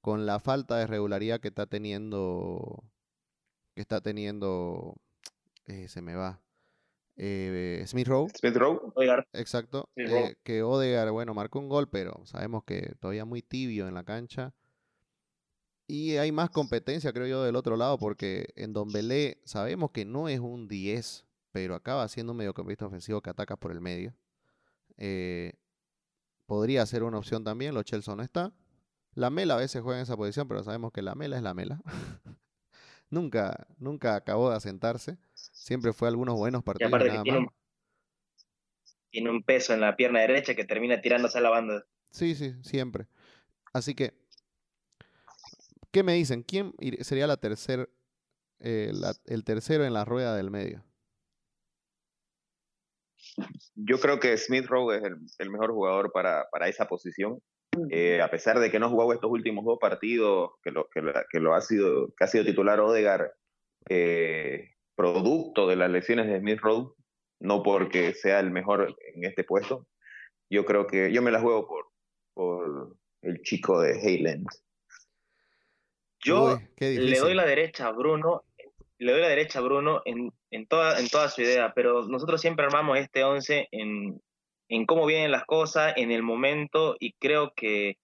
con 0.00 0.24
la 0.24 0.38
falta 0.38 0.76
de 0.76 0.86
regularidad 0.86 1.40
que 1.40 1.48
está 1.48 1.66
teniendo, 1.66 2.84
que 3.74 3.82
está 3.82 4.00
teniendo, 4.00 4.94
eh, 5.66 5.88
se 5.88 6.00
me 6.00 6.14
va, 6.14 6.40
eh, 7.16 7.84
Smith 7.86 8.08
Rowe. 8.08 8.30
Smith 8.34 8.56
Rowe. 8.56 8.80
Exacto. 9.34 9.90
Eh, 9.94 10.36
que 10.42 10.62
Odegaard, 10.62 11.10
bueno, 11.10 11.34
marcó 11.34 11.58
un 11.58 11.68
gol, 11.68 11.88
pero 11.90 12.24
sabemos 12.24 12.64
que 12.64 12.94
todavía 12.98 13.26
muy 13.26 13.42
tibio 13.42 13.86
en 13.88 13.94
la 13.94 14.04
cancha. 14.04 14.54
Y 15.90 16.18
hay 16.18 16.30
más 16.30 16.50
competencia, 16.50 17.12
creo 17.12 17.26
yo, 17.26 17.42
del 17.42 17.56
otro 17.56 17.76
lado, 17.76 17.98
porque 17.98 18.50
en 18.54 18.72
Don 18.72 18.92
Belé 18.92 19.40
sabemos 19.44 19.90
que 19.90 20.04
no 20.04 20.28
es 20.28 20.38
un 20.38 20.68
10, 20.68 21.26
pero 21.50 21.74
acaba 21.74 22.06
siendo 22.06 22.30
un 22.30 22.38
mediocampista 22.38 22.86
ofensivo 22.86 23.20
que 23.20 23.30
ataca 23.30 23.56
por 23.56 23.72
el 23.72 23.80
medio. 23.80 24.14
Eh, 24.98 25.54
podría 26.46 26.86
ser 26.86 27.02
una 27.02 27.18
opción 27.18 27.42
también, 27.42 27.74
Lo 27.74 27.82
Chelsea 27.82 28.14
no 28.14 28.22
está. 28.22 28.52
La 29.14 29.30
Mela 29.30 29.54
a 29.54 29.56
veces 29.56 29.82
juega 29.82 29.98
en 29.98 30.04
esa 30.04 30.16
posición, 30.16 30.46
pero 30.46 30.62
sabemos 30.62 30.92
que 30.92 31.02
la 31.02 31.16
Mela 31.16 31.36
es 31.36 31.42
la 31.42 31.54
Mela. 31.54 31.82
nunca, 33.10 33.66
nunca 33.78 34.14
acabó 34.14 34.50
de 34.50 34.56
asentarse. 34.56 35.18
Siempre 35.34 35.92
fue 35.92 36.06
algunos 36.06 36.36
buenos 36.36 36.62
partidos. 36.62 36.92
tiene, 39.10 39.28
Un, 39.28 39.42
peso 39.42 39.74
en 39.74 39.80
la 39.80 39.96
pierna 39.96 40.20
derecha 40.20 40.54
que 40.54 40.64
termina 40.64 41.00
tirándose 41.00 41.38
a 41.38 41.40
la 41.40 41.50
banda. 41.50 41.84
Sí, 42.12 42.36
sí, 42.36 42.54
siempre. 42.62 43.08
Así 43.72 43.96
que, 43.96 44.19
¿qué 45.90 46.02
me 46.02 46.14
dicen? 46.14 46.42
¿Quién 46.42 46.72
sería 47.00 47.26
la 47.26 47.36
tercer, 47.36 47.90
eh, 48.60 48.92
el 49.26 49.44
tercero 49.44 49.84
en 49.84 49.94
la 49.94 50.04
rueda 50.04 50.36
del 50.36 50.50
medio? 50.50 50.84
Yo 53.74 53.98
creo 53.98 54.20
que 54.20 54.36
Smith 54.36 54.66
Rowe 54.66 54.96
es 54.96 55.02
el, 55.38 55.50
mejor 55.50 55.72
jugador 55.72 56.12
para, 56.12 56.46
esa 56.68 56.86
posición. 56.86 57.40
Eh, 57.90 58.20
a 58.20 58.30
pesar 58.30 58.58
de 58.58 58.70
que 58.70 58.78
no 58.78 58.86
ha 58.86 58.90
jugado 58.90 59.12
estos 59.12 59.30
últimos 59.30 59.64
dos 59.64 59.78
partidos, 59.80 60.52
que 60.62 60.70
lo, 60.70 60.88
que, 60.90 61.40
lo 61.40 61.54
ha 61.54 61.60
sido, 61.60 62.08
que 62.16 62.24
ha 62.24 62.26
sido 62.26 62.44
titular 62.44 62.80
Odegar, 62.80 63.32
eh, 63.88 64.70
producto 64.96 65.66
de 65.66 65.76
las 65.76 65.90
lesiones 65.90 66.26
de 66.26 66.40
Smith 66.40 66.60
Rowe, 66.60 66.94
no 67.40 67.62
porque 67.62 68.12
sea 68.14 68.40
el 68.40 68.50
mejor 68.50 68.96
en 69.14 69.24
este 69.24 69.44
puesto. 69.44 69.86
Yo 70.50 70.64
creo 70.64 70.86
que 70.86 71.12
yo 71.12 71.22
me 71.22 71.30
la 71.30 71.40
juego 71.40 71.66
por, 71.66 71.86
por 72.34 72.96
el 73.22 73.40
chico 73.42 73.80
de 73.80 73.98
Hayland. 74.00 74.46
Yo 76.22 76.58
le 76.78 77.18
doy 77.18 77.34
la 77.34 77.46
derecha 77.46 77.86
a 77.86 77.92
Bruno, 77.92 78.44
le 78.98 79.12
doy 79.12 79.20
la 79.20 79.28
derecha 79.28 79.58
a 79.58 79.62
Bruno 79.62 80.02
en, 80.04 80.32
en, 80.50 80.66
toda, 80.66 81.00
en 81.00 81.08
toda 81.08 81.28
su 81.28 81.42
idea, 81.42 81.72
pero 81.74 82.06
nosotros 82.06 82.40
siempre 82.40 82.66
armamos 82.66 82.98
este 82.98 83.24
11 83.24 83.68
en, 83.70 84.20
en 84.68 84.86
cómo 84.86 85.06
vienen 85.06 85.30
las 85.30 85.44
cosas, 85.44 85.94
en 85.96 86.10
el 86.10 86.22
momento, 86.22 86.96
y 87.00 87.12
creo 87.14 87.52
que 87.54 87.96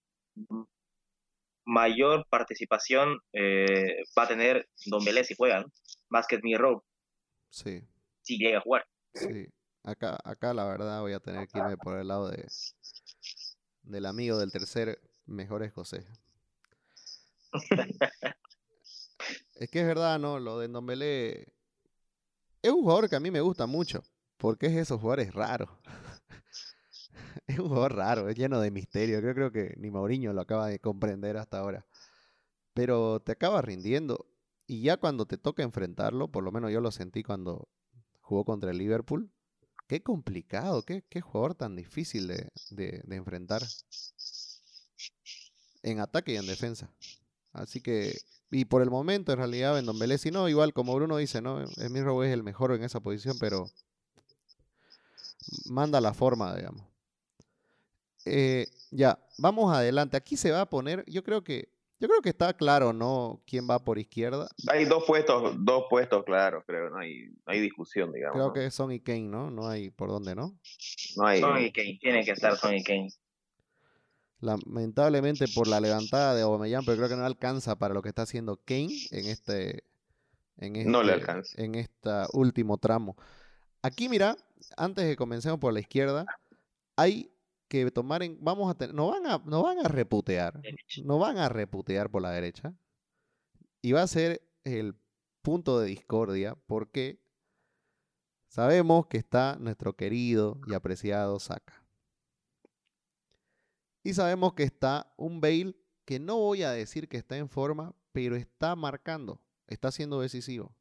mayor 1.65 2.25
participación 2.29 3.19
eh, 3.33 4.03
va 4.17 4.23
a 4.23 4.27
tener 4.27 4.67
Don 4.85 5.03
Belé 5.03 5.23
si 5.23 5.35
juega, 5.35 5.65
más 6.09 6.25
que 6.27 6.39
Rowe. 6.57 6.81
Sí. 7.49 7.83
Si 8.21 8.37
llega 8.37 8.59
a 8.59 8.61
jugar. 8.61 8.87
Sí. 9.13 9.47
Acá, 9.83 10.17
acá 10.23 10.53
la 10.53 10.65
verdad 10.65 11.01
voy 11.01 11.13
a 11.13 11.19
tener 11.19 11.47
que 11.47 11.59
irme 11.59 11.77
por 11.77 11.97
el 11.97 12.07
lado 12.07 12.29
de 12.29 12.45
del 13.83 14.05
amigo 14.05 14.37
del 14.37 14.51
tercer 14.51 14.99
mejor 15.25 15.63
es 15.63 15.71
José. 15.71 16.05
es 19.55 19.69
que 19.69 19.81
es 19.81 19.85
verdad, 19.87 20.19
¿no? 20.19 20.39
Lo 20.39 20.59
de 20.59 20.67
Ndombele 20.67 21.53
es 22.61 22.71
un 22.71 22.81
jugador 22.81 23.09
que 23.09 23.15
a 23.15 23.19
mí 23.19 23.31
me 23.31 23.41
gusta 23.41 23.65
mucho, 23.65 24.03
porque 24.37 24.67
es 24.67 24.75
esos 24.75 24.99
jugadores 24.99 25.33
raros. 25.33 25.69
es 27.47 27.59
un 27.59 27.69
jugador 27.69 27.95
raro, 27.95 28.29
es 28.29 28.35
lleno 28.35 28.59
de 28.59 28.71
misterio. 28.71 29.19
Creo, 29.21 29.33
creo 29.33 29.51
que 29.51 29.73
ni 29.77 29.91
Mauriño 29.91 30.33
lo 30.33 30.41
acaba 30.41 30.67
de 30.67 30.79
comprender 30.79 31.37
hasta 31.37 31.59
ahora. 31.59 31.85
Pero 32.73 33.21
te 33.21 33.31
acaba 33.33 33.61
rindiendo. 33.61 34.27
Y 34.67 34.81
ya 34.81 34.97
cuando 34.97 35.25
te 35.25 35.37
toca 35.37 35.63
enfrentarlo, 35.63 36.27
por 36.29 36.43
lo 36.43 36.51
menos 36.51 36.71
yo 36.71 36.81
lo 36.81 36.91
sentí 36.91 37.23
cuando 37.23 37.69
jugó 38.19 38.43
contra 38.43 38.71
el 38.71 38.77
Liverpool, 38.77 39.31
qué 39.87 40.03
complicado, 40.03 40.83
qué, 40.83 41.03
qué 41.09 41.21
jugador 41.21 41.55
tan 41.55 41.75
difícil 41.75 42.27
de, 42.27 42.49
de, 42.71 43.15
enfrentar 43.15 43.63
en 45.83 45.99
ataque 46.01 46.33
y 46.33 46.35
en 46.35 46.45
defensa. 46.45 46.91
Así 47.57 47.81
que, 47.81 48.17
y 48.51 48.65
por 48.65 48.81
el 48.81 48.89
momento 48.89 49.31
en 49.31 49.37
realidad 49.37 49.77
en 49.77 49.85
Don 49.85 49.99
Belé, 49.99 50.17
si 50.17 50.31
no, 50.31 50.47
igual 50.49 50.73
como 50.73 50.95
Bruno 50.95 51.17
dice, 51.17 51.41
¿no? 51.41 51.59
Emir 51.77 52.05
es 52.25 52.33
el 52.33 52.43
mejor 52.43 52.73
en 52.73 52.83
esa 52.83 52.99
posición, 52.99 53.37
pero 53.39 53.65
manda 55.65 56.01
la 56.01 56.13
forma, 56.13 56.55
digamos. 56.55 56.85
Eh, 58.25 58.67
ya, 58.91 59.19
vamos 59.37 59.73
adelante. 59.73 60.17
Aquí 60.17 60.37
se 60.37 60.51
va 60.51 60.61
a 60.61 60.69
poner, 60.69 61.03
yo 61.07 61.23
creo 61.23 61.43
que 61.43 61.69
yo 61.99 62.07
creo 62.07 62.21
que 62.21 62.29
está 62.29 62.53
claro, 62.53 62.93
¿no? 62.93 63.41
¿Quién 63.47 63.67
va 63.67 63.83
por 63.83 63.97
izquierda? 63.97 64.47
Hay 64.67 64.85
dos 64.85 65.03
puestos, 65.05 65.55
dos 65.57 65.85
puestos 65.89 66.23
claros, 66.25 66.63
creo, 66.67 66.91
no 66.91 66.99
hay, 66.99 67.29
hay 67.45 67.59
discusión, 67.59 68.11
digamos. 68.11 68.35
Creo 68.35 68.53
que 68.53 68.67
es 68.67 68.73
Son 68.75 68.91
y 68.91 68.99
Kane, 68.99 69.21
¿no? 69.21 69.49
No 69.49 69.67
hay 69.67 69.89
por 69.89 70.09
dónde, 70.09 70.35
¿no? 70.35 70.59
No 71.15 71.25
hay. 71.25 71.41
Son 71.41 71.59
y 71.59 71.71
Kane, 71.71 71.97
tiene 71.99 72.23
que 72.23 72.31
estar 72.31 72.55
Son 72.55 72.75
y 72.75 72.83
Kane. 72.83 73.09
Lamentablemente 74.39 75.45
por 75.53 75.67
la 75.67 75.79
levantada 75.79 76.35
de 76.35 76.43
Aubameyang, 76.43 76.85
pero 76.85 76.97
creo 76.97 77.09
que 77.09 77.15
no 77.15 77.25
alcanza 77.25 77.77
para 77.77 77.93
lo 77.93 78.01
que 78.01 78.09
está 78.09 78.21
haciendo 78.21 78.57
Kane 78.57 78.95
en 79.11 79.25
este 79.25 79.83
en 80.57 80.75
este, 80.75 80.89
no 80.89 81.03
le 81.03 81.13
alcanza. 81.13 81.61
en 81.61 81.75
este 81.75 82.09
último 82.33 82.77
tramo. 82.77 83.15
Aquí 83.81 84.09
mira, 84.09 84.37
antes 84.75 85.05
de 85.05 85.15
comencemos 85.15 85.59
por 85.59 85.73
la 85.73 85.79
izquierda, 85.79 86.25
hay 86.95 87.31
que 87.67 87.89
tomar 87.91 88.23
en, 88.23 88.37
vamos 88.41 88.69
a 88.69 88.75
tener, 88.75 88.95
no 88.95 89.07
van 89.07 89.25
a, 89.27 89.41
no 89.45 89.63
van 89.63 89.79
a 89.79 89.87
reputear, 89.87 90.61
no 91.03 91.19
van 91.19 91.37
a 91.37 91.49
reputear 91.49 92.09
por 92.09 92.21
la 92.21 92.31
derecha. 92.31 92.73
Y 93.81 93.91
va 93.91 94.01
a 94.01 94.07
ser 94.07 94.41
el 94.63 94.95
punto 95.41 95.79
de 95.79 95.87
discordia 95.87 96.55
porque 96.65 97.21
sabemos 98.47 99.07
que 99.07 99.17
está 99.17 99.57
nuestro 99.59 99.95
querido 99.95 100.59
y 100.67 100.73
apreciado 100.73 101.39
Saka. 101.39 101.86
Y 104.07 104.13
sabemos 104.13 104.53
que 104.53 104.63
está 104.63 105.13
un 105.17 105.41
Bale 105.41 105.75
que 106.05 106.17
no 106.17 106.37
voy 106.37 106.63
a 106.63 106.71
decir 106.71 107.09
que 107.09 107.17
está 107.17 107.35
en 107.35 107.49
forma, 107.49 107.93
pero 108.13 108.37
está 108.37 108.73
marcando, 108.73 109.41
está 109.67 109.91
siendo 109.91 110.21
decisivo. 110.21 110.73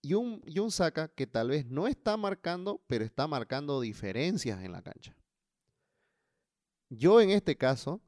Y 0.00 0.14
un, 0.14 0.40
y 0.46 0.60
un 0.60 0.70
que 1.16 1.26
tal 1.26 1.48
vez 1.48 1.66
no 1.66 1.88
está 1.88 2.16
marcando, 2.16 2.80
pero 2.86 3.04
está 3.04 3.26
marcando 3.26 3.80
diferencias 3.80 4.62
en 4.62 4.70
la 4.70 4.80
cancha. 4.80 5.16
Yo 6.88 7.20
en 7.20 7.30
este 7.30 7.56
caso, 7.56 8.00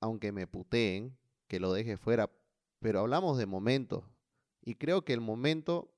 aunque 0.00 0.32
me 0.32 0.48
puteen, 0.48 1.16
que 1.46 1.60
lo 1.60 1.72
deje 1.72 1.96
fuera, 1.96 2.28
pero 2.80 2.98
hablamos 2.98 3.38
de 3.38 3.46
momentos. 3.46 4.02
Y 4.62 4.74
creo 4.74 5.04
que 5.04 5.12
el 5.12 5.20
momento 5.20 5.94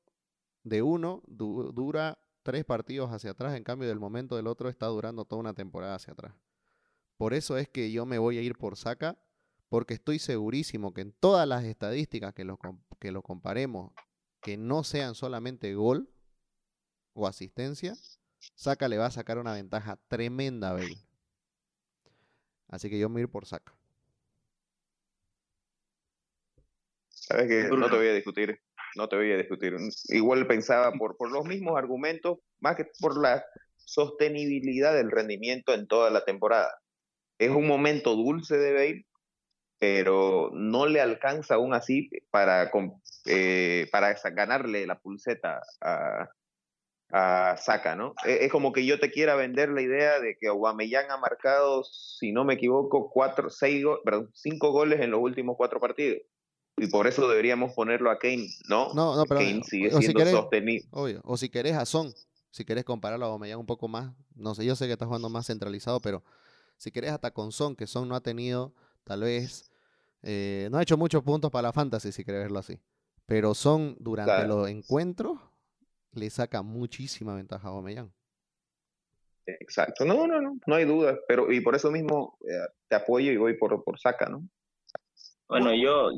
de 0.62 0.82
uno 0.82 1.22
dura 1.26 2.18
tres 2.44 2.64
partidos 2.64 3.10
hacia 3.10 3.32
atrás, 3.32 3.56
en 3.56 3.64
cambio 3.64 3.88
del 3.88 3.98
momento 3.98 4.36
del 4.36 4.46
otro 4.46 4.68
está 4.68 4.86
durando 4.86 5.24
toda 5.24 5.40
una 5.40 5.54
temporada 5.54 5.96
hacia 5.96 6.12
atrás. 6.12 6.34
Por 7.16 7.34
eso 7.34 7.56
es 7.56 7.68
que 7.68 7.90
yo 7.90 8.06
me 8.06 8.18
voy 8.18 8.38
a 8.38 8.42
ir 8.42 8.56
por 8.56 8.76
Saca, 8.76 9.18
porque 9.68 9.94
estoy 9.94 10.20
segurísimo 10.20 10.94
que 10.94 11.00
en 11.00 11.12
todas 11.12 11.48
las 11.48 11.64
estadísticas 11.64 12.34
que 12.34 12.44
lo, 12.44 12.60
que 13.00 13.10
lo 13.10 13.22
comparemos, 13.22 13.92
que 14.40 14.56
no 14.56 14.84
sean 14.84 15.14
solamente 15.14 15.74
gol 15.74 16.08
o 17.14 17.26
asistencia, 17.26 17.94
Saca 18.54 18.88
le 18.88 18.98
va 18.98 19.06
a 19.06 19.10
sacar 19.10 19.38
una 19.38 19.54
ventaja 19.54 19.98
tremenda 20.06 20.70
a 20.70 20.72
Bale. 20.74 20.98
Así 22.68 22.90
que 22.90 22.98
yo 22.98 23.08
me 23.08 23.22
ir 23.22 23.28
por 23.28 23.46
Saca. 23.46 23.74
Sabes 27.08 27.48
que 27.48 27.74
no 27.74 27.88
te 27.88 27.96
voy 27.96 28.08
a 28.08 28.12
discutir, 28.12 28.60
no 28.96 29.08
te 29.08 29.16
voy 29.16 29.32
a 29.32 29.36
discutir. 29.36 29.76
Igual 30.08 30.46
pensaba 30.46 30.92
por, 30.92 31.16
por 31.16 31.30
los 31.30 31.44
mismos 31.44 31.76
argumentos, 31.76 32.38
más 32.60 32.76
que 32.76 32.86
por 33.00 33.20
la 33.20 33.44
sostenibilidad 33.76 34.94
del 34.94 35.10
rendimiento 35.10 35.74
en 35.74 35.86
toda 35.86 36.10
la 36.10 36.24
temporada. 36.24 36.72
Es 37.38 37.50
un 37.50 37.66
momento 37.66 38.14
dulce 38.14 38.56
de 38.56 38.72
Bale, 38.72 39.06
pero 39.78 40.50
no 40.54 40.86
le 40.86 41.00
alcanza 41.00 41.56
aún 41.56 41.74
así 41.74 42.08
para, 42.30 42.70
eh, 43.26 43.88
para 43.90 44.14
ganarle 44.32 44.86
la 44.86 44.98
pulseta 44.98 45.60
a, 45.80 46.28
a 47.10 47.94
¿no? 47.96 48.14
E, 48.24 48.44
es, 48.44 48.52
como 48.52 48.72
que 48.72 48.86
yo 48.86 48.98
te 48.98 49.10
quiera 49.10 49.34
vender 49.34 49.68
la 49.70 49.82
idea 49.82 50.20
de 50.20 50.36
que 50.40 50.48
Aubameyang 50.48 51.10
ha 51.10 51.18
marcado, 51.18 51.84
si 51.84 52.32
no 52.32 52.44
me 52.44 52.54
equivoco, 52.54 53.10
cuatro, 53.10 53.50
seis, 53.50 53.84
perdón, 54.04 54.30
cinco 54.32 54.70
goles 54.72 55.00
en 55.00 55.10
los 55.10 55.20
últimos 55.20 55.56
cuatro 55.56 55.80
partidos. 55.80 56.22
Y 56.76 56.88
por 56.88 57.06
eso 57.06 57.28
deberíamos 57.28 57.72
ponerlo 57.72 58.10
a 58.10 58.18
Kane, 58.18 58.48
¿no? 58.68 58.92
No, 58.94 59.16
no, 59.16 59.24
pero 59.26 59.40
Kane 59.40 59.62
sigue 59.62 59.90
siendo 59.90 60.26
sostenido. 60.26 60.86
Obvio. 60.90 61.20
O 61.24 61.36
si 61.36 61.48
querés 61.48 61.74
a 61.74 61.86
Son, 61.86 62.12
si 62.50 62.64
querés 62.64 62.84
compararlo 62.84 63.26
a 63.26 63.28
Aubameyang 63.28 63.60
un 63.60 63.66
poco 63.66 63.86
más, 63.86 64.12
no 64.34 64.54
sé, 64.54 64.64
yo 64.64 64.74
sé 64.74 64.86
que 64.86 64.92
está 64.92 65.06
jugando 65.06 65.28
más 65.28 65.46
centralizado, 65.46 66.00
pero 66.00 66.24
si 66.76 66.90
querés 66.90 67.12
hasta 67.12 67.30
con 67.30 67.52
Son, 67.52 67.76
que 67.76 67.86
Son 67.86 68.08
no 68.08 68.16
ha 68.16 68.20
tenido, 68.20 68.74
tal 69.04 69.20
vez, 69.20 69.70
eh, 70.22 70.68
no 70.70 70.78
ha 70.78 70.82
hecho 70.82 70.96
muchos 70.96 71.22
puntos 71.22 71.50
para 71.50 71.68
la 71.68 71.72
fantasy, 71.72 72.10
si 72.10 72.24
querés 72.24 72.42
verlo 72.42 72.58
así. 72.58 72.80
Pero 73.26 73.54
Son, 73.54 73.96
durante 74.00 74.46
los 74.46 74.68
encuentros, 74.68 75.38
le 76.12 76.28
saca 76.30 76.62
muchísima 76.62 77.34
ventaja 77.34 77.68
a 77.68 77.70
Aubameyang. 77.70 78.12
Exacto, 79.46 80.04
no, 80.04 80.26
no, 80.26 80.40
no, 80.40 80.58
no 80.66 80.74
hay 80.74 80.86
duda, 80.86 81.18
pero 81.28 81.52
y 81.52 81.60
por 81.60 81.74
eso 81.74 81.90
mismo 81.90 82.38
eh, 82.40 82.66
te 82.88 82.96
apoyo 82.96 83.30
y 83.30 83.36
voy 83.36 83.54
por, 83.58 83.84
por 83.84 84.00
Saca, 84.00 84.26
¿no? 84.26 84.42
Bueno, 85.48 85.74
yo, 85.74 86.10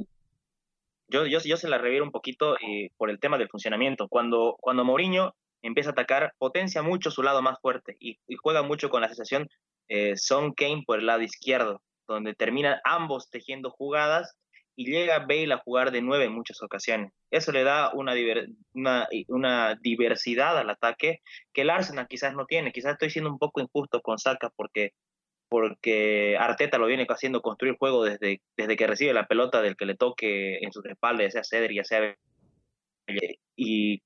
yo, 1.09 1.27
yo, 1.27 1.57
se 1.57 1.69
la 1.69 1.79
reviero 1.79 2.05
un 2.05 2.11
poquito 2.11 2.57
eh, 2.57 2.91
por 2.97 3.11
el 3.11 3.21
tema 3.21 3.39
del 3.39 3.49
funcionamiento. 3.49 4.09
Cuando, 4.09 4.57
cuando 4.61 4.85
Mourinho 4.85 5.35
empieza 5.63 5.91
a 5.91 5.93
atacar, 5.93 6.33
potencia 6.39 6.83
mucho 6.83 7.11
su 7.11 7.23
lado 7.23 7.43
más 7.43 7.59
fuerte 7.61 7.97
y, 8.01 8.19
juega 8.43 8.63
mucho 8.63 8.91
con 8.91 9.01
la 9.01 9.09
sensación 9.09 9.49
eh, 9.89 10.17
Son 10.17 10.53
Kane 10.53 10.83
por 10.87 10.99
el 10.99 11.07
lado 11.07 11.23
izquierdo, 11.23 11.83
donde 12.09 12.35
terminan 12.35 12.81
ambos 12.85 13.31
tejiendo 13.31 13.71
jugadas 13.71 14.37
y 14.77 14.85
llega 14.91 15.21
Bale 15.21 15.55
a 15.55 15.59
jugar 15.59 15.91
de 15.91 16.03
nueve 16.03 16.27
en 16.27 16.33
muchas 16.33 16.63
ocasiones. 16.63 17.13
Eso 17.31 17.51
le 17.51 17.65
da 17.65 17.93
una, 17.95 18.13
una, 18.75 19.09
una, 19.29 19.75
diversidad 19.81 20.59
al 20.59 20.69
ataque 20.69 21.21
que 21.55 21.63
el 21.63 21.71
Arsenal 21.71 22.07
quizás 22.09 22.35
no 22.35 22.45
tiene. 22.45 22.73
Quizás 22.73 22.93
estoy 22.93 23.11
siendo 23.11 23.31
un 23.31 23.39
poco 23.39 23.61
injusto 23.61 24.03
con 24.03 24.19
Saka 24.19 24.51
porque, 24.55 24.93
porque 25.49 26.37
Arteta 26.39 26.79
lo 26.79 26.87
viene 26.87 27.07
haciendo 27.09 27.43
construir 27.43 27.77
juego 27.77 28.05
desde, 28.05 28.41
desde 28.57 28.77
que 28.77 28.87
recibe 28.87 29.13
la 29.13 29.27
pelota 29.27 29.63
del 29.63 29.77
que 29.77 29.87
le 29.87 29.97
toque 29.97 30.59
en 30.59 30.73
sus 30.73 30.85
espaldas, 30.87 31.35
ya 31.35 31.43
sea 31.43 31.61
Cedric, 31.61 31.77
ya 31.77 31.85
sea... 31.85 32.17
Y 33.55 34.03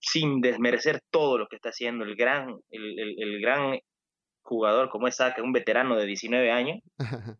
sin 0.00 0.40
desmerecer 0.40 1.00
todo 1.10 1.38
lo 1.38 1.46
que 1.46 1.56
está 1.56 1.70
haciendo 1.70 2.04
el 2.04 2.16
gran, 2.16 2.56
el, 2.70 2.98
el, 2.98 3.14
el 3.22 3.40
gran 3.40 3.78
jugador 4.42 4.90
como 4.90 5.06
es 5.06 5.16
Saka, 5.16 5.42
un 5.42 5.52
veterano 5.52 5.96
de 5.96 6.06
19 6.06 6.50
años, 6.50 6.80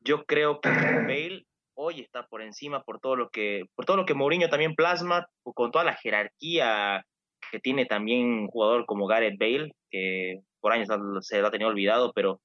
Yo 0.00 0.24
creo 0.24 0.60
que 0.60 0.70
Bale 0.70 1.44
hoy 1.74 2.00
está 2.00 2.26
por 2.26 2.42
encima 2.42 2.82
por 2.82 3.00
todo 3.00 3.16
lo 3.16 3.30
que 3.30 3.64
por 3.74 3.84
todo 3.84 3.96
lo 3.96 4.06
que 4.06 4.14
Mourinho 4.14 4.48
también 4.48 4.74
plasma 4.74 5.28
con 5.42 5.70
toda 5.70 5.84
la 5.84 5.94
jerarquía 5.94 7.04
que 7.52 7.60
tiene 7.60 7.86
también 7.86 8.26
un 8.26 8.46
jugador 8.48 8.84
como 8.86 9.06
Gareth 9.06 9.38
Bale 9.38 9.72
que 9.90 10.40
por 10.60 10.72
años 10.72 10.88
se 11.22 11.40
lo 11.40 11.46
ha 11.48 11.50
tenido 11.50 11.70
olvidado 11.70 12.12
pero 12.12 12.40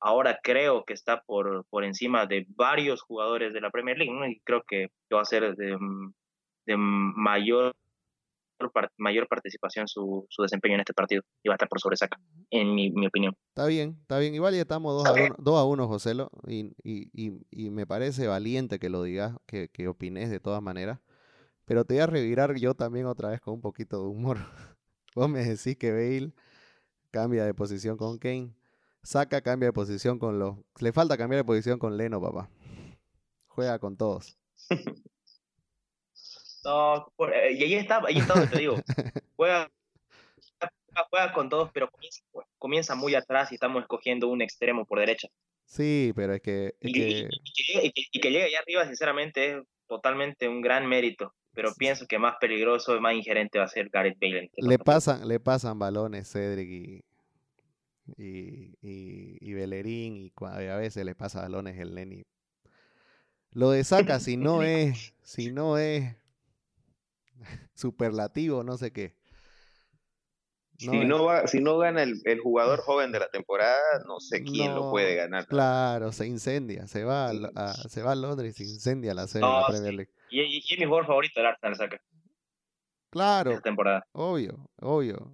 ahora 0.00 0.38
creo 0.42 0.84
que 0.84 0.94
está 0.94 1.22
por, 1.22 1.66
por 1.70 1.84
encima 1.84 2.26
de 2.26 2.46
varios 2.50 3.02
jugadores 3.02 3.52
de 3.52 3.60
la 3.60 3.70
Premier 3.70 3.98
League 3.98 4.12
y 4.30 4.40
creo 4.40 4.62
que 4.66 4.88
va 5.12 5.22
a 5.22 5.24
ser 5.24 5.54
de, 5.56 5.76
de 6.66 6.76
mayor 6.76 7.74
mayor 8.96 9.28
participación 9.28 9.86
su, 9.86 10.26
su, 10.28 10.42
desempeño 10.42 10.74
en 10.74 10.80
este 10.80 10.94
partido 10.94 11.22
y 11.42 11.48
va 11.48 11.54
a 11.54 11.56
estar 11.56 11.68
por 11.68 11.80
sobresaca, 11.80 12.18
en 12.50 12.74
mi, 12.74 12.90
mi 12.90 13.06
opinión. 13.06 13.36
Está 13.50 13.66
bien, 13.66 13.98
está 14.02 14.18
bien. 14.18 14.34
Igual 14.34 14.54
ya 14.54 14.62
estamos 14.62 15.04
2 15.04 15.06
a 15.06 15.12
1, 15.12 15.36
dos 15.38 15.58
a 15.58 15.64
uno, 15.64 15.86
Joselo, 15.86 16.30
y, 16.46 16.74
y, 16.82 17.08
y, 17.12 17.32
y, 17.50 17.70
me 17.70 17.86
parece 17.86 18.26
valiente 18.26 18.78
que 18.78 18.90
lo 18.90 19.02
digas, 19.02 19.36
que, 19.46 19.68
que 19.68 19.86
opines 19.88 20.30
de 20.30 20.40
todas 20.40 20.62
maneras. 20.62 20.98
Pero 21.66 21.84
te 21.84 21.94
voy 21.94 22.00
a 22.00 22.06
revirar 22.06 22.56
yo 22.56 22.74
también 22.74 23.06
otra 23.06 23.28
vez 23.28 23.40
con 23.40 23.54
un 23.54 23.60
poquito 23.60 24.02
de 24.02 24.08
humor. 24.08 24.38
Vos 25.14 25.28
me 25.28 25.44
decís 25.44 25.76
que 25.76 25.92
Bale 25.92 26.32
cambia 27.10 27.44
de 27.44 27.54
posición 27.54 27.96
con 27.96 28.18
Kane. 28.18 28.54
Saca, 29.02 29.40
cambia 29.40 29.68
de 29.68 29.72
posición 29.72 30.18
con 30.18 30.38
los... 30.38 30.56
Le 30.80 30.92
falta 30.92 31.16
cambiar 31.16 31.40
de 31.40 31.44
posición 31.44 31.78
con 31.78 31.96
Leno, 31.96 32.20
papá. 32.20 32.50
Juega 33.46 33.78
con 33.78 33.96
todos. 33.96 34.38
No, 36.64 37.12
eh, 37.32 37.52
y 37.52 37.64
ahí 37.64 37.74
está, 37.74 38.02
ahí 38.06 38.18
está 38.18 38.34
donde 38.34 38.48
te 38.48 38.58
digo. 38.58 38.76
Juega, 39.36 39.70
juega 41.10 41.32
con 41.32 41.48
todos, 41.48 41.70
pero 41.72 41.90
comienza, 42.58 42.94
muy 42.94 43.14
atrás 43.14 43.52
y 43.52 43.54
estamos 43.54 43.82
escogiendo 43.82 44.28
un 44.28 44.42
extremo 44.42 44.84
por 44.84 44.98
derecha. 44.98 45.28
Sí, 45.64 46.12
pero 46.14 46.34
es 46.34 46.42
que. 46.42 46.74
y, 46.80 46.92
que... 46.92 47.28
Y, 48.12 48.20
que 48.20 48.30
llegue 48.30 48.44
allá 48.44 48.58
arriba, 48.60 48.86
sinceramente, 48.86 49.58
es 49.58 49.62
totalmente 49.86 50.48
un 50.48 50.60
gran 50.60 50.86
mérito. 50.86 51.34
Pero 51.54 51.72
pienso 51.76 52.06
que 52.06 52.18
más 52.18 52.36
peligroso 52.40 52.96
y 52.96 53.00
más 53.00 53.14
ingerente 53.14 53.58
va 53.58 53.64
a 53.64 53.68
ser 53.68 53.88
Gareth 53.88 54.18
Bale. 54.20 54.50
Le 54.56 54.78
pasan, 54.78 55.26
le 55.26 55.40
pasan 55.40 55.78
balones 55.78 56.30
Cedric 56.30 56.68
y, 56.68 57.04
y, 58.16 58.76
y, 58.80 59.52
Bellerín, 59.54 60.16
y 60.16 60.32
a 60.40 60.76
veces 60.76 61.04
le 61.04 61.14
pasa 61.14 61.42
balones 61.42 61.78
el 61.78 61.94
Lenny. 61.94 62.24
Lo 63.52 63.70
de 63.70 63.84
Saca, 63.84 64.20
si 64.20 64.36
no 64.36 64.62
es, 64.62 65.14
si 65.22 65.50
no 65.50 65.78
es 65.78 66.16
superlativo, 67.74 68.64
no 68.64 68.76
sé 68.76 68.92
qué. 68.92 69.16
si, 70.76 70.88
no 70.88 71.24
va, 71.24 71.46
si 71.46 71.60
no 71.60 71.78
gana 71.78 72.02
el, 72.02 72.40
jugador 72.40 72.80
joven 72.80 73.12
de 73.12 73.20
la 73.20 73.28
temporada, 73.30 73.76
no 74.06 74.20
sé 74.20 74.42
quién 74.42 74.74
lo 74.74 74.90
puede 74.90 75.14
ganar. 75.14 75.46
Claro, 75.46 76.12
se 76.12 76.26
incendia, 76.26 76.86
se 76.86 77.04
va 77.04 77.30
a, 77.30 77.74
se 77.74 78.02
va 78.02 78.12
a 78.12 78.16
Londres 78.16 78.60
y 78.60 78.64
se 78.64 78.70
incendia 78.70 79.14
la 79.14 79.26
serie 79.26 79.48
de 79.48 79.54
la 79.54 79.66
Premier 79.66 79.94
League. 79.94 80.12
Y, 80.30 80.40
y, 80.40 80.58
es 80.58 80.78
mi 80.78 80.84
jugador 80.84 81.06
favorito 81.06 81.40
del 81.40 81.46
Arsenal, 81.46 81.76
saca. 81.76 82.00
Claro. 83.10 83.60
temporada. 83.60 84.06
Obvio, 84.12 84.68
obvio. 84.80 85.32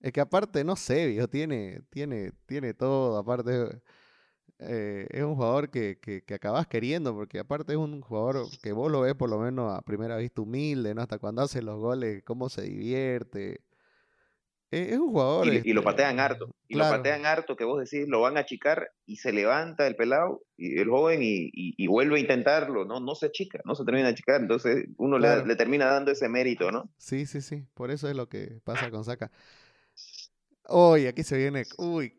Es 0.00 0.12
que 0.12 0.20
aparte, 0.20 0.64
no 0.64 0.76
sé, 0.76 1.06
viejo, 1.06 1.28
tiene, 1.28 1.80
tiene, 1.90 2.32
tiene 2.46 2.72
todo, 2.72 3.18
aparte 3.18 3.82
eh, 4.58 5.06
es 5.10 5.22
un 5.22 5.34
jugador 5.34 5.70
que, 5.70 5.98
que, 6.00 6.22
que, 6.22 6.34
acabas 6.34 6.66
queriendo, 6.66 7.14
porque 7.14 7.38
aparte 7.38 7.72
es 7.72 7.78
un 7.78 8.00
jugador 8.00 8.46
que 8.62 8.72
vos 8.72 8.90
lo 8.90 9.00
ves 9.00 9.14
por 9.14 9.30
lo 9.30 9.38
menos 9.38 9.72
a 9.76 9.82
primera 9.82 10.16
vista 10.16 10.42
humilde, 10.42 10.94
¿no? 10.94 11.02
Hasta 11.02 11.18
cuando 11.18 11.42
hace 11.42 11.62
los 11.62 11.78
goles, 11.78 12.22
cómo 12.24 12.48
se 12.48 12.62
divierte. 12.62 13.60
Es, 14.70 14.96
un 14.96 15.10
jugador. 15.10 15.46
Y, 15.46 15.50
lo 15.50 15.80
este, 15.80 15.82
patean 15.82 16.20
harto. 16.20 16.54
Y 16.68 16.76
lo 16.76 16.84
patean 16.84 17.26
harto, 17.26 17.56
que 17.56 17.64
vos 17.64 17.80
decís, 17.80 18.08
lo 18.08 18.20
van 18.20 18.36
a 18.36 18.40
achicar 18.40 18.92
y 19.04 19.16
se 19.16 19.32
levanta 19.32 19.86
el 19.86 19.96
pelado, 19.96 20.42
y 20.56 20.78
el 20.78 20.88
joven, 20.88 21.20
y, 21.22 21.50
y, 21.52 21.86
vuelve 21.88 22.18
a 22.18 22.20
intentarlo, 22.20 22.84
¿no? 22.84 23.00
No 23.00 23.14
se 23.16 23.26
achica, 23.26 23.60
no 23.64 23.74
se 23.74 23.84
termina 23.84 24.06
de 24.06 24.12
achicar. 24.12 24.40
Entonces 24.40 24.86
uno 24.96 25.18
le, 25.18 25.44
le, 25.44 25.56
termina 25.56 25.86
dando 25.86 26.12
ese 26.12 26.28
mérito, 26.28 26.70
¿no? 26.70 26.88
Sí, 26.98 27.26
sí, 27.26 27.40
sí. 27.40 27.64
Por 27.74 27.90
eso 27.90 28.08
es 28.08 28.14
lo 28.14 28.28
que 28.28 28.60
pasa 28.62 28.90
con 28.90 29.04
Saca. 29.04 29.32
Uy, 30.68 31.06
aquí 31.06 31.24
se 31.24 31.36
viene. 31.36 31.64
Uy, 31.76 32.14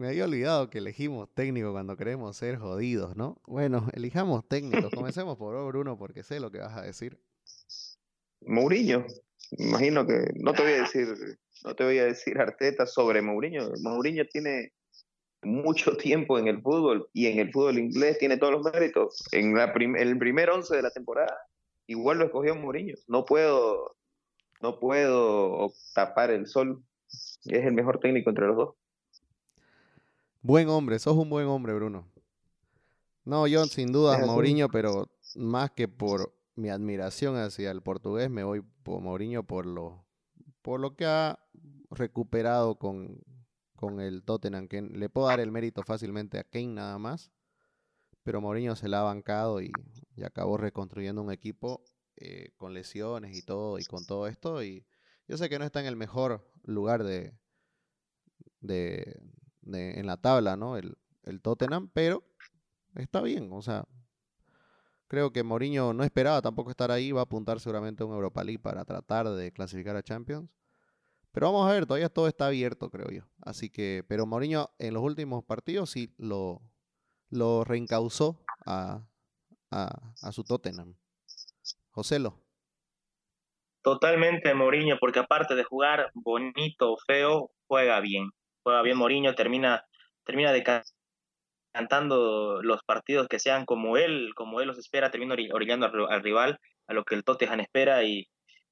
me 0.00 0.08
había 0.08 0.24
olvidado 0.24 0.70
que 0.70 0.78
elegimos 0.78 1.28
técnico 1.34 1.72
cuando 1.72 1.94
queremos 1.94 2.34
ser 2.34 2.56
jodidos, 2.56 3.16
¿no? 3.16 3.40
Bueno, 3.46 3.86
elijamos 3.94 4.48
técnicos. 4.48 4.90
Comencemos 4.94 5.36
por 5.36 5.62
Bruno, 5.66 5.98
porque 5.98 6.22
sé 6.22 6.40
lo 6.40 6.50
que 6.50 6.58
vas 6.58 6.74
a 6.76 6.82
decir. 6.82 7.20
Mourinho. 8.40 9.04
Imagino 9.58 10.06
que 10.06 10.32
no 10.36 10.54
te 10.54 10.62
voy 10.62 10.72
a 10.72 10.82
decir, 10.82 11.08
no 11.64 11.74
te 11.74 11.84
voy 11.84 11.98
a 11.98 12.06
decir 12.06 12.38
Arteta 12.38 12.86
sobre 12.86 13.22
Mourinho. 13.22 13.70
Mourinho 13.82 14.24
tiene 14.26 14.72
mucho 15.42 15.96
tiempo 15.96 16.38
en 16.38 16.48
el 16.48 16.60
fútbol 16.62 17.08
y 17.12 17.26
en 17.26 17.38
el 17.38 17.52
fútbol 17.52 17.78
inglés 17.78 18.18
tiene 18.18 18.36
todos 18.36 18.52
los 18.52 18.72
méritos. 18.72 19.22
En 19.32 19.54
la 19.54 19.72
el 19.98 20.18
primer 20.18 20.50
once 20.50 20.74
de 20.74 20.82
la 20.82 20.90
temporada, 20.90 21.36
igual 21.86 22.18
lo 22.18 22.26
escogió 22.26 22.54
Mourinho. 22.54 22.94
No 23.08 23.24
puedo, 23.24 23.96
no 24.60 24.78
puedo 24.78 25.72
tapar 25.94 26.30
el 26.30 26.46
sol. 26.46 26.82
Es 27.44 27.64
el 27.64 27.72
mejor 27.72 27.98
técnico 27.98 28.30
entre 28.30 28.46
los 28.46 28.56
dos. 28.56 28.74
Buen 30.42 30.68
hombre, 30.68 30.98
sos 30.98 31.16
un 31.16 31.28
buen 31.28 31.46
hombre, 31.46 31.74
Bruno. 31.74 32.08
No, 33.24 33.46
yo 33.46 33.64
sin 33.66 33.92
duda 33.92 34.18
Mourinho, 34.24 34.68
pero 34.70 35.08
más 35.36 35.70
que 35.72 35.86
por 35.86 36.32
mi 36.56 36.70
admiración 36.70 37.36
hacia 37.36 37.70
el 37.70 37.82
portugués, 37.82 38.30
me 38.30 38.44
voy 38.44 38.62
por 38.82 39.00
Mourinho 39.00 39.42
por 39.42 39.66
lo, 39.66 40.04
por 40.62 40.80
lo 40.80 40.96
que 40.96 41.06
ha 41.06 41.38
recuperado 41.90 42.78
con, 42.78 43.22
con 43.76 44.00
el 44.00 44.22
Tottenham. 44.22 44.68
Le 44.70 45.08
puedo 45.08 45.28
dar 45.28 45.40
el 45.40 45.50
mérito 45.50 45.82
fácilmente 45.82 46.38
a 46.38 46.44
Kane 46.44 46.74
nada 46.74 46.98
más, 46.98 47.32
pero 48.22 48.40
Mourinho 48.40 48.76
se 48.76 48.88
la 48.88 49.00
ha 49.00 49.04
bancado 49.04 49.60
y, 49.60 49.72
acabó 50.24 50.58
reconstruyendo 50.58 51.22
un 51.22 51.32
equipo 51.32 51.82
eh, 52.16 52.52
con 52.58 52.74
lesiones 52.74 53.34
y 53.34 53.40
todo, 53.40 53.78
y 53.78 53.84
con 53.84 54.04
todo 54.04 54.26
esto. 54.26 54.62
Y 54.62 54.86
yo 55.26 55.38
sé 55.38 55.48
que 55.48 55.58
no 55.58 55.64
está 55.64 55.80
en 55.80 55.86
el 55.86 55.96
mejor 55.96 56.46
lugar 56.62 57.04
de, 57.04 57.32
de, 58.60 59.18
en 59.62 60.06
la 60.06 60.18
tabla, 60.18 60.56
¿no? 60.56 60.76
El, 60.76 60.98
el 61.22 61.40
Tottenham, 61.40 61.90
pero 61.94 62.22
está 62.96 63.22
bien, 63.22 63.48
o 63.50 63.62
sea, 63.62 63.88
creo 65.10 65.32
que 65.32 65.42
Mourinho 65.42 65.92
no 65.92 66.04
esperaba 66.04 66.40
tampoco 66.40 66.70
estar 66.70 66.92
ahí, 66.92 67.10
va 67.10 67.22
a 67.22 67.24
apuntar 67.24 67.58
seguramente 67.58 68.04
a 68.04 68.06
un 68.06 68.14
Europa 68.14 68.44
League 68.44 68.60
para 68.60 68.84
tratar 68.84 69.28
de 69.28 69.50
clasificar 69.52 69.96
a 69.96 70.04
Champions. 70.04 70.48
Pero 71.32 71.46
vamos 71.50 71.68
a 71.68 71.72
ver, 71.72 71.84
todavía 71.84 72.08
todo 72.08 72.28
está 72.28 72.46
abierto, 72.46 72.90
creo 72.90 73.10
yo. 73.10 73.22
Así 73.42 73.70
que, 73.70 74.04
pero 74.06 74.24
Mourinho 74.24 74.70
en 74.78 74.94
los 74.94 75.02
últimos 75.02 75.44
partidos 75.44 75.90
sí 75.90 76.14
lo, 76.16 76.62
lo 77.28 77.64
reencausó 77.64 78.40
a, 78.64 79.02
su 80.30 80.44
Tottenham. 80.44 80.94
Joselo. 81.90 82.38
Totalmente 83.82 84.54
Mourinho, 84.54 84.96
porque 85.00 85.18
aparte 85.18 85.56
de 85.56 85.64
jugar 85.64 86.12
bonito 86.14 86.92
o 86.92 86.98
feo, 87.04 87.50
juega 87.66 87.98
bien. 87.98 88.30
Juega 88.62 88.82
bien 88.82 88.96
Mourinho, 88.96 89.34
termina, 89.34 89.84
termina 90.22 90.52
cantando 91.72 92.62
los 92.62 92.82
partidos 92.84 93.28
que 93.28 93.38
sean 93.38 93.64
como 93.64 93.96
él, 93.96 94.32
como 94.34 94.60
él 94.60 94.68
los 94.68 94.78
espera, 94.78 95.10
termina 95.10 95.34
orillando 95.52 95.86
al, 95.86 96.22
rival 96.22 96.58
a 96.86 96.94
lo 96.94 97.04
que 97.04 97.14
el 97.14 97.24
Tottenham 97.24 97.60
espera 97.60 98.04
y, 98.04 98.28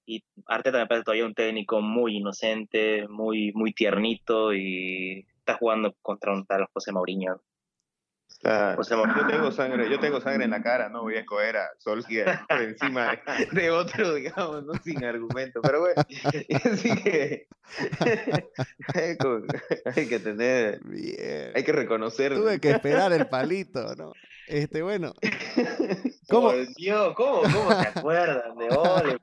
y 0.06 0.22
Arteta 0.46 0.78
me 0.78 0.86
parece 0.86 1.04
todavía 1.04 1.26
un 1.26 1.34
técnico 1.34 1.80
muy 1.80 2.16
inocente, 2.16 3.06
muy, 3.08 3.52
muy 3.52 3.72
tiernito 3.72 4.52
y 4.52 5.26
está 5.38 5.54
jugando 5.54 5.94
contra 6.02 6.32
un 6.32 6.44
tal 6.46 6.66
José 6.72 6.92
Mourinho. 6.92 7.40
Yo 8.42 9.26
tengo 9.26 9.50
sangre, 9.50 9.90
yo 9.90 9.98
tengo 9.98 10.20
sangre 10.20 10.44
en 10.44 10.50
la 10.50 10.62
cara, 10.62 10.88
no 10.88 11.02
voy 11.02 11.16
a 11.16 11.20
escoger 11.20 11.56
a 11.56 11.70
Solskjaer 11.78 12.40
por 12.48 12.62
encima 12.62 13.18
de, 13.52 13.70
otro, 13.70 14.14
digamos, 14.14 14.64
no 14.64 14.74
sin 14.82 15.04
argumento, 15.04 15.60
pero 15.60 15.80
bueno, 15.80 16.02
así 16.64 16.94
que 17.02 17.48
hay 19.84 20.06
que 20.08 20.18
tener, 20.20 20.80
hay 21.54 21.64
que 21.64 21.72
reconocer. 21.72 22.34
Tuve 22.34 22.60
que 22.60 22.70
esperar 22.70 23.12
el 23.12 23.28
palito, 23.28 23.94
¿no? 23.96 24.12
Este, 24.46 24.80
bueno. 24.80 25.12
¿Cómo? 26.30 26.52
Dios, 26.76 27.14
¿cómo, 27.14 27.42
¿cómo 27.42 27.70
se 27.70 27.88
acuerdan 27.88 28.56
de 28.56 28.68
Ole? 28.70 29.18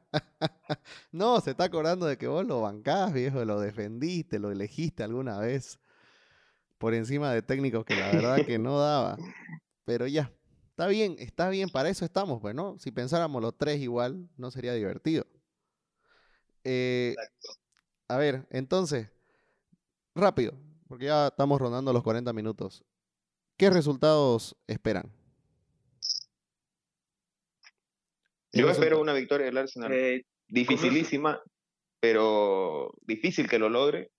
No, 1.12 1.42
se 1.42 1.52
está 1.52 1.64
acordando 1.64 2.06
de 2.06 2.18
que 2.18 2.28
vos 2.28 2.46
lo 2.46 2.62
bancás, 2.62 3.12
viejo, 3.12 3.44
lo 3.46 3.60
defendiste, 3.60 4.38
lo 4.38 4.52
elegiste 4.52 5.04
alguna 5.04 5.40
vez 5.40 5.80
por 6.78 6.94
encima 6.94 7.32
de 7.32 7.42
técnicos 7.42 7.86
que 7.86 7.96
la 7.96 8.12
verdad 8.12 8.46
que 8.46 8.58
no 8.58 8.80
daba. 8.80 9.18
Pero 9.86 10.08
ya, 10.08 10.32
está 10.70 10.88
bien, 10.88 11.16
está 11.20 11.50
bien, 11.50 11.70
para 11.70 11.90
eso 11.90 12.06
estamos, 12.06 12.42
pues, 12.42 12.56
¿no? 12.56 12.78
Si 12.80 12.92
pensáramos 12.92 13.42
los 13.42 13.58
tres 13.58 13.80
igual, 13.80 14.30
no 14.38 14.52
sería 14.52 14.74
divertido. 14.74 15.26
Eh, 16.64 17.16
a 18.08 18.18
ver, 18.18 18.48
entonces, 18.50 19.10
rápido, 20.16 20.54
porque 20.88 21.06
ya 21.06 21.28
estamos 21.28 21.60
rondando 21.60 21.94
los 21.94 22.04
40 22.04 22.34
minutos. 22.34 22.84
¿Qué 23.58 23.70
resultados 23.70 24.56
esperan? 24.68 25.12
Yo 28.52 28.70
espero 28.70 29.02
una 29.02 29.14
victoria 29.14 29.46
del 29.48 29.58
Arsenal. 29.58 29.92
Eh, 29.92 30.26
Dificilísima, 30.48 31.42
pero 32.00 32.94
difícil 33.02 33.50
que 33.50 33.60
lo 33.60 33.70
logre. 33.70 34.12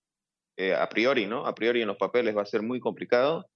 Eh, 0.57 0.74
a 0.74 0.88
priori, 0.88 1.26
¿no? 1.26 1.46
A 1.46 1.54
priori 1.54 1.82
en 1.82 1.88
los 1.88 1.98
papeles 1.98 2.34
va 2.36 2.42
a 2.42 2.46
ser 2.46 2.62
muy 2.62 2.80
complicado, 2.80 3.46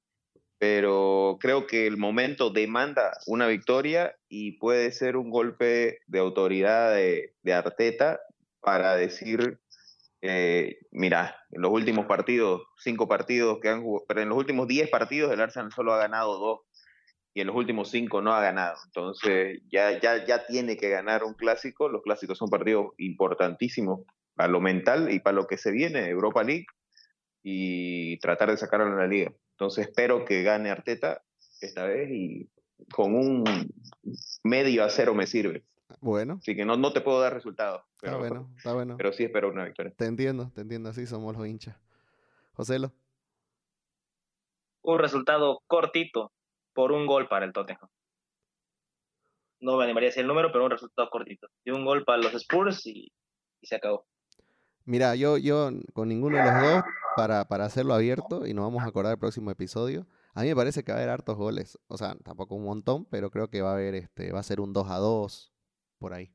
pero 0.58 1.38
creo 1.40 1.66
que 1.66 1.86
el 1.86 1.96
momento 1.96 2.50
demanda 2.50 3.12
una 3.26 3.46
victoria 3.46 4.14
y 4.28 4.58
puede 4.58 4.92
ser 4.92 5.16
un 5.16 5.30
golpe 5.30 6.00
de 6.06 6.18
autoridad 6.18 6.94
de, 6.94 7.32
Arteta 7.54 8.20
para 8.60 8.96
decir, 8.96 9.58
eh, 10.20 10.80
mira, 10.90 11.36
en 11.50 11.62
los 11.62 11.70
últimos 11.70 12.04
partidos, 12.04 12.62
cinco 12.78 13.08
partidos 13.08 13.58
que 13.62 13.70
han 13.70 13.82
jugado, 13.82 14.04
pero 14.06 14.20
en 14.20 14.28
los 14.28 14.36
últimos 14.36 14.68
diez 14.68 14.90
partidos 14.90 15.32
el 15.32 15.40
Arsenal 15.40 15.72
solo 15.72 15.94
ha 15.94 15.98
ganado 15.98 16.38
dos 16.38 16.60
y 17.32 17.40
en 17.40 17.46
los 17.46 17.56
últimos 17.56 17.90
cinco 17.90 18.20
no 18.20 18.34
ha 18.34 18.42
ganado. 18.42 18.76
Entonces 18.84 19.62
ya, 19.72 19.98
ya, 19.98 20.26
ya 20.26 20.44
tiene 20.46 20.76
que 20.76 20.90
ganar 20.90 21.24
un 21.24 21.32
clásico. 21.32 21.88
Los 21.88 22.02
clásicos 22.02 22.36
son 22.36 22.50
partidos 22.50 22.88
importantísimos 22.98 24.00
para 24.34 24.50
lo 24.50 24.60
mental 24.60 25.10
y 25.10 25.20
para 25.20 25.36
lo 25.36 25.46
que 25.46 25.56
se 25.56 25.70
viene, 25.70 26.08
Europa 26.10 26.42
League 26.42 26.66
y 27.42 28.18
tratar 28.18 28.50
de 28.50 28.56
sacarlo 28.56 28.86
en 28.86 28.96
la 28.96 29.06
liga. 29.06 29.32
Entonces 29.52 29.86
espero 29.86 30.24
que 30.24 30.42
gane 30.42 30.70
Arteta 30.70 31.22
esta 31.60 31.84
vez 31.84 32.10
y 32.10 32.48
con 32.92 33.14
un 33.14 33.44
medio 34.42 34.84
a 34.84 34.90
cero 34.90 35.14
me 35.14 35.26
sirve. 35.26 35.64
Bueno. 36.00 36.38
Así 36.40 36.54
que 36.54 36.64
no, 36.64 36.76
no 36.76 36.92
te 36.92 37.00
puedo 37.00 37.20
dar 37.20 37.34
resultados. 37.34 37.82
Pero, 38.00 38.12
está 38.12 38.18
bueno, 38.18 38.50
está 38.56 38.72
bueno. 38.72 38.96
Pero 38.96 39.12
sí 39.12 39.24
espero 39.24 39.50
una 39.50 39.64
victoria. 39.64 39.92
Te 39.96 40.06
entiendo, 40.06 40.50
te 40.54 40.62
entiendo, 40.62 40.88
así 40.88 41.06
somos 41.06 41.36
los 41.36 41.46
hinchas. 41.46 41.76
Joselo. 42.54 42.92
Un 44.82 44.98
resultado 44.98 45.62
cortito 45.66 46.32
por 46.72 46.92
un 46.92 47.06
gol 47.06 47.28
para 47.28 47.44
el 47.44 47.52
Tottenham. 47.52 47.88
No 49.60 49.76
me 49.76 49.84
animaría 49.84 50.08
a 50.08 50.10
decir 50.10 50.22
el 50.22 50.28
número, 50.28 50.50
pero 50.52 50.64
un 50.64 50.70
resultado 50.70 51.10
cortito. 51.10 51.48
Y 51.64 51.70
un 51.70 51.84
gol 51.84 52.04
para 52.04 52.22
los 52.22 52.32
Spurs 52.32 52.86
y, 52.86 53.12
y 53.60 53.66
se 53.66 53.76
acabó. 53.76 54.06
Mira, 54.84 55.14
yo, 55.14 55.36
yo 55.36 55.70
con 55.92 56.08
ninguno 56.08 56.36
de 56.36 56.44
los 56.44 56.62
dos, 56.62 56.82
para, 57.16 57.46
para 57.46 57.66
hacerlo 57.66 57.94
abierto, 57.94 58.46
y 58.46 58.54
nos 58.54 58.64
vamos 58.64 58.82
a 58.82 58.86
acordar 58.86 59.12
el 59.12 59.18
próximo 59.18 59.50
episodio, 59.50 60.06
a 60.34 60.42
mí 60.42 60.48
me 60.48 60.56
parece 60.56 60.84
que 60.84 60.92
va 60.92 60.98
a 60.98 61.00
haber 61.00 61.10
hartos 61.10 61.36
goles. 61.36 61.78
O 61.88 61.98
sea, 61.98 62.16
tampoco 62.22 62.54
un 62.54 62.64
montón, 62.64 63.04
pero 63.06 63.30
creo 63.30 63.48
que 63.48 63.62
va 63.62 63.70
a 63.70 63.74
haber 63.74 63.94
este, 63.94 64.32
va 64.32 64.40
a 64.40 64.44
ser 64.44 64.60
un 64.60 64.72
2 64.72 64.88
a 64.88 64.96
2 64.96 65.52
por 65.98 66.14
ahí. 66.14 66.32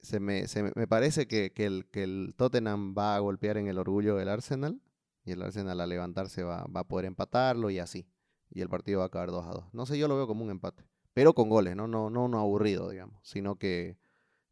Se 0.00 0.20
me, 0.20 0.46
se 0.46 0.62
me, 0.62 0.86
parece 0.86 1.26
que, 1.26 1.52
que, 1.52 1.66
el, 1.66 1.86
que 1.90 2.04
el 2.04 2.34
Tottenham 2.36 2.94
va 2.96 3.16
a 3.16 3.18
golpear 3.18 3.56
en 3.56 3.66
el 3.66 3.78
orgullo 3.78 4.16
del 4.16 4.28
Arsenal 4.28 4.80
y 5.24 5.32
el 5.32 5.42
Arsenal 5.42 5.80
al 5.80 5.88
levantarse 5.88 6.44
va, 6.44 6.64
va, 6.66 6.80
a 6.80 6.88
poder 6.88 7.06
empatarlo 7.06 7.70
y 7.70 7.78
así. 7.78 8.08
Y 8.50 8.60
el 8.60 8.68
partido 8.68 9.00
va 9.00 9.04
a 9.04 9.08
acabar 9.08 9.30
2 9.30 9.46
a 9.46 9.50
2. 9.50 9.64
No 9.74 9.86
sé, 9.86 9.98
yo 9.98 10.08
lo 10.08 10.16
veo 10.16 10.26
como 10.26 10.44
un 10.44 10.50
empate. 10.50 10.84
Pero 11.14 11.34
con 11.34 11.48
goles, 11.48 11.74
no, 11.74 11.88
no, 11.88 12.10
no, 12.10 12.28
no 12.28 12.38
aburrido, 12.38 12.90
digamos, 12.90 13.20
sino 13.24 13.56
que, 13.56 13.98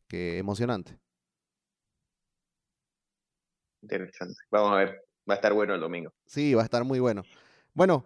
que 0.09 0.39
emocionante. 0.39 0.99
Interesante. 3.87 4.35
Vamos 4.51 4.73
a 4.73 4.77
ver. 4.77 5.03
Va 5.29 5.35
a 5.35 5.37
estar 5.37 5.53
bueno 5.53 5.75
el 5.75 5.81
domingo. 5.81 6.13
Sí, 6.27 6.55
va 6.55 6.63
a 6.63 6.65
estar 6.65 6.85
muy 6.85 6.99
bueno. 6.99 7.23
Bueno, 7.75 8.05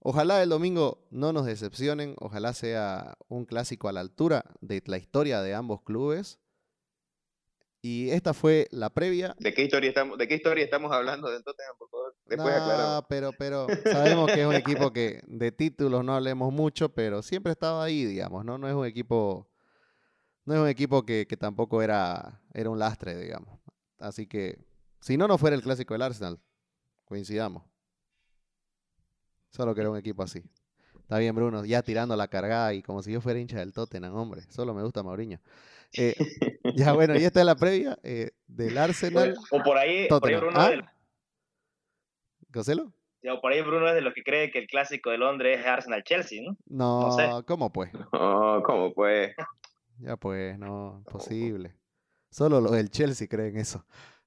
ojalá 0.00 0.42
el 0.42 0.48
domingo 0.48 1.06
no 1.10 1.32
nos 1.32 1.46
decepcionen. 1.46 2.14
Ojalá 2.18 2.52
sea 2.52 3.16
un 3.28 3.44
clásico 3.44 3.88
a 3.88 3.92
la 3.92 4.00
altura 4.00 4.44
de 4.60 4.82
la 4.86 4.98
historia 4.98 5.40
de 5.42 5.54
ambos 5.54 5.82
clubes. 5.82 6.38
Y 7.80 8.10
esta 8.10 8.34
fue 8.34 8.66
la 8.70 8.90
previa. 8.90 9.36
¿De 9.38 9.52
qué 9.52 9.62
historia 9.62 9.88
estamos, 9.88 10.16
de 10.16 10.26
qué 10.26 10.36
historia 10.36 10.64
estamos 10.64 10.90
hablando 10.90 11.28
de 11.28 11.42
Tottenham, 11.42 11.76
por 11.78 11.90
favor? 11.90 12.16
Después 12.24 12.54
no, 12.56 13.06
pero, 13.08 13.30
pero 13.38 13.66
sabemos 13.84 14.32
que 14.32 14.40
es 14.40 14.46
un 14.46 14.54
equipo 14.54 14.92
que 14.92 15.20
de 15.26 15.52
títulos 15.52 16.02
no 16.04 16.14
hablemos 16.14 16.52
mucho, 16.52 16.88
pero 16.88 17.22
siempre 17.22 17.52
estaba 17.52 17.84
ahí, 17.84 18.04
digamos, 18.04 18.44
¿no? 18.44 18.56
No 18.58 18.68
es 18.68 18.74
un 18.74 18.86
equipo. 18.86 19.48
No 20.46 20.54
es 20.54 20.60
un 20.60 20.68
equipo 20.68 21.04
que, 21.04 21.26
que 21.26 21.36
tampoco 21.36 21.82
era, 21.82 22.40
era 22.54 22.70
un 22.70 22.78
lastre, 22.78 23.16
digamos. 23.16 23.58
Así 23.98 24.26
que 24.26 24.58
si 25.04 25.18
no, 25.18 25.28
no 25.28 25.36
fuera 25.36 25.54
el 25.54 25.60
clásico 25.60 25.92
del 25.92 26.00
Arsenal. 26.00 26.40
Coincidamos. 27.04 27.62
Solo 29.50 29.74
que 29.74 29.82
era 29.82 29.90
un 29.90 29.98
equipo 29.98 30.22
así. 30.22 30.42
Está 30.98 31.18
bien, 31.18 31.34
Bruno, 31.34 31.62
ya 31.66 31.82
tirando 31.82 32.16
la 32.16 32.28
cargada 32.28 32.72
y 32.72 32.82
como 32.82 33.02
si 33.02 33.12
yo 33.12 33.20
fuera 33.20 33.38
hincha 33.38 33.58
del 33.58 33.74
Tottenham, 33.74 34.14
hombre. 34.14 34.40
Solo 34.48 34.72
me 34.72 34.82
gusta 34.82 35.02
Mauriño. 35.02 35.40
Eh, 35.92 36.14
ya 36.74 36.94
bueno, 36.94 37.16
y 37.16 37.24
esta 37.24 37.40
es 37.40 37.44
la 37.44 37.54
previa 37.54 37.98
eh, 38.02 38.30
del 38.46 38.78
Arsenal. 38.78 39.36
O 39.50 39.62
por 39.62 39.76
ahí, 39.76 40.08
por 40.08 40.26
ahí 40.26 40.36
Bruno. 40.36 40.58
¿Ah? 40.58 40.70
O 43.30 43.40
por 43.42 43.52
ahí 43.52 43.60
Bruno 43.60 43.86
es 43.86 43.94
de 43.94 44.00
los 44.00 44.14
que 44.14 44.22
cree 44.22 44.50
que 44.50 44.60
el 44.60 44.66
clásico 44.66 45.10
de 45.10 45.18
Londres 45.18 45.60
es 45.60 45.66
Arsenal-Chelsea, 45.66 46.40
¿no? 46.42 46.56
No, 46.64 47.44
¿cómo 47.44 47.70
pues? 47.70 47.92
No, 48.10 48.62
¿cómo 48.64 48.94
pues? 48.94 49.36
Ya 49.98 50.16
pues, 50.16 50.58
no, 50.58 51.04
posible. 51.12 51.76
Solo 52.30 52.62
los 52.62 52.72
del 52.72 52.88
Chelsea 52.88 53.28
creen 53.28 53.58
eso. 53.58 53.84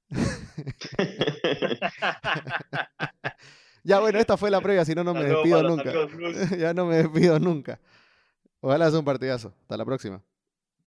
ya 3.83 3.99
bueno, 3.99 4.19
esta 4.19 4.37
fue 4.37 4.49
la 4.49 4.61
previa, 4.61 4.85
si 4.85 4.95
no, 4.95 5.03
no 5.03 5.13
me 5.13 5.25
despido 5.25 5.63
nunca. 5.63 5.91
ya 6.57 6.73
no 6.73 6.85
me 6.85 6.95
despido 6.97 7.39
nunca. 7.39 7.79
Ojalá 8.61 8.89
sea 8.89 8.99
un 8.99 9.05
partidazo. 9.05 9.53
Hasta 9.61 9.77
la 9.77 9.85
próxima. 9.85 10.21